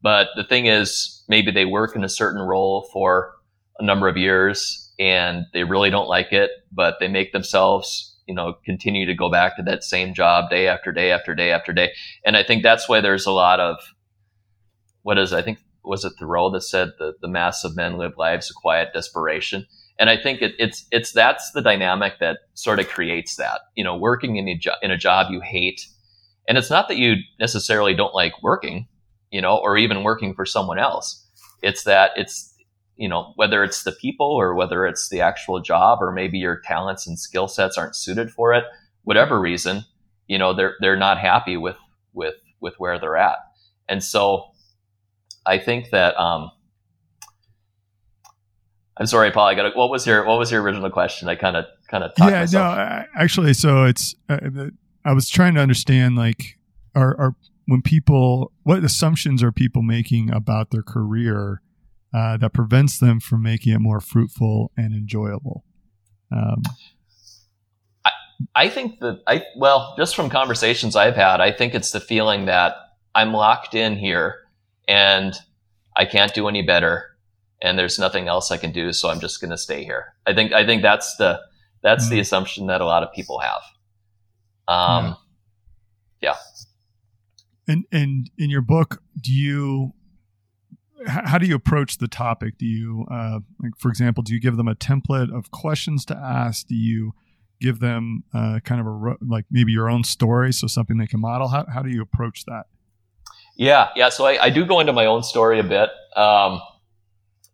but 0.00 0.28
the 0.36 0.44
thing 0.44 0.66
is, 0.66 1.24
maybe 1.28 1.50
they 1.50 1.64
work 1.64 1.96
in 1.96 2.04
a 2.04 2.08
certain 2.08 2.40
role 2.40 2.88
for 2.92 3.34
a 3.80 3.84
number 3.84 4.06
of 4.06 4.16
years 4.16 4.92
and 5.00 5.46
they 5.52 5.64
really 5.64 5.90
don't 5.90 6.06
like 6.06 6.32
it, 6.32 6.52
but 6.70 6.98
they 7.00 7.08
make 7.08 7.32
themselves, 7.32 8.16
you 8.28 8.36
know, 8.36 8.54
continue 8.64 9.04
to 9.06 9.14
go 9.14 9.28
back 9.28 9.56
to 9.56 9.64
that 9.64 9.82
same 9.82 10.14
job 10.14 10.48
day 10.48 10.68
after 10.68 10.92
day 10.92 11.10
after 11.10 11.34
day 11.34 11.50
after 11.50 11.72
day. 11.72 11.90
And 12.24 12.36
I 12.36 12.44
think 12.44 12.62
that's 12.62 12.88
why 12.88 13.00
there's 13.00 13.26
a 13.26 13.32
lot 13.32 13.58
of 13.58 13.78
what 15.02 15.18
is 15.18 15.32
I 15.32 15.42
think 15.42 15.58
was 15.82 16.04
it 16.04 16.12
Thoreau 16.20 16.50
that 16.50 16.60
said 16.60 16.92
the 17.00 17.14
the 17.20 17.26
mass 17.26 17.64
of 17.64 17.74
men 17.74 17.98
live 17.98 18.16
lives 18.16 18.48
of 18.48 18.54
quiet 18.54 18.90
desperation 18.94 19.66
and 19.98 20.10
I 20.10 20.16
think 20.16 20.42
it, 20.42 20.54
it's 20.58 20.86
it's 20.90 21.12
that's 21.12 21.52
the 21.52 21.62
dynamic 21.62 22.18
that 22.20 22.40
sort 22.54 22.80
of 22.80 22.88
creates 22.88 23.36
that. 23.36 23.60
You 23.76 23.84
know, 23.84 23.96
working 23.96 24.36
in 24.36 24.48
a 24.48 24.56
jo- 24.56 24.74
in 24.82 24.90
a 24.90 24.96
job 24.96 25.30
you 25.30 25.40
hate, 25.40 25.86
and 26.48 26.58
it's 26.58 26.70
not 26.70 26.88
that 26.88 26.96
you 26.96 27.16
necessarily 27.38 27.94
don't 27.94 28.14
like 28.14 28.42
working, 28.42 28.86
you 29.30 29.40
know, 29.40 29.56
or 29.58 29.76
even 29.76 30.02
working 30.02 30.34
for 30.34 30.46
someone 30.46 30.78
else. 30.78 31.24
It's 31.62 31.84
that 31.84 32.12
it's 32.16 32.54
you 32.96 33.08
know 33.08 33.32
whether 33.36 33.62
it's 33.62 33.84
the 33.84 33.92
people 33.92 34.26
or 34.26 34.54
whether 34.54 34.86
it's 34.86 35.08
the 35.08 35.20
actual 35.20 35.60
job 35.60 35.98
or 36.00 36.12
maybe 36.12 36.38
your 36.38 36.60
talents 36.64 37.06
and 37.06 37.18
skill 37.18 37.48
sets 37.48 37.78
aren't 37.78 37.96
suited 37.96 38.30
for 38.30 38.52
it. 38.54 38.64
Whatever 39.04 39.40
reason, 39.40 39.84
you 40.26 40.38
know, 40.38 40.54
they're 40.54 40.76
they're 40.80 40.96
not 40.96 41.18
happy 41.18 41.56
with 41.56 41.76
with 42.12 42.34
with 42.60 42.74
where 42.78 42.98
they're 42.98 43.16
at, 43.16 43.38
and 43.88 44.02
so 44.02 44.46
I 45.46 45.58
think 45.58 45.90
that. 45.90 46.16
Um, 46.18 46.50
I'm 48.96 49.06
sorry, 49.06 49.30
Paul. 49.30 49.46
I 49.46 49.54
got 49.54 49.76
what 49.76 49.90
was 49.90 50.06
your 50.06 50.24
what 50.24 50.38
was 50.38 50.50
your 50.50 50.62
original 50.62 50.90
question? 50.90 51.28
I 51.28 51.34
kind 51.34 51.56
of 51.56 51.66
kind 51.88 52.04
of 52.04 52.14
talked 52.14 52.30
yeah. 52.30 52.40
Myself. 52.40 52.76
No, 52.76 53.04
actually, 53.16 53.54
so 53.54 53.84
it's 53.84 54.14
uh, 54.28 54.38
I 55.04 55.12
was 55.12 55.28
trying 55.28 55.54
to 55.54 55.60
understand 55.60 56.16
like 56.16 56.58
are 56.94 57.18
are 57.18 57.34
when 57.66 57.82
people 57.82 58.52
what 58.64 58.84
assumptions 58.84 59.42
are 59.42 59.52
people 59.52 59.82
making 59.82 60.30
about 60.30 60.70
their 60.70 60.82
career 60.82 61.62
uh, 62.14 62.36
that 62.36 62.52
prevents 62.52 62.98
them 62.98 63.18
from 63.18 63.42
making 63.42 63.72
it 63.72 63.78
more 63.78 64.00
fruitful 64.00 64.70
and 64.76 64.92
enjoyable. 64.92 65.64
Um, 66.30 66.62
I, 68.04 68.10
I 68.54 68.68
think 68.68 69.00
that 69.00 69.22
I 69.26 69.44
well 69.56 69.94
just 69.96 70.14
from 70.14 70.28
conversations 70.28 70.96
I've 70.96 71.16
had, 71.16 71.40
I 71.40 71.50
think 71.50 71.74
it's 71.74 71.92
the 71.92 72.00
feeling 72.00 72.44
that 72.44 72.76
I'm 73.14 73.32
locked 73.32 73.74
in 73.74 73.96
here 73.96 74.40
and 74.86 75.34
I 75.96 76.04
can't 76.04 76.32
do 76.34 76.48
any 76.48 76.62
better 76.62 77.11
and 77.62 77.78
there's 77.78 77.98
nothing 77.98 78.28
else 78.28 78.50
I 78.50 78.56
can 78.56 78.72
do, 78.72 78.92
so 78.92 79.08
I'm 79.08 79.20
just 79.20 79.40
going 79.40 79.50
to 79.50 79.58
stay 79.58 79.84
here. 79.84 80.14
I 80.26 80.34
think 80.34 80.52
I 80.52 80.66
think 80.66 80.82
that's 80.82 81.16
the 81.16 81.40
that's 81.82 82.06
mm. 82.06 82.10
the 82.10 82.20
assumption 82.20 82.66
that 82.66 82.80
a 82.80 82.84
lot 82.84 83.02
of 83.02 83.12
people 83.12 83.38
have. 83.38 83.62
Um, 84.68 85.16
yeah. 86.20 86.30
yeah. 86.30 86.36
And 87.68 87.84
and 87.92 88.30
in 88.36 88.50
your 88.50 88.62
book, 88.62 89.02
do 89.20 89.32
you 89.32 89.94
how 91.06 91.38
do 91.38 91.46
you 91.46 91.54
approach 91.54 91.98
the 91.98 92.08
topic? 92.08 92.58
Do 92.58 92.66
you, 92.66 93.06
uh, 93.10 93.40
like, 93.60 93.72
for 93.78 93.88
example, 93.88 94.22
do 94.22 94.32
you 94.32 94.40
give 94.40 94.56
them 94.56 94.68
a 94.68 94.74
template 94.74 95.36
of 95.36 95.50
questions 95.50 96.04
to 96.06 96.16
ask? 96.16 96.66
Do 96.68 96.76
you 96.76 97.12
give 97.60 97.80
them 97.80 98.24
uh, 98.34 98.60
kind 98.64 98.80
of 98.80 98.86
a 98.86 99.16
like 99.20 99.44
maybe 99.50 99.72
your 99.72 99.88
own 99.88 100.04
story, 100.04 100.52
so 100.52 100.66
something 100.66 100.98
they 100.98 101.06
can 101.06 101.20
model? 101.20 101.48
How 101.48 101.66
how 101.72 101.82
do 101.82 101.90
you 101.90 102.02
approach 102.02 102.44
that? 102.46 102.66
Yeah, 103.56 103.88
yeah. 103.94 104.08
So 104.08 104.26
I, 104.26 104.44
I 104.44 104.50
do 104.50 104.64
go 104.64 104.80
into 104.80 104.92
my 104.92 105.06
own 105.06 105.22
story 105.22 105.58
a 105.60 105.64
bit. 105.64 105.90
Um, 106.16 106.60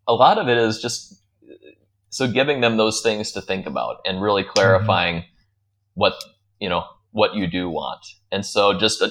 a 0.08 0.14
lot 0.14 0.38
of 0.38 0.48
it 0.48 0.56
is 0.56 0.80
just 0.80 1.22
so 2.10 2.26
giving 2.26 2.62
them 2.62 2.78
those 2.78 3.02
things 3.02 3.32
to 3.32 3.40
think 3.40 3.66
about 3.66 3.98
and 4.04 4.20
really 4.20 4.42
mm-hmm. 4.42 4.52
clarifying 4.54 5.16
mm-hmm. 5.16 5.30
what 5.94 6.14
you 6.58 6.68
know 6.68 6.84
what 7.12 7.34
you 7.34 7.46
do 7.46 7.68
want 7.68 8.04
and 8.32 8.44
so 8.44 8.76
just 8.76 9.00
a, 9.00 9.10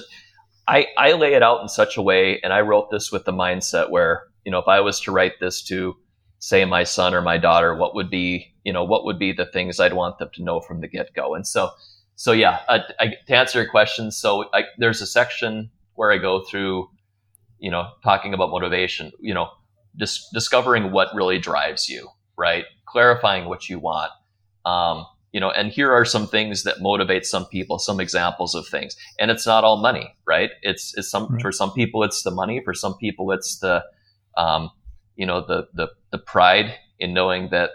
I, 0.66 0.86
I 0.98 1.12
lay 1.12 1.32
it 1.32 1.42
out 1.42 1.62
in 1.62 1.68
such 1.68 1.96
a 1.96 2.02
way 2.02 2.40
and 2.42 2.52
i 2.52 2.60
wrote 2.60 2.90
this 2.90 3.10
with 3.10 3.24
the 3.24 3.32
mindset 3.32 3.90
where 3.90 4.24
you 4.44 4.52
know 4.52 4.58
if 4.58 4.68
i 4.68 4.80
was 4.80 5.00
to 5.00 5.12
write 5.12 5.40
this 5.40 5.62
to 5.64 5.96
say 6.40 6.64
my 6.64 6.84
son 6.84 7.14
or 7.14 7.22
my 7.22 7.38
daughter 7.38 7.74
what 7.74 7.94
would 7.94 8.10
be 8.10 8.52
you 8.64 8.72
know 8.72 8.84
what 8.84 9.04
would 9.04 9.18
be 9.18 9.32
the 9.32 9.46
things 9.46 9.80
i'd 9.80 9.94
want 9.94 10.18
them 10.18 10.28
to 10.34 10.42
know 10.42 10.60
from 10.60 10.80
the 10.80 10.88
get-go 10.88 11.34
and 11.34 11.46
so 11.46 11.70
so 12.14 12.32
yeah 12.32 12.60
I, 12.68 12.80
I, 13.00 13.14
to 13.26 13.36
answer 13.36 13.60
your 13.62 13.70
question 13.70 14.10
so 14.10 14.48
I, 14.52 14.64
there's 14.78 15.00
a 15.00 15.06
section 15.06 15.70
where 15.94 16.12
i 16.12 16.18
go 16.18 16.44
through 16.44 16.88
you 17.58 17.70
know 17.70 17.88
talking 18.04 18.34
about 18.34 18.50
motivation 18.50 19.12
you 19.20 19.34
know 19.34 19.50
dis- 19.96 20.28
discovering 20.32 20.92
what 20.92 21.14
really 21.14 21.38
drives 21.38 21.88
you, 21.88 22.08
right? 22.36 22.64
Clarifying 22.86 23.48
what 23.48 23.68
you 23.68 23.78
want. 23.78 24.10
Um, 24.64 25.06
you 25.32 25.40
know, 25.40 25.50
and 25.50 25.70
here 25.70 25.92
are 25.92 26.04
some 26.04 26.26
things 26.26 26.62
that 26.62 26.80
motivate 26.80 27.26
some 27.26 27.44
people, 27.46 27.78
some 27.78 28.00
examples 28.00 28.54
of 28.54 28.66
things. 28.66 28.96
And 29.18 29.30
it's 29.30 29.46
not 29.46 29.62
all 29.62 29.80
money, 29.80 30.14
right? 30.26 30.50
It's, 30.62 30.96
it's 30.96 31.10
some, 31.10 31.26
right. 31.28 31.42
for 31.42 31.52
some 31.52 31.72
people, 31.72 32.02
it's 32.02 32.22
the 32.22 32.30
money. 32.30 32.62
For 32.64 32.72
some 32.72 32.96
people, 32.96 33.30
it's 33.32 33.58
the, 33.58 33.84
um, 34.36 34.70
you 35.16 35.26
know, 35.26 35.44
the, 35.46 35.68
the, 35.74 35.88
the 36.10 36.18
pride 36.18 36.74
in 36.98 37.12
knowing 37.12 37.50
that 37.50 37.70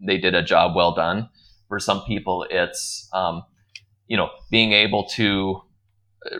they 0.00 0.18
did 0.18 0.34
a 0.34 0.42
job 0.42 0.76
well 0.76 0.94
done. 0.94 1.30
For 1.68 1.78
some 1.78 2.02
people, 2.04 2.46
it's, 2.50 3.08
um, 3.12 3.42
you 4.06 4.16
know, 4.16 4.28
being 4.50 4.72
able 4.72 5.08
to 5.14 5.62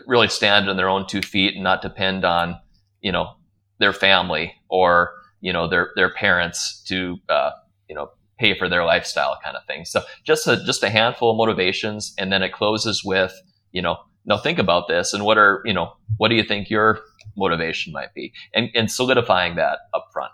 really 0.05 0.27
stand 0.27 0.69
on 0.69 0.77
their 0.77 0.89
own 0.89 1.07
two 1.07 1.21
feet 1.21 1.55
and 1.55 1.63
not 1.63 1.81
depend 1.81 2.23
on, 2.23 2.59
you 3.01 3.11
know, 3.11 3.35
their 3.79 3.93
family 3.93 4.53
or 4.69 5.11
you 5.41 5.53
know 5.53 5.67
their 5.67 5.91
their 5.95 6.13
parents 6.13 6.81
to 6.87 7.17
uh, 7.29 7.51
you 7.87 7.95
know 7.95 8.09
pay 8.39 8.57
for 8.57 8.67
their 8.67 8.83
lifestyle 8.83 9.37
kind 9.43 9.55
of 9.55 9.65
thing. 9.65 9.85
So 9.85 10.01
just 10.23 10.47
a 10.47 10.63
just 10.65 10.83
a 10.83 10.89
handful 10.89 11.31
of 11.31 11.37
motivations, 11.37 12.13
and 12.17 12.31
then 12.31 12.43
it 12.43 12.51
closes 12.51 13.03
with 13.03 13.33
you 13.71 13.81
know 13.81 13.97
now 14.25 14.37
think 14.37 14.59
about 14.59 14.87
this 14.87 15.13
and 15.13 15.23
what 15.23 15.37
are 15.37 15.61
you 15.65 15.73
know 15.73 15.93
what 16.17 16.29
do 16.29 16.35
you 16.35 16.43
think 16.43 16.69
your 16.69 16.99
motivation 17.37 17.93
might 17.93 18.13
be 18.13 18.33
and 18.53 18.69
and 18.75 18.91
solidifying 18.91 19.55
that 19.55 19.79
up 19.93 20.07
front. 20.11 20.31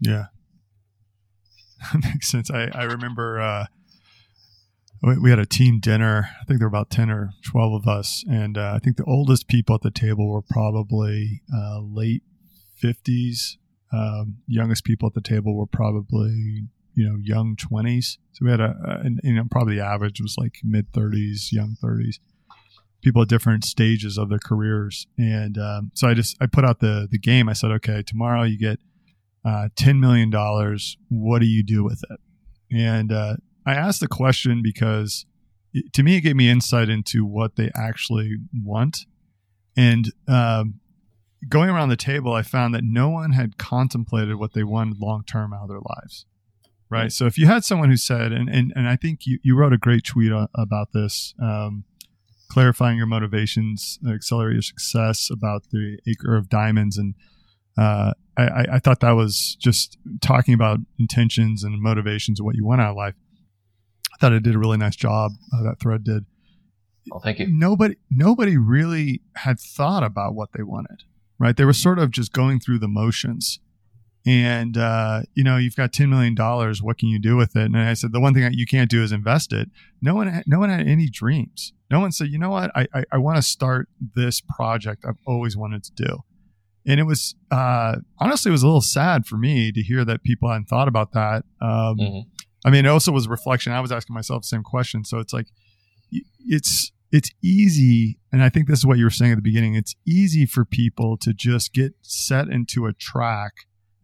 Yeah, 0.00 0.26
makes 1.94 2.28
sense. 2.28 2.50
I 2.50 2.68
I 2.72 2.84
remember. 2.84 3.40
Uh, 3.40 3.66
we 5.00 5.30
had 5.30 5.38
a 5.38 5.46
team 5.46 5.78
dinner. 5.78 6.28
I 6.40 6.44
think 6.44 6.58
there 6.58 6.66
were 6.66 6.76
about 6.76 6.90
10 6.90 7.08
or 7.08 7.30
12 7.44 7.72
of 7.72 7.86
us. 7.86 8.24
And 8.28 8.58
uh, 8.58 8.72
I 8.74 8.80
think 8.80 8.96
the 8.96 9.04
oldest 9.04 9.46
people 9.46 9.76
at 9.76 9.82
the 9.82 9.92
table 9.92 10.28
were 10.28 10.42
probably 10.42 11.42
uh, 11.54 11.78
late 11.80 12.24
50s. 12.82 13.56
Um, 13.92 14.38
youngest 14.46 14.84
people 14.84 15.06
at 15.06 15.14
the 15.14 15.20
table 15.20 15.56
were 15.56 15.66
probably, 15.66 16.66
you 16.94 17.08
know, 17.08 17.16
young 17.22 17.56
20s. 17.56 18.18
So 18.32 18.44
we 18.44 18.50
had 18.50 18.60
a, 18.60 18.74
a 18.84 18.90
and, 19.04 19.20
you 19.22 19.34
know, 19.34 19.44
probably 19.50 19.76
the 19.76 19.84
average 19.84 20.20
was 20.20 20.36
like 20.38 20.58
mid 20.62 20.92
30s, 20.92 21.52
young 21.52 21.76
30s. 21.82 22.16
People 23.02 23.22
at 23.22 23.28
different 23.28 23.64
stages 23.64 24.18
of 24.18 24.28
their 24.28 24.40
careers. 24.40 25.06
And 25.16 25.56
um, 25.56 25.90
so 25.94 26.08
I 26.08 26.14
just, 26.14 26.36
I 26.40 26.46
put 26.46 26.64
out 26.64 26.80
the, 26.80 27.08
the 27.10 27.18
game. 27.18 27.48
I 27.48 27.52
said, 27.52 27.70
okay, 27.70 28.02
tomorrow 28.02 28.42
you 28.42 28.58
get 28.58 28.80
uh, 29.44 29.68
$10 29.76 30.00
million. 30.00 30.30
What 31.08 31.38
do 31.38 31.46
you 31.46 31.62
do 31.62 31.84
with 31.84 32.02
it? 32.10 32.20
And 32.70 33.12
uh, 33.12 33.36
I 33.64 33.74
asked 33.74 34.00
the 34.00 34.08
question 34.08 34.60
because 34.62 35.24
it, 35.72 35.92
to 35.94 36.02
me, 36.02 36.16
it 36.16 36.22
gave 36.22 36.36
me 36.36 36.48
insight 36.48 36.88
into 36.88 37.24
what 37.24 37.56
they 37.56 37.70
actually 37.74 38.36
want. 38.52 39.06
And 39.76 40.12
um, 40.26 40.80
going 41.48 41.70
around 41.70 41.90
the 41.90 41.96
table, 41.96 42.32
I 42.32 42.42
found 42.42 42.74
that 42.74 42.84
no 42.84 43.08
one 43.08 43.32
had 43.32 43.58
contemplated 43.58 44.36
what 44.36 44.54
they 44.54 44.64
wanted 44.64 45.00
long 45.00 45.24
term 45.24 45.52
out 45.52 45.62
of 45.62 45.68
their 45.68 45.80
lives. 45.80 46.26
Right. 46.90 47.12
So 47.12 47.26
if 47.26 47.36
you 47.36 47.46
had 47.46 47.64
someone 47.64 47.90
who 47.90 47.98
said, 47.98 48.32
and, 48.32 48.48
and, 48.48 48.72
and 48.74 48.88
I 48.88 48.96
think 48.96 49.26
you, 49.26 49.38
you 49.42 49.54
wrote 49.54 49.74
a 49.74 49.78
great 49.78 50.04
tweet 50.04 50.32
about 50.54 50.92
this, 50.94 51.34
um, 51.40 51.84
clarifying 52.50 52.96
your 52.96 53.06
motivations, 53.06 53.98
accelerate 54.08 54.54
your 54.54 54.62
success 54.62 55.28
about 55.30 55.64
the 55.70 55.98
acre 56.08 56.34
of 56.34 56.48
diamonds. 56.48 56.96
And 56.96 57.14
uh, 57.76 58.14
I, 58.38 58.64
I 58.72 58.78
thought 58.78 59.00
that 59.00 59.10
was 59.10 59.56
just 59.60 59.98
talking 60.22 60.54
about 60.54 60.78
intentions 60.98 61.62
and 61.62 61.78
motivations 61.82 62.40
and 62.40 62.46
what 62.46 62.56
you 62.56 62.64
want 62.64 62.80
out 62.80 62.92
of 62.92 62.96
life. 62.96 63.14
I 64.14 64.16
thought 64.18 64.32
it 64.32 64.42
did 64.42 64.54
a 64.54 64.58
really 64.58 64.78
nice 64.78 64.96
job. 64.96 65.32
Uh, 65.52 65.62
that 65.64 65.80
thread 65.80 66.04
did. 66.04 66.24
Well, 67.10 67.20
thank 67.20 67.38
you. 67.38 67.48
Nobody, 67.48 67.96
nobody 68.10 68.56
really 68.56 69.20
had 69.36 69.60
thought 69.60 70.02
about 70.02 70.34
what 70.34 70.52
they 70.54 70.62
wanted, 70.62 71.02
right? 71.38 71.56
They 71.56 71.64
were 71.64 71.72
sort 71.72 71.98
of 71.98 72.10
just 72.10 72.32
going 72.32 72.60
through 72.60 72.78
the 72.78 72.88
motions. 72.88 73.60
And 74.26 74.76
uh, 74.76 75.22
you 75.34 75.44
know, 75.44 75.56
you've 75.56 75.76
got 75.76 75.92
ten 75.92 76.10
million 76.10 76.34
dollars. 76.34 76.82
What 76.82 76.98
can 76.98 77.08
you 77.08 77.18
do 77.18 77.36
with 77.36 77.56
it? 77.56 77.62
And 77.62 77.78
I 77.78 77.94
said, 77.94 78.12
the 78.12 78.20
one 78.20 78.34
thing 78.34 78.42
that 78.42 78.54
you 78.54 78.66
can't 78.66 78.90
do 78.90 79.02
is 79.02 79.12
invest 79.12 79.52
it. 79.52 79.70
No 80.02 80.14
one, 80.14 80.26
had, 80.26 80.44
no 80.46 80.58
one 80.58 80.68
had 80.68 80.86
any 80.86 81.08
dreams. 81.08 81.72
No 81.90 82.00
one 82.00 82.12
said, 82.12 82.28
you 82.28 82.38
know 82.38 82.50
what, 82.50 82.70
I, 82.76 82.86
I, 82.92 83.04
I 83.12 83.18
want 83.18 83.36
to 83.36 83.42
start 83.42 83.88
this 84.14 84.42
project 84.42 85.04
I've 85.08 85.16
always 85.26 85.56
wanted 85.56 85.82
to 85.84 85.92
do. 85.94 86.18
And 86.86 87.00
it 87.00 87.04
was 87.04 87.36
uh, 87.50 87.96
honestly, 88.18 88.50
it 88.50 88.52
was 88.52 88.62
a 88.62 88.66
little 88.66 88.82
sad 88.82 89.26
for 89.26 89.38
me 89.38 89.72
to 89.72 89.82
hear 89.82 90.04
that 90.04 90.22
people 90.22 90.50
hadn't 90.50 90.68
thought 90.68 90.88
about 90.88 91.12
that. 91.12 91.44
Um, 91.62 91.96
mm-hmm. 91.98 92.28
I 92.66 92.70
mean, 92.70 92.84
it 92.84 92.88
also 92.88 93.12
was 93.12 93.26
a 93.26 93.30
reflection. 93.30 93.72
I 93.72 93.80
was 93.80 93.92
asking 93.92 94.14
myself 94.14 94.42
the 94.42 94.48
same 94.48 94.62
question. 94.62 95.04
So 95.04 95.18
it's 95.18 95.32
like, 95.32 95.46
it's, 96.40 96.92
it's 97.10 97.30
easy. 97.42 98.18
And 98.32 98.42
I 98.42 98.48
think 98.48 98.68
this 98.68 98.80
is 98.80 98.86
what 98.86 98.98
you 98.98 99.04
were 99.04 99.10
saying 99.10 99.32
at 99.32 99.36
the 99.36 99.42
beginning. 99.42 99.74
It's 99.74 99.94
easy 100.06 100.46
for 100.46 100.64
people 100.64 101.16
to 101.18 101.32
just 101.32 101.72
get 101.72 101.94
set 102.02 102.48
into 102.48 102.86
a 102.86 102.92
track 102.92 103.52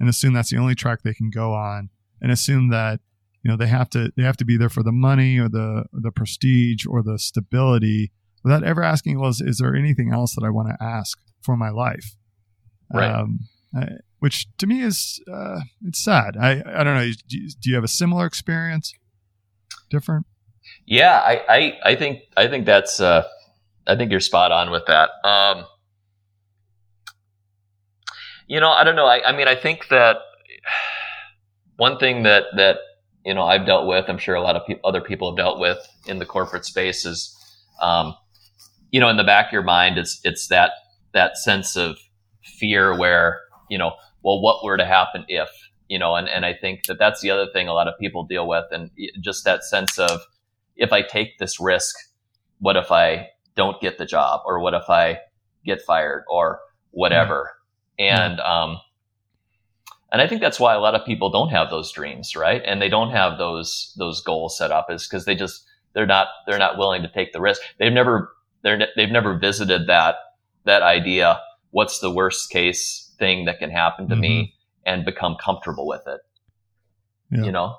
and 0.01 0.09
assume 0.09 0.33
that's 0.33 0.51
the 0.51 0.59
only 0.59 0.75
track 0.75 1.03
they 1.03 1.15
can 1.15 1.31
go 1.31 1.53
on 1.53 1.91
and 2.21 2.33
assume 2.33 2.71
that, 2.71 3.01
you 3.43 3.51
know, 3.51 3.57
they 3.57 3.67
have 3.67 3.91
to, 3.91 4.13
they 4.17 4.23
have 4.23 4.37
to 4.39 4.45
be 4.45 4.57
there 4.57 4.71
for 4.71 4.83
the 4.83 4.93
money 4.93 5.39
or 5.39 5.49
the, 5.49 5.85
the 5.93 6.11
prestige 6.11 6.87
or 6.87 7.03
the 7.03 7.19
stability 7.19 8.13
without 8.43 8.65
ever 8.65 8.83
asking, 8.83 9.21
well, 9.21 9.31
is, 9.31 9.41
is 9.41 9.59
there 9.59 9.75
anything 9.75 10.13
else 10.13 10.35
that 10.35 10.45
I 10.45 10.51
want 10.51 10.69
to 10.69 10.83
ask 10.83 11.19
for 11.43 11.57
my 11.57 11.71
life? 11.71 12.17
Right. 12.93 13.11
Um, 13.11 13.41
I, 13.77 13.89
which 14.21 14.47
to 14.59 14.67
me 14.67 14.81
is 14.81 15.21
uh, 15.31 15.61
it's 15.85 16.03
sad. 16.03 16.37
I 16.41 16.63
I 16.67 16.85
don't 16.85 16.97
know. 16.97 17.11
Do 17.29 17.39
you, 17.39 17.51
do 17.61 17.71
you 17.71 17.75
have 17.75 17.85
a 17.85 17.89
similar 17.89 18.25
experience? 18.25 18.95
Different? 19.91 20.27
Yeah, 20.87 21.19
I 21.19 21.43
I, 21.49 21.79
I 21.85 21.95
think 21.97 22.21
I 22.37 22.49
think 22.49 22.67
that's 22.67 23.01
uh, 23.01 23.25
I 23.87 23.97
think 23.97 24.11
you're 24.11 24.21
spot 24.21 24.53
on 24.53 24.71
with 24.71 24.87
that. 24.87 25.11
Um, 25.25 25.65
you 28.47 28.61
know, 28.61 28.71
I 28.71 28.85
don't 28.85 28.97
know. 28.97 29.07
I, 29.07 29.27
I 29.27 29.37
mean, 29.37 29.49
I 29.49 29.55
think 29.55 29.89
that 29.89 30.19
one 31.77 31.99
thing 31.99 32.23
that 32.25 32.45
that 32.57 32.79
you 33.25 33.35
know 33.35 33.45
I've 33.45 33.67
dealt 33.67 33.87
with, 33.87 34.09
I'm 34.09 34.19
sure 34.19 34.35
a 34.35 34.43
lot 34.43 34.57
of 34.57 34.67
pe- 34.67 34.81
other 34.85 35.01
people 35.01 35.31
have 35.31 35.37
dealt 35.37 35.59
with 35.59 35.79
in 36.07 36.19
the 36.19 36.27
corporate 36.27 36.65
space 36.65 37.07
is, 37.07 37.35
um, 37.81 38.15
you 38.91 39.01
know, 39.01 39.09
in 39.09 39.17
the 39.17 39.25
back 39.25 39.47
of 39.47 39.53
your 39.53 39.63
mind, 39.63 39.99
it's 39.99 40.21
it's 40.25 40.49
that 40.49 40.73
that 41.13 41.39
sense 41.39 41.77
of 41.77 41.97
fear 42.43 42.97
where 42.97 43.41
you 43.71 43.79
know 43.79 43.95
well, 44.25 44.41
what 44.41 44.65
were 44.65 44.77
to 44.77 44.87
happen 44.87 45.25
if, 45.29 45.49
you 45.89 45.99
know, 45.99 46.17
and, 46.17 46.29
and 46.29 46.45
I 46.45 46.55
think 46.55 46.87
that 46.87 46.99
that's 46.99 47.21
the 47.21 47.31
other 47.31 47.47
thing 47.53 47.69
a 47.69 47.75
lot 47.75 47.87
of 47.87 47.95
people 48.01 48.25
deal 48.25 48.49
with. 48.49 48.65
And 48.73 48.91
just 49.21 49.45
that 49.45 49.63
sense 49.63 49.99
of 49.99 50.23
if 50.77 50.93
I 50.93 51.03
take 51.03 51.39
this 51.39 51.61
risk, 51.61 51.95
what 52.59 52.77
if 52.77 52.91
I 52.91 53.29
don't 53.57 53.81
get 53.81 53.99
the 53.99 54.07
job 54.07 54.41
or 54.47 54.61
what 54.61 54.75
if 54.75 54.89
I 54.89 55.21
get 55.65 55.81
fired 55.83 56.25
or 56.29 56.61
whatever. 56.91 57.51
Yeah. 57.99 58.25
And, 58.25 58.41
um, 58.41 58.81
and 60.13 60.21
I 60.21 60.29
think 60.29 60.41
that's 60.41 60.61
why 60.61 60.75
a 60.75 60.81
lot 60.81 60.95
of 60.95 61.05
people 61.05 61.31
don't 61.31 61.49
have 61.49 61.71
those 61.71 61.91
dreams, 61.91 62.37
right? 62.37 62.63
And 62.65 62.81
they 62.81 62.89
don't 62.89 63.11
have 63.11 63.37
those 63.39 63.93
those 63.99 64.21
goals 64.21 64.57
set 64.57 64.71
up 64.71 64.87
is 64.89 65.09
because 65.09 65.25
they 65.25 65.35
just 65.35 65.65
they're 65.93 66.07
not 66.07 66.29
they're 66.47 66.59
not 66.59 66.79
willing 66.79 67.03
to 67.03 67.09
take 67.09 67.33
the 67.33 67.41
risk. 67.41 67.61
They've 67.81 67.93
never 67.93 68.33
they're 68.63 68.87
they've 68.95 69.11
never 69.11 69.37
visited 69.37 69.89
that 69.89 70.17
that 70.67 70.83
idea. 70.83 71.41
What's 71.73 71.99
the 71.99 72.13
worst 72.13 72.51
case 72.51 73.13
thing 73.19 73.47
that 73.47 73.59
can 73.59 73.71
happen 73.71 74.09
to 74.09 74.15
mm-hmm. 74.15 74.21
me 74.21 74.55
and 74.87 75.05
become 75.05 75.37
comfortable 75.43 75.87
with 75.87 76.03
it. 76.07 76.21
Yeah. 77.31 77.45
You 77.45 77.53
know? 77.53 77.79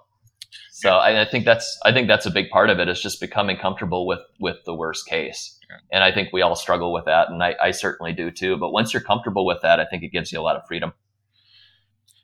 So 0.71 0.91
I, 0.91 1.21
I, 1.21 1.25
think 1.25 1.45
that's 1.45 1.79
I 1.85 1.91
think 1.93 2.07
that's 2.07 2.25
a 2.25 2.31
big 2.31 2.49
part 2.49 2.69
of 2.69 2.79
it 2.79 2.89
is 2.89 3.01
just 3.01 3.21
becoming 3.21 3.57
comfortable 3.57 4.05
with 4.05 4.19
with 4.39 4.57
the 4.65 4.73
worst 4.73 5.07
case. 5.07 5.57
And 5.91 6.03
I 6.03 6.11
think 6.11 6.29
we 6.31 6.41
all 6.41 6.55
struggle 6.55 6.93
with 6.93 7.05
that, 7.05 7.29
and 7.29 7.41
I, 7.43 7.55
I 7.61 7.71
certainly 7.71 8.13
do 8.13 8.29
too. 8.29 8.55
But 8.57 8.71
once 8.71 8.93
you're 8.93 9.01
comfortable 9.01 9.45
with 9.45 9.61
that, 9.61 9.79
I 9.79 9.85
think 9.85 10.03
it 10.03 10.09
gives 10.09 10.31
you 10.31 10.39
a 10.39 10.43
lot 10.43 10.55
of 10.55 10.65
freedom. 10.67 10.93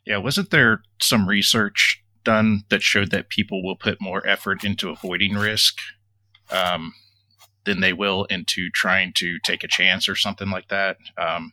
Yeah, 0.05 0.17
wasn't 0.17 0.51
there 0.51 0.81
some 1.01 1.27
research 1.27 2.03
done 2.23 2.63
that 2.69 2.81
showed 2.81 3.11
that 3.11 3.29
people 3.29 3.63
will 3.63 3.75
put 3.75 4.01
more 4.01 4.25
effort 4.27 4.63
into 4.63 4.89
avoiding 4.89 5.35
risk 5.35 5.77
um, 6.51 6.93
than 7.65 7.81
they 7.81 7.93
will 7.93 8.25
into 8.25 8.69
trying 8.69 9.13
to 9.13 9.39
take 9.39 9.63
a 9.63 9.67
chance 9.67 10.07
or 10.07 10.15
something 10.15 10.49
like 10.49 10.67
that? 10.69 10.97
Um, 11.17 11.51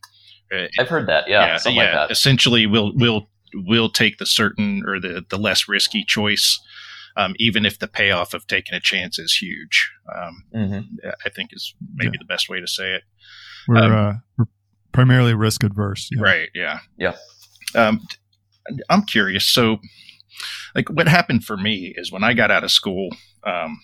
uh, 0.52 0.66
I've 0.78 0.88
heard 0.88 1.06
that. 1.08 1.28
Yeah, 1.28 1.58
yeah, 1.64 1.70
yeah. 1.70 1.82
Like 1.82 1.92
that. 1.92 2.10
Essentially, 2.10 2.66
we'll 2.66 2.92
we'll 2.94 3.28
we'll 3.54 3.90
take 3.90 4.18
the 4.18 4.26
certain 4.26 4.82
or 4.86 5.00
the 5.00 5.24
the 5.28 5.38
less 5.38 5.68
risky 5.68 6.04
choice, 6.04 6.58
um, 7.18 7.34
even 7.38 7.66
if 7.66 7.80
the 7.80 7.88
payoff 7.88 8.32
of 8.32 8.46
taking 8.46 8.74
a 8.74 8.80
chance 8.80 9.18
is 9.18 9.36
huge. 9.36 9.90
Um, 10.14 10.44
mm-hmm. 10.54 11.08
I 11.26 11.28
think 11.28 11.50
is 11.52 11.74
maybe 11.96 12.12
yeah. 12.14 12.20
the 12.20 12.32
best 12.32 12.48
way 12.48 12.60
to 12.60 12.68
say 12.68 12.94
it. 12.94 13.02
We're 13.66 13.76
um, 13.76 13.92
uh, 13.92 14.12
we're 14.38 14.46
primarily 14.92 15.34
risk 15.34 15.64
adverse. 15.64 16.08
Yeah. 16.12 16.22
Right. 16.22 16.48
Yeah. 16.54 16.78
Yeah. 16.96 17.16
Um, 17.74 18.06
I'm 18.88 19.02
curious. 19.02 19.44
So, 19.44 19.78
like, 20.74 20.88
what 20.88 21.08
happened 21.08 21.44
for 21.44 21.56
me 21.56 21.92
is 21.96 22.12
when 22.12 22.22
I 22.24 22.32
got 22.32 22.50
out 22.50 22.64
of 22.64 22.70
school. 22.70 23.10
Um, 23.44 23.80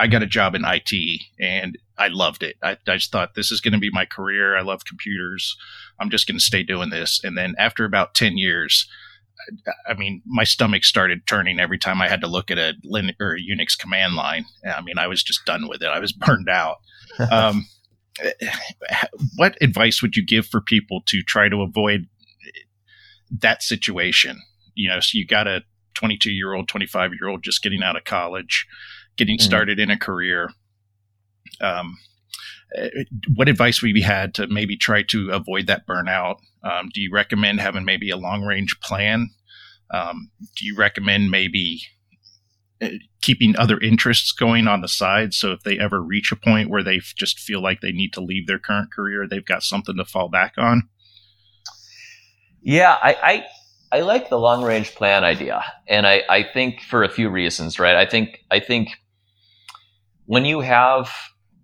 I 0.00 0.06
got 0.06 0.22
a 0.22 0.26
job 0.26 0.54
in 0.54 0.62
IT 0.64 0.92
and 1.40 1.76
I 1.98 2.06
loved 2.06 2.44
it. 2.44 2.54
I, 2.62 2.76
I 2.86 2.94
just 2.94 3.10
thought 3.10 3.34
this 3.34 3.50
is 3.50 3.60
going 3.60 3.72
to 3.72 3.80
be 3.80 3.90
my 3.92 4.04
career. 4.04 4.56
I 4.56 4.62
love 4.62 4.84
computers. 4.84 5.56
I'm 5.98 6.08
just 6.08 6.28
going 6.28 6.38
to 6.38 6.44
stay 6.44 6.62
doing 6.62 6.90
this. 6.90 7.20
And 7.24 7.36
then 7.36 7.54
after 7.58 7.84
about 7.84 8.14
10 8.14 8.38
years, 8.38 8.88
I 9.88 9.94
mean, 9.94 10.22
my 10.26 10.44
stomach 10.44 10.84
started 10.84 11.26
turning 11.26 11.60
every 11.60 11.78
time 11.78 12.00
I 12.00 12.08
had 12.08 12.20
to 12.20 12.26
look 12.26 12.50
at 12.50 12.58
a 12.58 12.74
Linux 12.84 13.14
or 13.20 13.34
a 13.34 13.40
Unix 13.40 13.78
command 13.78 14.14
line. 14.14 14.44
I 14.64 14.80
mean, 14.82 14.98
I 14.98 15.06
was 15.06 15.22
just 15.22 15.44
done 15.44 15.68
with 15.68 15.82
it. 15.82 15.88
I 15.88 15.98
was 15.98 16.12
burned 16.26 16.48
out. 16.48 16.76
um, 17.30 17.66
what 19.36 19.56
advice 19.60 20.02
would 20.02 20.16
you 20.16 20.24
give 20.24 20.46
for 20.46 20.60
people 20.60 21.02
to 21.06 21.22
try 21.22 21.48
to 21.48 21.62
avoid 21.62 22.06
that 23.30 23.62
situation? 23.62 24.40
You 24.74 24.90
know, 24.90 25.00
so 25.00 25.18
you 25.18 25.26
got 25.26 25.46
a 25.46 25.62
22 25.94 26.30
year 26.30 26.54
old, 26.54 26.68
25 26.68 27.12
year 27.20 27.28
old 27.28 27.42
just 27.42 27.62
getting 27.62 27.82
out 27.82 27.96
of 27.96 28.04
college, 28.04 28.66
getting 29.16 29.38
mm-hmm. 29.38 29.44
started 29.44 29.78
in 29.78 29.90
a 29.90 29.98
career. 29.98 30.50
Um, 31.60 31.98
what 33.34 33.48
advice 33.48 33.80
would 33.82 33.96
you 33.96 34.02
had 34.02 34.34
to 34.34 34.46
maybe 34.46 34.76
try 34.76 35.02
to 35.02 35.30
avoid 35.30 35.66
that 35.66 35.86
burnout? 35.86 36.36
Um, 36.62 36.90
do 36.92 37.00
you 37.00 37.10
recommend 37.12 37.60
having 37.60 37.84
maybe 37.84 38.10
a 38.10 38.16
long 38.16 38.42
range 38.42 38.78
plan? 38.80 39.30
Um, 39.90 40.30
do 40.56 40.66
you 40.66 40.76
recommend 40.76 41.30
maybe 41.30 41.82
uh, 42.82 42.88
keeping 43.22 43.56
other 43.56 43.78
interests 43.78 44.32
going 44.32 44.68
on 44.68 44.80
the 44.80 44.88
side 44.88 45.34
so 45.34 45.52
if 45.52 45.62
they 45.62 45.78
ever 45.78 46.02
reach 46.02 46.30
a 46.30 46.36
point 46.36 46.70
where 46.70 46.82
they 46.82 47.00
just 47.16 47.40
feel 47.40 47.62
like 47.62 47.80
they 47.80 47.92
need 47.92 48.12
to 48.12 48.20
leave 48.20 48.46
their 48.46 48.58
current 48.58 48.92
career, 48.92 49.26
they've 49.26 49.44
got 49.44 49.62
something 49.62 49.96
to 49.96 50.04
fall 50.04 50.28
back 50.28 50.54
on? 50.58 50.88
Yeah, 52.60 52.96
I, 53.02 53.44
I, 53.90 53.98
I 53.98 54.00
like 54.02 54.28
the 54.28 54.38
long 54.38 54.62
range 54.62 54.94
plan 54.94 55.24
idea, 55.24 55.64
and 55.86 56.06
I, 56.06 56.22
I 56.28 56.42
think 56.42 56.82
for 56.82 57.02
a 57.02 57.08
few 57.08 57.30
reasons, 57.30 57.78
right? 57.78 57.96
I 57.96 58.04
think 58.04 58.44
I 58.50 58.60
think 58.60 58.90
when 60.26 60.44
you 60.44 60.60
have 60.60 61.10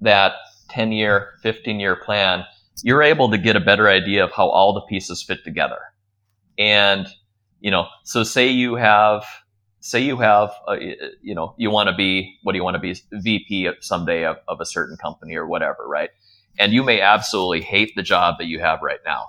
that 0.01 0.33
10 0.71 0.93
year, 0.93 1.33
15 1.43 1.79
year 1.79 1.97
plan, 1.97 2.45
you're 2.83 3.03
able 3.03 3.31
to 3.31 3.39
get 3.39 3.57
a 3.57 3.61
better 3.61 3.89
idea 3.89 4.25
of 4.25 4.33
how 4.33 4.49
all 4.49 4.73
the 4.73 4.81
pieces 4.83 5.23
fit 5.23 5.45
together. 5.45 5.79
And, 6.59 7.07
you 7.65 7.71
know, 7.71 7.87
so 8.03 8.25
say 8.25 8.49
you 8.49 8.75
have, 8.75 9.25
say 9.81 10.03
you 10.03 10.19
have, 10.19 10.53
a, 10.69 10.77
you 11.23 11.35
know, 11.35 11.55
you 11.57 11.71
want 11.71 11.89
to 11.89 11.95
be, 11.95 12.37
what 12.43 12.53
do 12.53 12.59
you 12.59 12.63
want 12.63 12.75
to 12.75 12.79
be, 12.79 12.95
VP 13.11 13.71
someday 13.81 14.27
of, 14.27 14.37
of 14.47 14.61
a 14.61 14.67
certain 14.67 14.99
company 14.99 15.35
or 15.35 15.47
whatever, 15.47 15.89
right? 15.89 16.11
And 16.59 16.75
you 16.75 16.83
may 16.83 17.01
absolutely 17.01 17.63
hate 17.63 17.97
the 17.97 18.03
job 18.03 18.35
that 18.39 18.49
you 18.49 18.61
have 18.61 18.81
right 18.83 18.99
now. 19.07 19.29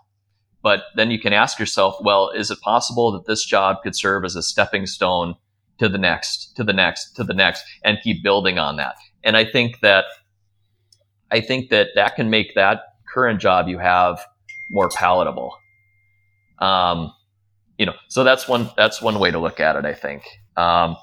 But 0.62 0.82
then 0.98 1.12
you 1.12 1.20
can 1.20 1.32
ask 1.32 1.60
yourself, 1.60 1.96
well, 2.02 2.30
is 2.30 2.52
it 2.52 2.60
possible 2.60 3.14
that 3.14 3.26
this 3.26 3.46
job 3.46 3.78
could 3.84 3.96
serve 3.96 4.26
as 4.26 4.36
a 4.36 4.44
stepping 4.44 4.86
stone 4.86 5.36
to 5.80 5.88
the 5.88 5.98
next, 5.98 6.58
to 6.58 6.66
the 6.66 6.74
next, 6.74 7.14
to 7.14 7.24
the 7.24 7.34
next, 7.34 7.64
and 7.86 8.00
keep 8.04 8.22
building 8.22 8.60
on 8.60 8.76
that? 8.76 8.96
And 9.24 9.38
I 9.38 9.46
think 9.46 9.80
that, 9.80 10.04
I 11.32 11.40
think 11.40 11.70
that 11.70 11.92
that 11.96 12.18
can 12.18 12.30
make 12.30 12.54
that 12.56 12.82
current 13.14 13.40
job 13.40 13.70
you 13.70 13.78
have 13.78 14.20
more 14.70 14.90
palatable. 14.90 15.56
Um, 16.60 17.14
you 17.78 17.86
know, 17.86 17.96
so 18.08 18.24
that's 18.24 18.48
one 18.48 18.70
that's 18.78 19.02
one 19.02 19.20
way 19.20 19.32
to 19.32 19.40
look 19.40 19.60
at 19.60 19.76
it. 19.76 19.86
I 19.86 19.94
think. 19.94 20.24
Um, 20.58 20.98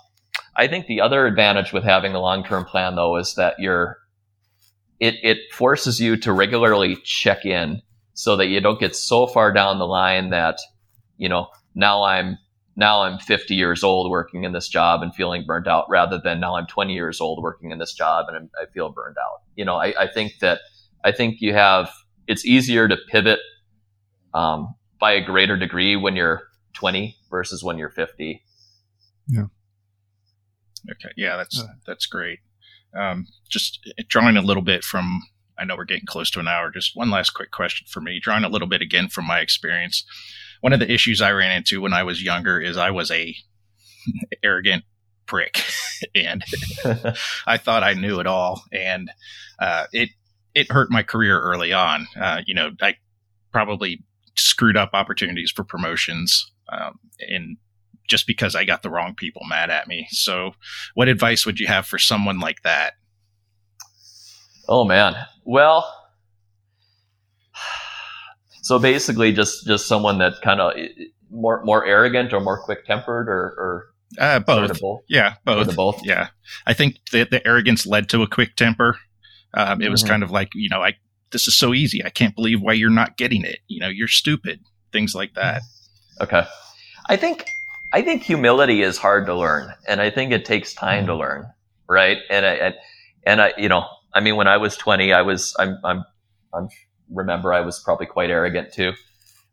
I 0.56 0.68
think 0.68 0.86
the 0.86 1.00
other 1.00 1.26
advantage 1.26 1.72
with 1.72 1.84
having 1.84 2.14
a 2.14 2.20
long 2.20 2.44
term 2.44 2.64
plan, 2.64 2.94
though, 2.94 3.16
is 3.16 3.34
that 3.34 3.54
you're 3.58 3.98
it, 5.00 5.16
it 5.22 5.38
forces 5.52 6.00
you 6.00 6.16
to 6.18 6.32
regularly 6.32 6.96
check 7.02 7.44
in 7.44 7.82
so 8.14 8.36
that 8.36 8.46
you 8.46 8.60
don't 8.60 8.78
get 8.78 8.94
so 8.94 9.26
far 9.26 9.52
down 9.52 9.78
the 9.78 9.86
line 9.86 10.30
that 10.30 10.58
you 11.16 11.28
know 11.28 11.48
now 11.74 12.04
I'm 12.04 12.38
now 12.76 13.02
I'm 13.02 13.18
50 13.18 13.54
years 13.54 13.82
old 13.82 14.10
working 14.10 14.44
in 14.44 14.52
this 14.52 14.68
job 14.68 15.02
and 15.02 15.14
feeling 15.14 15.44
burned 15.44 15.68
out 15.68 15.86
rather 15.90 16.20
than 16.22 16.40
now 16.40 16.56
I'm 16.56 16.66
20 16.66 16.94
years 16.94 17.20
old 17.20 17.42
working 17.42 17.70
in 17.70 17.78
this 17.78 17.92
job 17.92 18.26
and 18.28 18.36
I'm, 18.36 18.50
i 18.60 18.66
feel 18.72 18.90
burned 18.90 19.16
out. 19.18 19.40
You 19.56 19.64
know, 19.64 19.74
I, 19.74 19.92
I, 19.98 20.06
think 20.06 20.38
that 20.40 20.60
I 21.04 21.12
think 21.12 21.40
you 21.40 21.52
have 21.52 21.90
it's 22.26 22.46
easier 22.46 22.88
to 22.88 22.96
pivot 23.10 23.40
um, 24.32 24.74
by 25.00 25.12
a 25.12 25.24
greater 25.24 25.56
degree 25.56 25.96
when 25.96 26.16
you're 26.16 26.42
20 26.74 27.16
versus 27.30 27.62
when 27.62 27.78
you're 27.78 27.90
50. 27.90 28.42
Yeah. 29.28 29.46
Okay. 30.90 31.10
Yeah, 31.16 31.36
that's 31.36 31.62
that's 31.86 32.06
great. 32.06 32.40
Um, 32.94 33.26
just 33.48 33.88
drawing 34.08 34.36
a 34.36 34.42
little 34.42 34.62
bit 34.62 34.84
from, 34.84 35.22
I 35.58 35.64
know 35.64 35.76
we're 35.76 35.84
getting 35.84 36.06
close 36.06 36.30
to 36.32 36.40
an 36.40 36.48
hour. 36.48 36.70
Just 36.70 36.92
one 36.94 37.10
last 37.10 37.30
quick 37.30 37.50
question 37.50 37.86
for 37.88 38.00
me. 38.00 38.20
Drawing 38.20 38.44
a 38.44 38.48
little 38.48 38.68
bit 38.68 38.82
again 38.82 39.08
from 39.08 39.26
my 39.26 39.40
experience. 39.40 40.04
One 40.60 40.72
of 40.72 40.80
the 40.80 40.92
issues 40.92 41.20
I 41.20 41.32
ran 41.32 41.56
into 41.56 41.80
when 41.80 41.92
I 41.92 42.02
was 42.02 42.22
younger 42.22 42.60
is 42.60 42.76
I 42.76 42.90
was 42.90 43.10
a 43.10 43.34
arrogant 44.42 44.84
prick, 45.26 45.62
and 46.14 46.44
I 47.46 47.56
thought 47.56 47.82
I 47.82 47.94
knew 47.94 48.20
it 48.20 48.26
all, 48.26 48.62
and 48.72 49.10
uh, 49.58 49.86
it 49.92 50.10
it 50.54 50.70
hurt 50.70 50.90
my 50.90 51.02
career 51.02 51.40
early 51.40 51.72
on. 51.72 52.06
Uh, 52.20 52.42
you 52.46 52.54
know, 52.54 52.70
I 52.80 52.96
probably 53.52 54.04
screwed 54.36 54.76
up 54.76 54.90
opportunities 54.92 55.50
for 55.50 55.64
promotions 55.64 56.51
um, 56.72 56.98
and 57.20 57.56
just 58.08 58.26
because 58.26 58.54
I 58.54 58.64
got 58.64 58.82
the 58.82 58.90
wrong 58.90 59.14
people 59.14 59.42
mad 59.48 59.70
at 59.70 59.88
me. 59.88 60.06
So, 60.10 60.52
what 60.94 61.08
advice 61.08 61.46
would 61.46 61.60
you 61.60 61.66
have 61.66 61.86
for 61.86 61.98
someone 61.98 62.40
like 62.40 62.62
that? 62.62 62.94
Oh 64.68 64.84
man, 64.84 65.14
well, 65.44 65.92
so 68.62 68.78
basically, 68.78 69.32
just 69.32 69.66
just 69.66 69.86
someone 69.86 70.18
that 70.18 70.34
kind 70.42 70.60
of 70.60 70.74
more 71.30 71.64
more 71.64 71.84
arrogant 71.84 72.32
or 72.32 72.40
more 72.40 72.62
quick 72.62 72.86
tempered 72.86 73.28
or, 73.28 73.54
or 73.58 73.86
uh, 74.18 74.38
both. 74.40 74.80
both. 74.80 75.00
Yeah, 75.08 75.34
both. 75.44 75.74
both. 75.74 76.00
Yeah, 76.04 76.28
I 76.66 76.74
think 76.74 76.96
the 77.10 77.24
the 77.24 77.46
arrogance 77.46 77.86
led 77.86 78.08
to 78.10 78.22
a 78.22 78.28
quick 78.28 78.56
temper. 78.56 78.98
Um, 79.54 79.82
it 79.82 79.90
was 79.90 80.02
mm-hmm. 80.02 80.10
kind 80.10 80.22
of 80.22 80.30
like 80.30 80.50
you 80.54 80.68
know, 80.68 80.82
I 80.82 80.94
this 81.32 81.48
is 81.48 81.56
so 81.56 81.74
easy. 81.74 82.04
I 82.04 82.10
can't 82.10 82.36
believe 82.36 82.60
why 82.60 82.74
you're 82.74 82.90
not 82.90 83.16
getting 83.16 83.44
it. 83.44 83.58
You 83.66 83.80
know, 83.80 83.88
you're 83.88 84.08
stupid. 84.08 84.60
Things 84.92 85.14
like 85.14 85.34
that. 85.34 85.62
Okay. 86.20 86.44
I 87.06 87.16
think 87.16 87.46
I 87.92 88.02
think 88.02 88.22
humility 88.22 88.82
is 88.82 88.96
hard 88.96 89.26
to 89.26 89.34
learn, 89.34 89.72
and 89.86 90.00
I 90.00 90.10
think 90.10 90.32
it 90.32 90.44
takes 90.44 90.72
time 90.72 91.06
to 91.06 91.12
mm. 91.12 91.18
learn, 91.18 91.46
right? 91.88 92.18
And 92.30 92.46
I 92.46 92.74
and 93.24 93.42
I, 93.42 93.52
you 93.58 93.68
know, 93.68 93.86
I 94.14 94.20
mean, 94.20 94.36
when 94.36 94.48
I 94.48 94.56
was 94.56 94.76
20, 94.76 95.12
I 95.12 95.22
was 95.22 95.54
I'm 95.58 95.78
I'm 95.84 96.04
I'm 96.54 96.68
remember 97.10 97.52
I 97.52 97.60
was 97.60 97.80
probably 97.80 98.06
quite 98.06 98.30
arrogant 98.30 98.72
too, 98.72 98.92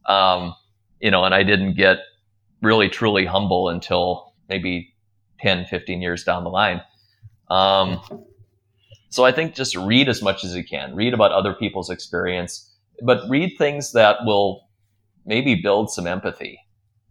um, 0.06 0.56
you 1.00 1.12
know, 1.12 1.24
and 1.26 1.36
I 1.36 1.44
didn't 1.44 1.74
get 1.74 2.00
really 2.62 2.90
truly 2.90 3.26
humble 3.26 3.70
until 3.70 4.34
maybe 4.48 4.94
10, 5.42 5.66
15 5.66 6.02
years 6.02 6.24
down 6.24 6.44
the 6.44 6.50
line. 6.50 6.82
Um, 7.50 8.02
so 9.10 9.26
I 9.26 9.32
think 9.32 9.56
just 9.56 9.76
read 9.76 10.08
as 10.08 10.22
much 10.22 10.44
as 10.44 10.56
you 10.56 10.64
can, 10.64 10.96
read 10.96 11.14
about 11.14 11.32
other 11.32 11.54
people's 11.54 11.90
experience, 11.90 12.70
but 13.02 13.28
read 13.30 13.58
things 13.58 13.94
that 13.94 14.18
will 14.24 14.69
maybe 15.26 15.56
build 15.56 15.92
some 15.92 16.08
empathy 16.08 16.60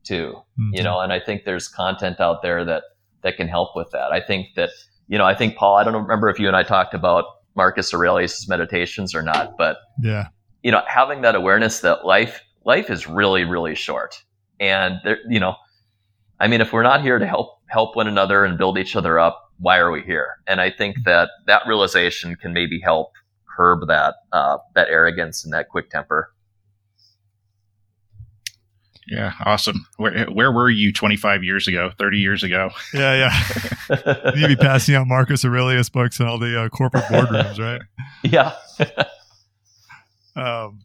too, 0.05 0.35
mm-hmm. 0.59 0.75
you 0.75 0.83
know, 0.83 1.01
and 1.01 1.13
I 1.13 1.21
think 1.21 1.45
there's 1.45 1.69
content 1.69 2.21
out 2.21 2.43
there 2.43 2.65
that, 2.65 2.83
that 3.23 3.37
can 3.37 3.49
help 3.49 3.77
with 3.77 3.91
that. 3.91 4.13
I 4.13 4.21
think 4.21 4.55
that, 4.57 4.71
you 5.09 5.19
know, 5.19 5.25
I 5.25 5.35
think 5.35 5.57
Paul, 5.57 5.77
I 5.77 5.85
don't 5.85 5.95
remember 5.95 6.29
if 6.29 6.39
you 6.39 6.47
and 6.47 6.57
I 6.57 6.63
talked 6.63 6.95
about 6.95 7.25
Marcus 7.57 7.93
Aurelius' 7.93 8.49
meditations 8.49 9.15
or 9.15 9.23
not, 9.23 9.57
but 9.59 9.79
yeah, 10.03 10.29
you 10.63 10.71
know, 10.71 10.83
having 10.87 11.23
that 11.23 11.35
awareness 11.35 11.81
that 11.81 12.05
life, 12.05 12.41
life 12.65 12.91
is 12.91 13.07
really, 13.07 13.45
really 13.45 13.75
short. 13.75 14.23
And 14.61 15.01
there, 15.05 15.19
you 15.29 15.41
know, 15.41 15.55
I 16.41 16.49
mean, 16.49 16.61
if 16.61 16.73
we're 16.73 16.83
not 16.83 17.03
here 17.03 17.19
to 17.19 17.27
help, 17.27 17.59
help 17.67 17.97
one 17.97 18.07
another 18.07 18.45
and 18.45 18.57
build 18.57 18.79
each 18.79 18.97
other 18.97 19.19
up, 19.19 19.53
why 19.59 19.79
are 19.79 19.91
we 19.91 20.03
here? 20.03 20.37
And 20.47 20.61
I 20.61 20.71
think 20.71 20.97
that 21.05 21.31
that 21.47 21.63
realization 21.67 22.37
can 22.37 22.53
maybe 22.53 22.81
help 22.81 23.13
curb 23.57 23.89
that, 23.89 24.15
uh, 24.33 24.59
that 24.75 24.89
arrogance 24.89 25.45
and 25.45 25.53
that 25.53 25.69
quick 25.69 25.91
temper. 25.91 26.33
Yeah, 29.09 29.33
awesome. 29.45 29.87
Where 29.97 30.27
where 30.27 30.53
were 30.53 30.69
you 30.69 30.93
25 30.93 31.43
years 31.43 31.67
ago, 31.67 31.91
30 31.99 32.19
years 32.19 32.43
ago? 32.43 32.71
Yeah, 32.93 33.33
yeah. 33.89 34.33
You'd 34.37 34.49
be 34.49 34.57
passing 34.57 34.95
out 34.97 35.07
Marcus 35.07 35.47
Aurelius 35.47 35.89
books 35.89 36.21
in 36.21 36.27
all 36.27 36.39
the 36.39 36.65
uh, 36.65 36.69
corporate 36.69 37.05
boardrooms, 37.05 37.59
right? 37.59 37.81
Yeah. 38.23 38.55
um. 40.37 40.81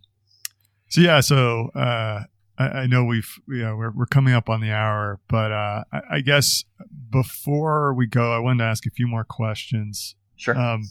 So 0.89 1.01
yeah, 1.01 1.19
so 1.21 1.69
uh, 1.75 2.23
I, 2.59 2.63
I, 2.63 2.85
know 2.85 3.03
we've 3.03 3.39
yeah 3.49 3.73
we're 3.73 3.89
we're 3.91 4.05
coming 4.05 4.35
up 4.35 4.49
on 4.49 4.61
the 4.61 4.71
hour, 4.71 5.19
but 5.27 5.51
uh, 5.51 5.83
I, 5.91 6.01
I, 6.11 6.19
guess 6.21 6.63
before 7.09 7.93
we 7.95 8.05
go, 8.05 8.31
I 8.31 8.37
wanted 8.37 8.59
to 8.59 8.69
ask 8.69 8.85
a 8.85 8.91
few 8.91 9.07
more 9.07 9.23
questions. 9.23 10.15
Sure. 10.37 10.57
Um. 10.57 10.83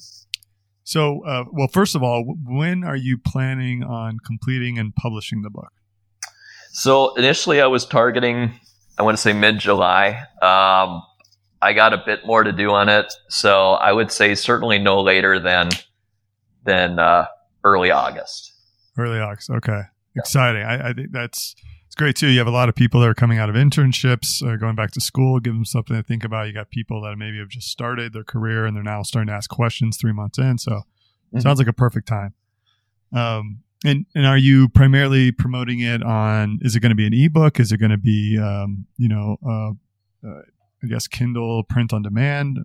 So, 0.85 1.25
uh, 1.25 1.45
well, 1.53 1.69
first 1.69 1.95
of 1.95 2.03
all, 2.03 2.25
when 2.45 2.83
are 2.83 2.97
you 2.97 3.17
planning 3.17 3.85
on 3.85 4.19
completing 4.19 4.79
and 4.79 4.95
publishing 4.95 5.43
the 5.43 5.51
book? 5.51 5.73
So 6.73 7.15
initially, 7.15 7.61
I 7.61 7.67
was 7.67 7.85
targeting, 7.85 8.59
I 8.99 9.03
want 9.03 9.17
to 9.17 9.21
say 9.21 9.35
mid 9.35 9.59
July. 9.59 10.25
Um, 10.41 11.03
I 11.61 11.75
got 11.75 11.93
a 11.93 12.03
bit 12.05 12.27
more 12.27 12.43
to 12.43 12.51
do 12.51 12.71
on 12.71 12.89
it, 12.89 13.13
so 13.29 13.73
I 13.73 13.93
would 13.93 14.11
say 14.11 14.35
certainly 14.35 14.79
no 14.79 15.01
later 15.01 15.39
than 15.39 15.69
than 16.65 16.99
uh, 16.99 17.27
early 17.63 17.91
August. 17.91 18.53
Early 18.97 19.21
August, 19.21 19.51
okay, 19.51 19.83
yeah. 20.15 20.21
exciting. 20.21 20.63
I, 20.63 20.89
I, 20.89 20.93
think 20.93 21.13
that's 21.13 21.55
it's 21.87 21.95
great 21.95 22.17
too. 22.17 22.29
You 22.29 22.39
have 22.39 22.49
a 22.49 22.53
lot 22.53 22.71
of 22.71 22.75
people 22.75 23.01
that 23.03 23.09
are 23.09 23.15
coming 23.15 23.39
out 23.39 23.51
of 23.51 23.55
internships, 23.55 24.43
uh, 24.43 24.57
going 24.57 24.75
back 24.75 24.93
to 24.93 25.01
school, 25.01 25.41
give 25.41 25.53
them 25.53 25.67
something 25.67 25.95
to 25.95 26.03
think 26.03 26.25
about. 26.25 26.47
You 26.47 26.55
got 26.55 26.71
people 26.71 27.03
that 27.03 27.17
maybe 27.17 27.39
have 27.39 27.49
just 27.49 27.69
started 27.69 28.15
their 28.15 28.25
career 28.25 28.65
and 28.65 28.75
they're 28.75 28.83
now 28.83 29.03
starting 29.03 29.29
to 29.29 29.35
ask 29.35 29.51
questions 29.51 29.99
three 29.99 30.13
months 30.13 30.39
in. 30.39 30.57
So, 30.57 30.71
mm-hmm. 30.73 31.41
sounds 31.41 31.59
like 31.59 31.69
a 31.69 31.75
perfect 31.75 32.09
time. 32.09 32.33
Um, 33.13 33.59
and 33.85 34.07
and 34.15 34.27
are 34.27 34.39
you 34.39 34.69
primarily 34.69 35.33
promoting 35.33 35.81
it 35.81 36.03
on? 36.03 36.59
Is 36.63 36.77
it 36.77 36.81
going 36.81 36.91
to 36.91 36.97
be 36.97 37.07
an 37.07 37.15
ebook? 37.15 37.61
Is 37.61 37.73
it 37.73 37.79
going 37.79 37.91
to 37.91 37.99
be 37.99 38.39
um, 38.39 38.87
you 38.97 39.09
know 39.09 39.37
uh, 39.47 39.71
uh, 40.29 40.43
I 40.83 40.87
guess 40.89 41.07
Kindle 41.09 41.65
print 41.65 41.93
on 41.93 42.03
demand? 42.03 42.59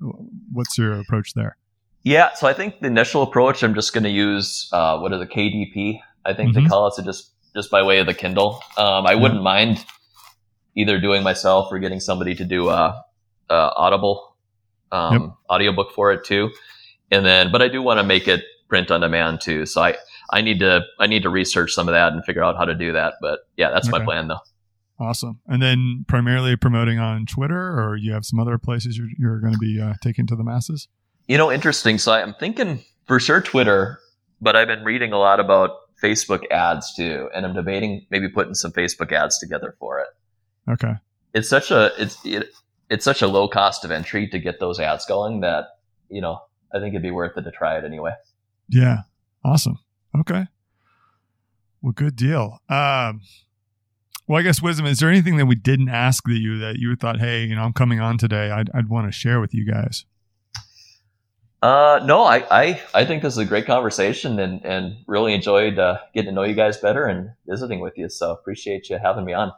What's 0.51 0.78
your 0.78 0.99
approach 0.99 1.34
there? 1.34 1.57
Yeah, 2.03 2.34
so 2.36 2.47
I 2.47 2.53
think 2.53 2.80
the 2.80 2.88
initial 2.88 3.22
approach, 3.22 3.63
I'm 3.63 3.74
just 3.74 3.93
going 3.93 4.05
to 4.05 4.09
use 4.09 4.70
uh, 4.72 4.97
what 4.99 5.11
is 5.11 5.22
it, 5.22 5.30
KDP? 5.30 5.99
I 6.24 6.34
think 6.34 6.51
mm-hmm. 6.51 6.63
they 6.63 6.70
call 6.70 6.88
it, 6.88 6.93
so 6.93 7.03
just 7.03 7.32
just 7.55 7.72
by 7.72 7.84
way 7.84 7.99
of 7.99 8.07
the 8.07 8.13
Kindle. 8.13 8.61
Um, 8.78 9.05
I 9.05 9.13
yeah. 9.13 9.22
wouldn't 9.22 9.41
mind 9.41 9.84
either 10.76 10.99
doing 10.99 11.24
myself 11.24 11.70
or 11.72 11.80
getting 11.80 11.99
somebody 11.99 12.36
to 12.36 12.45
do 12.45 12.70
a, 12.70 13.03
a 13.49 13.53
Audible 13.76 14.38
um, 14.91 15.13
yep. 15.13 15.32
audiobook 15.49 15.91
for 15.91 16.11
it 16.11 16.24
too. 16.24 16.51
And 17.11 17.26
then, 17.26 17.51
but 17.51 17.61
I 17.61 17.68
do 17.68 17.82
want 17.82 17.99
to 17.99 18.03
make 18.03 18.28
it 18.28 18.43
print 18.70 18.91
on 18.91 19.01
demand 19.01 19.41
too. 19.41 19.65
So 19.65 19.82
I, 19.82 19.95
I 20.30 20.41
need 20.41 20.59
to 20.59 20.82
I 20.99 21.07
need 21.07 21.23
to 21.23 21.30
research 21.30 21.73
some 21.73 21.88
of 21.88 21.93
that 21.93 22.13
and 22.13 22.23
figure 22.25 22.43
out 22.43 22.57
how 22.57 22.65
to 22.65 22.75
do 22.75 22.93
that. 22.93 23.15
But 23.21 23.39
yeah, 23.55 23.69
that's 23.71 23.88
okay. 23.88 23.99
my 23.99 24.05
plan 24.05 24.28
though. 24.28 24.39
Awesome. 24.99 25.39
And 25.45 25.61
then 25.61 26.05
primarily 26.07 26.55
promoting 26.55 26.97
on 26.97 27.25
Twitter, 27.25 27.80
or 27.80 27.95
you 27.95 28.13
have 28.13 28.25
some 28.25 28.39
other 28.39 28.57
places 28.57 28.97
you're, 28.97 29.09
you're 29.17 29.39
going 29.39 29.53
to 29.53 29.59
be 29.59 29.80
uh, 29.80 29.93
taking 30.01 30.25
to 30.28 30.36
the 30.36 30.43
masses? 30.43 30.88
You 31.28 31.38
know, 31.38 31.51
interesting. 31.51 31.99
So 31.99 32.13
I'm 32.13 32.34
thinking 32.34 32.84
for 33.05 33.19
sure 33.19 33.39
Twitter, 33.39 33.99
but 34.41 34.55
I've 34.55 34.67
been 34.67 34.84
reading 34.84 35.13
a 35.13 35.19
lot 35.19 35.39
about 35.39 35.71
Facebook 36.01 36.49
ads 36.49 36.93
too, 36.95 37.30
and 37.36 37.45
I'm 37.45 37.53
debating 37.53 38.05
maybe 38.09 38.28
putting 38.28 38.55
some 38.55 38.71
Facebook 38.71 39.11
ads 39.11 39.38
together 39.38 39.75
for 39.80 39.99
it. 39.99 40.07
Okay. 40.69 40.93
It's 41.34 41.49
such 41.49 41.69
a 41.69 41.91
it's 42.01 42.17
it, 42.25 42.49
it's 42.89 43.05
such 43.05 43.21
a 43.21 43.28
low 43.28 43.47
cost 43.47 43.86
of 43.86 43.91
entry 43.91 44.28
to 44.30 44.39
get 44.39 44.59
those 44.59 44.80
ads 44.80 45.05
going 45.05 45.41
that 45.41 45.65
you 46.09 46.21
know 46.21 46.41
I 46.73 46.80
think 46.80 46.93
it'd 46.93 47.03
be 47.03 47.11
worth 47.11 47.38
it 47.38 47.43
to 47.43 47.51
try 47.51 47.78
it 47.78 47.86
anyway. 47.86 48.13
Yeah. 48.69 49.01
Awesome. 49.43 49.80
Okay. 50.16 50.47
Well, 51.82 51.93
good 51.93 52.16
deal. 52.16 52.60
Um, 52.70 53.22
Well, 54.28 54.39
I 54.39 54.41
guess 54.41 54.62
wisdom. 54.62 54.86
Is 54.86 54.99
there 54.99 55.10
anything 55.10 55.38
that 55.38 55.45
we 55.45 55.55
didn't 55.55 55.89
ask 55.89 56.26
that 56.26 56.38
you 56.38 56.58
that 56.60 56.78
you 56.78 56.95
thought, 56.97 57.20
hey, 57.20 57.45
you 57.45 57.55
know, 57.55 57.64
I'm 57.64 57.74
coming 57.74 58.01
on 58.01 58.18
today. 58.18 58.51
I'd, 58.51 58.70
I'd 58.74 58.89
want 58.89 59.08
to 59.08 59.12
share 59.12 59.39
with 59.39 59.53
you 59.53 59.66
guys. 59.66 60.05
Uh, 61.62 61.99
no, 62.03 62.24
I, 62.24 62.45
I, 62.51 62.82
I 62.93 63.05
think 63.05 63.24
this 63.24 63.34
is 63.34 63.39
a 63.39 63.45
great 63.45 63.66
conversation 63.66 64.38
and, 64.39 64.64
and 64.64 64.97
really 65.08 65.34
enjoyed 65.34 65.80
uh, 65.80 65.97
getting 66.14 66.30
to 66.30 66.36
know 66.36 66.43
you 66.43 66.53
guys 66.53 66.78
better 66.78 67.05
and 67.05 67.32
visiting 67.47 67.80
with 67.80 67.97
you. 67.97 68.10
So 68.10 68.32
appreciate 68.32 68.89
you 68.89 68.99
having 69.01 69.26
me 69.26 69.34
on. 69.34 69.51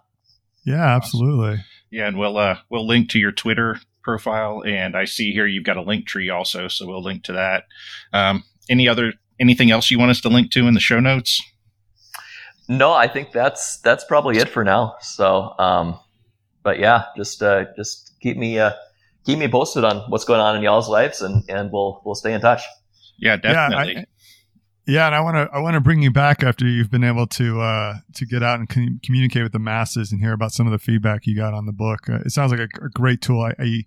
Yeah, 0.64 0.96
absolutely. 0.96 1.64
Yeah, 1.90 2.08
and 2.08 2.18
we'll 2.18 2.38
uh, 2.38 2.58
we'll 2.70 2.86
link 2.86 3.10
to 3.10 3.20
your 3.20 3.32
Twitter 3.32 3.80
profile, 4.04 4.64
and 4.66 4.96
I 4.96 5.06
see 5.06 5.32
here 5.32 5.48
you've 5.48 5.64
got 5.64 5.78
a 5.78 5.82
Linktree 5.82 6.34
also, 6.34 6.68
so 6.68 6.86
we'll 6.86 7.04
link 7.04 7.24
to 7.24 7.34
that. 7.34 7.64
Um, 8.14 8.44
any 8.70 8.88
other 8.88 9.14
anything 9.40 9.72
else 9.72 9.90
you 9.90 10.00
want 10.00 10.12
us 10.12 10.22
to 10.22 10.30
link 10.30 10.52
to 10.52 10.68
in 10.68 10.74
the 10.74 10.80
show 10.80 11.00
notes? 11.00 11.42
No, 12.68 12.94
I 12.94 13.08
think 13.08 13.32
that's 13.32 13.78
that's 13.78 14.04
probably 14.04 14.38
it 14.38 14.48
for 14.50 14.64
now. 14.64 14.96
So, 15.02 15.56
um, 15.58 16.00
but 16.64 16.80
yeah, 16.80 17.06
just 17.18 17.42
uh, 17.42 17.66
just 17.76 18.14
keep 18.22 18.38
me 18.38 18.60
uh, 18.60 18.74
keep 19.26 19.40
me 19.40 19.48
posted 19.48 19.84
on 19.84 20.10
what's 20.12 20.26
going 20.26 20.40
on 20.40 20.56
in 20.56 20.62
y'all's 20.62 20.88
lives, 20.88 21.22
and 21.22 21.44
and 21.50 21.72
we'll 21.72 22.02
we'll 22.06 22.16
stay 22.16 22.34
in 22.34 22.42
touch. 22.42 22.62
Yeah, 23.18 23.38
definitely. 23.38 23.94
Yeah, 23.94 24.00
I, 24.00 24.06
yeah, 24.90 25.06
and 25.06 25.16
I 25.16 25.22
want 25.22 25.36
to 25.36 25.56
I 25.56 25.60
want 25.60 25.76
to 25.76 25.82
bring 25.82 26.02
you 26.02 26.12
back 26.12 26.44
after 26.44 26.68
you've 26.68 26.90
been 26.90 27.04
able 27.04 27.28
to 27.28 27.62
uh, 27.62 27.94
to 28.16 28.26
get 28.26 28.44
out 28.44 28.60
and 28.60 28.68
com- 28.68 29.00
communicate 29.04 29.44
with 29.44 29.52
the 29.52 29.60
masses 29.60 30.12
and 30.12 30.22
hear 30.22 30.34
about 30.34 30.52
some 30.52 30.66
of 30.66 30.72
the 30.72 30.80
feedback 30.80 31.28
you 31.28 31.36
got 31.36 31.54
on 31.54 31.66
the 31.66 31.72
book. 31.72 32.10
Uh, 32.10 32.20
it 32.26 32.32
sounds 32.32 32.52
like 32.52 32.60
a, 32.60 32.86
a 32.86 32.90
great 32.90 33.22
tool. 33.22 33.42
I, 33.42 33.54
I, 33.60 33.84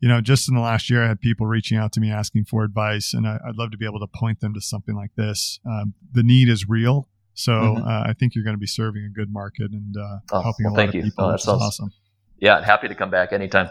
you 0.00 0.08
know, 0.08 0.20
just 0.20 0.48
in 0.48 0.54
the 0.54 0.60
last 0.60 0.90
year, 0.90 1.04
I 1.04 1.08
had 1.08 1.20
people 1.20 1.46
reaching 1.46 1.78
out 1.78 1.92
to 1.92 2.00
me 2.00 2.10
asking 2.10 2.44
for 2.44 2.64
advice, 2.64 3.14
and 3.14 3.26
I, 3.26 3.38
would 3.46 3.56
love 3.56 3.70
to 3.70 3.78
be 3.78 3.86
able 3.86 4.00
to 4.00 4.06
point 4.06 4.40
them 4.40 4.54
to 4.54 4.60
something 4.60 4.94
like 4.94 5.14
this. 5.16 5.58
Um, 5.64 5.94
the 6.12 6.22
need 6.22 6.48
is 6.48 6.68
real, 6.68 7.08
so 7.34 7.52
mm-hmm. 7.52 7.86
uh, 7.86 8.04
I 8.06 8.12
think 8.18 8.34
you're 8.34 8.44
going 8.44 8.56
to 8.56 8.60
be 8.60 8.66
serving 8.66 9.04
a 9.04 9.08
good 9.08 9.32
market 9.32 9.72
and 9.72 9.96
uh, 9.96 10.18
oh, 10.32 10.42
helping 10.42 10.64
well, 10.64 10.72
a 10.72 10.74
lot 10.74 10.76
thank 10.76 10.88
of 10.90 10.94
you. 10.96 11.02
people. 11.02 11.24
Oh, 11.24 11.30
that 11.32 11.40
sounds 11.40 11.62
awesome. 11.62 11.92
Yeah, 12.38 12.62
happy 12.62 12.88
to 12.88 12.94
come 12.94 13.10
back 13.10 13.32
anytime. 13.32 13.70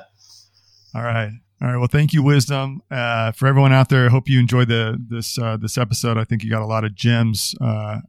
All 0.95 1.03
right. 1.03 1.31
All 1.61 1.67
right. 1.69 1.77
Well, 1.77 1.87
thank 1.87 2.13
you, 2.13 2.23
Wisdom. 2.23 2.81
Uh, 2.89 3.31
for 3.31 3.47
everyone 3.47 3.71
out 3.71 3.89
there, 3.89 4.07
I 4.07 4.09
hope 4.09 4.27
you 4.27 4.39
enjoyed 4.39 4.67
the 4.67 4.97
this 5.09 5.37
uh, 5.37 5.57
this 5.57 5.77
episode. 5.77 6.17
I 6.17 6.23
think 6.23 6.43
you 6.43 6.49
got 6.49 6.61
a 6.61 6.65
lot 6.65 6.83
of 6.83 6.95
gems. 6.95 7.53
Uh, 7.61 7.99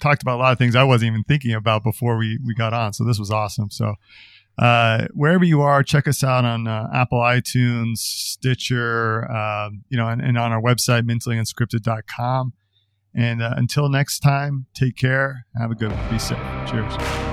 talked 0.00 0.22
about 0.22 0.36
a 0.36 0.42
lot 0.42 0.52
of 0.52 0.58
things 0.58 0.74
I 0.74 0.82
wasn't 0.82 1.10
even 1.10 1.24
thinking 1.24 1.52
about 1.52 1.84
before 1.84 2.16
we 2.16 2.38
we 2.44 2.54
got 2.54 2.72
on. 2.72 2.92
So 2.92 3.04
this 3.04 3.18
was 3.18 3.30
awesome. 3.30 3.70
So 3.70 3.94
uh, 4.60 5.06
wherever 5.14 5.42
you 5.42 5.62
are, 5.62 5.82
check 5.82 6.06
us 6.06 6.22
out 6.22 6.44
on 6.44 6.68
uh, 6.68 6.86
Apple 6.92 7.18
iTunes, 7.20 7.96
Stitcher, 7.96 9.30
um, 9.30 9.84
you 9.88 9.96
know, 9.96 10.06
and, 10.06 10.20
and, 10.20 10.36
on 10.36 10.52
our 10.52 10.60
website, 10.60 11.02
mentallyunscripted.com. 11.08 12.52
And 13.14 13.42
uh, 13.42 13.54
until 13.56 13.88
next 13.88 14.20
time, 14.20 14.66
take 14.74 14.96
care. 14.96 15.46
Have 15.58 15.70
a 15.70 15.74
good 15.74 15.90
one. 15.90 16.10
Be 16.10 16.18
safe. 16.18 16.38
Cheers. 16.68 17.29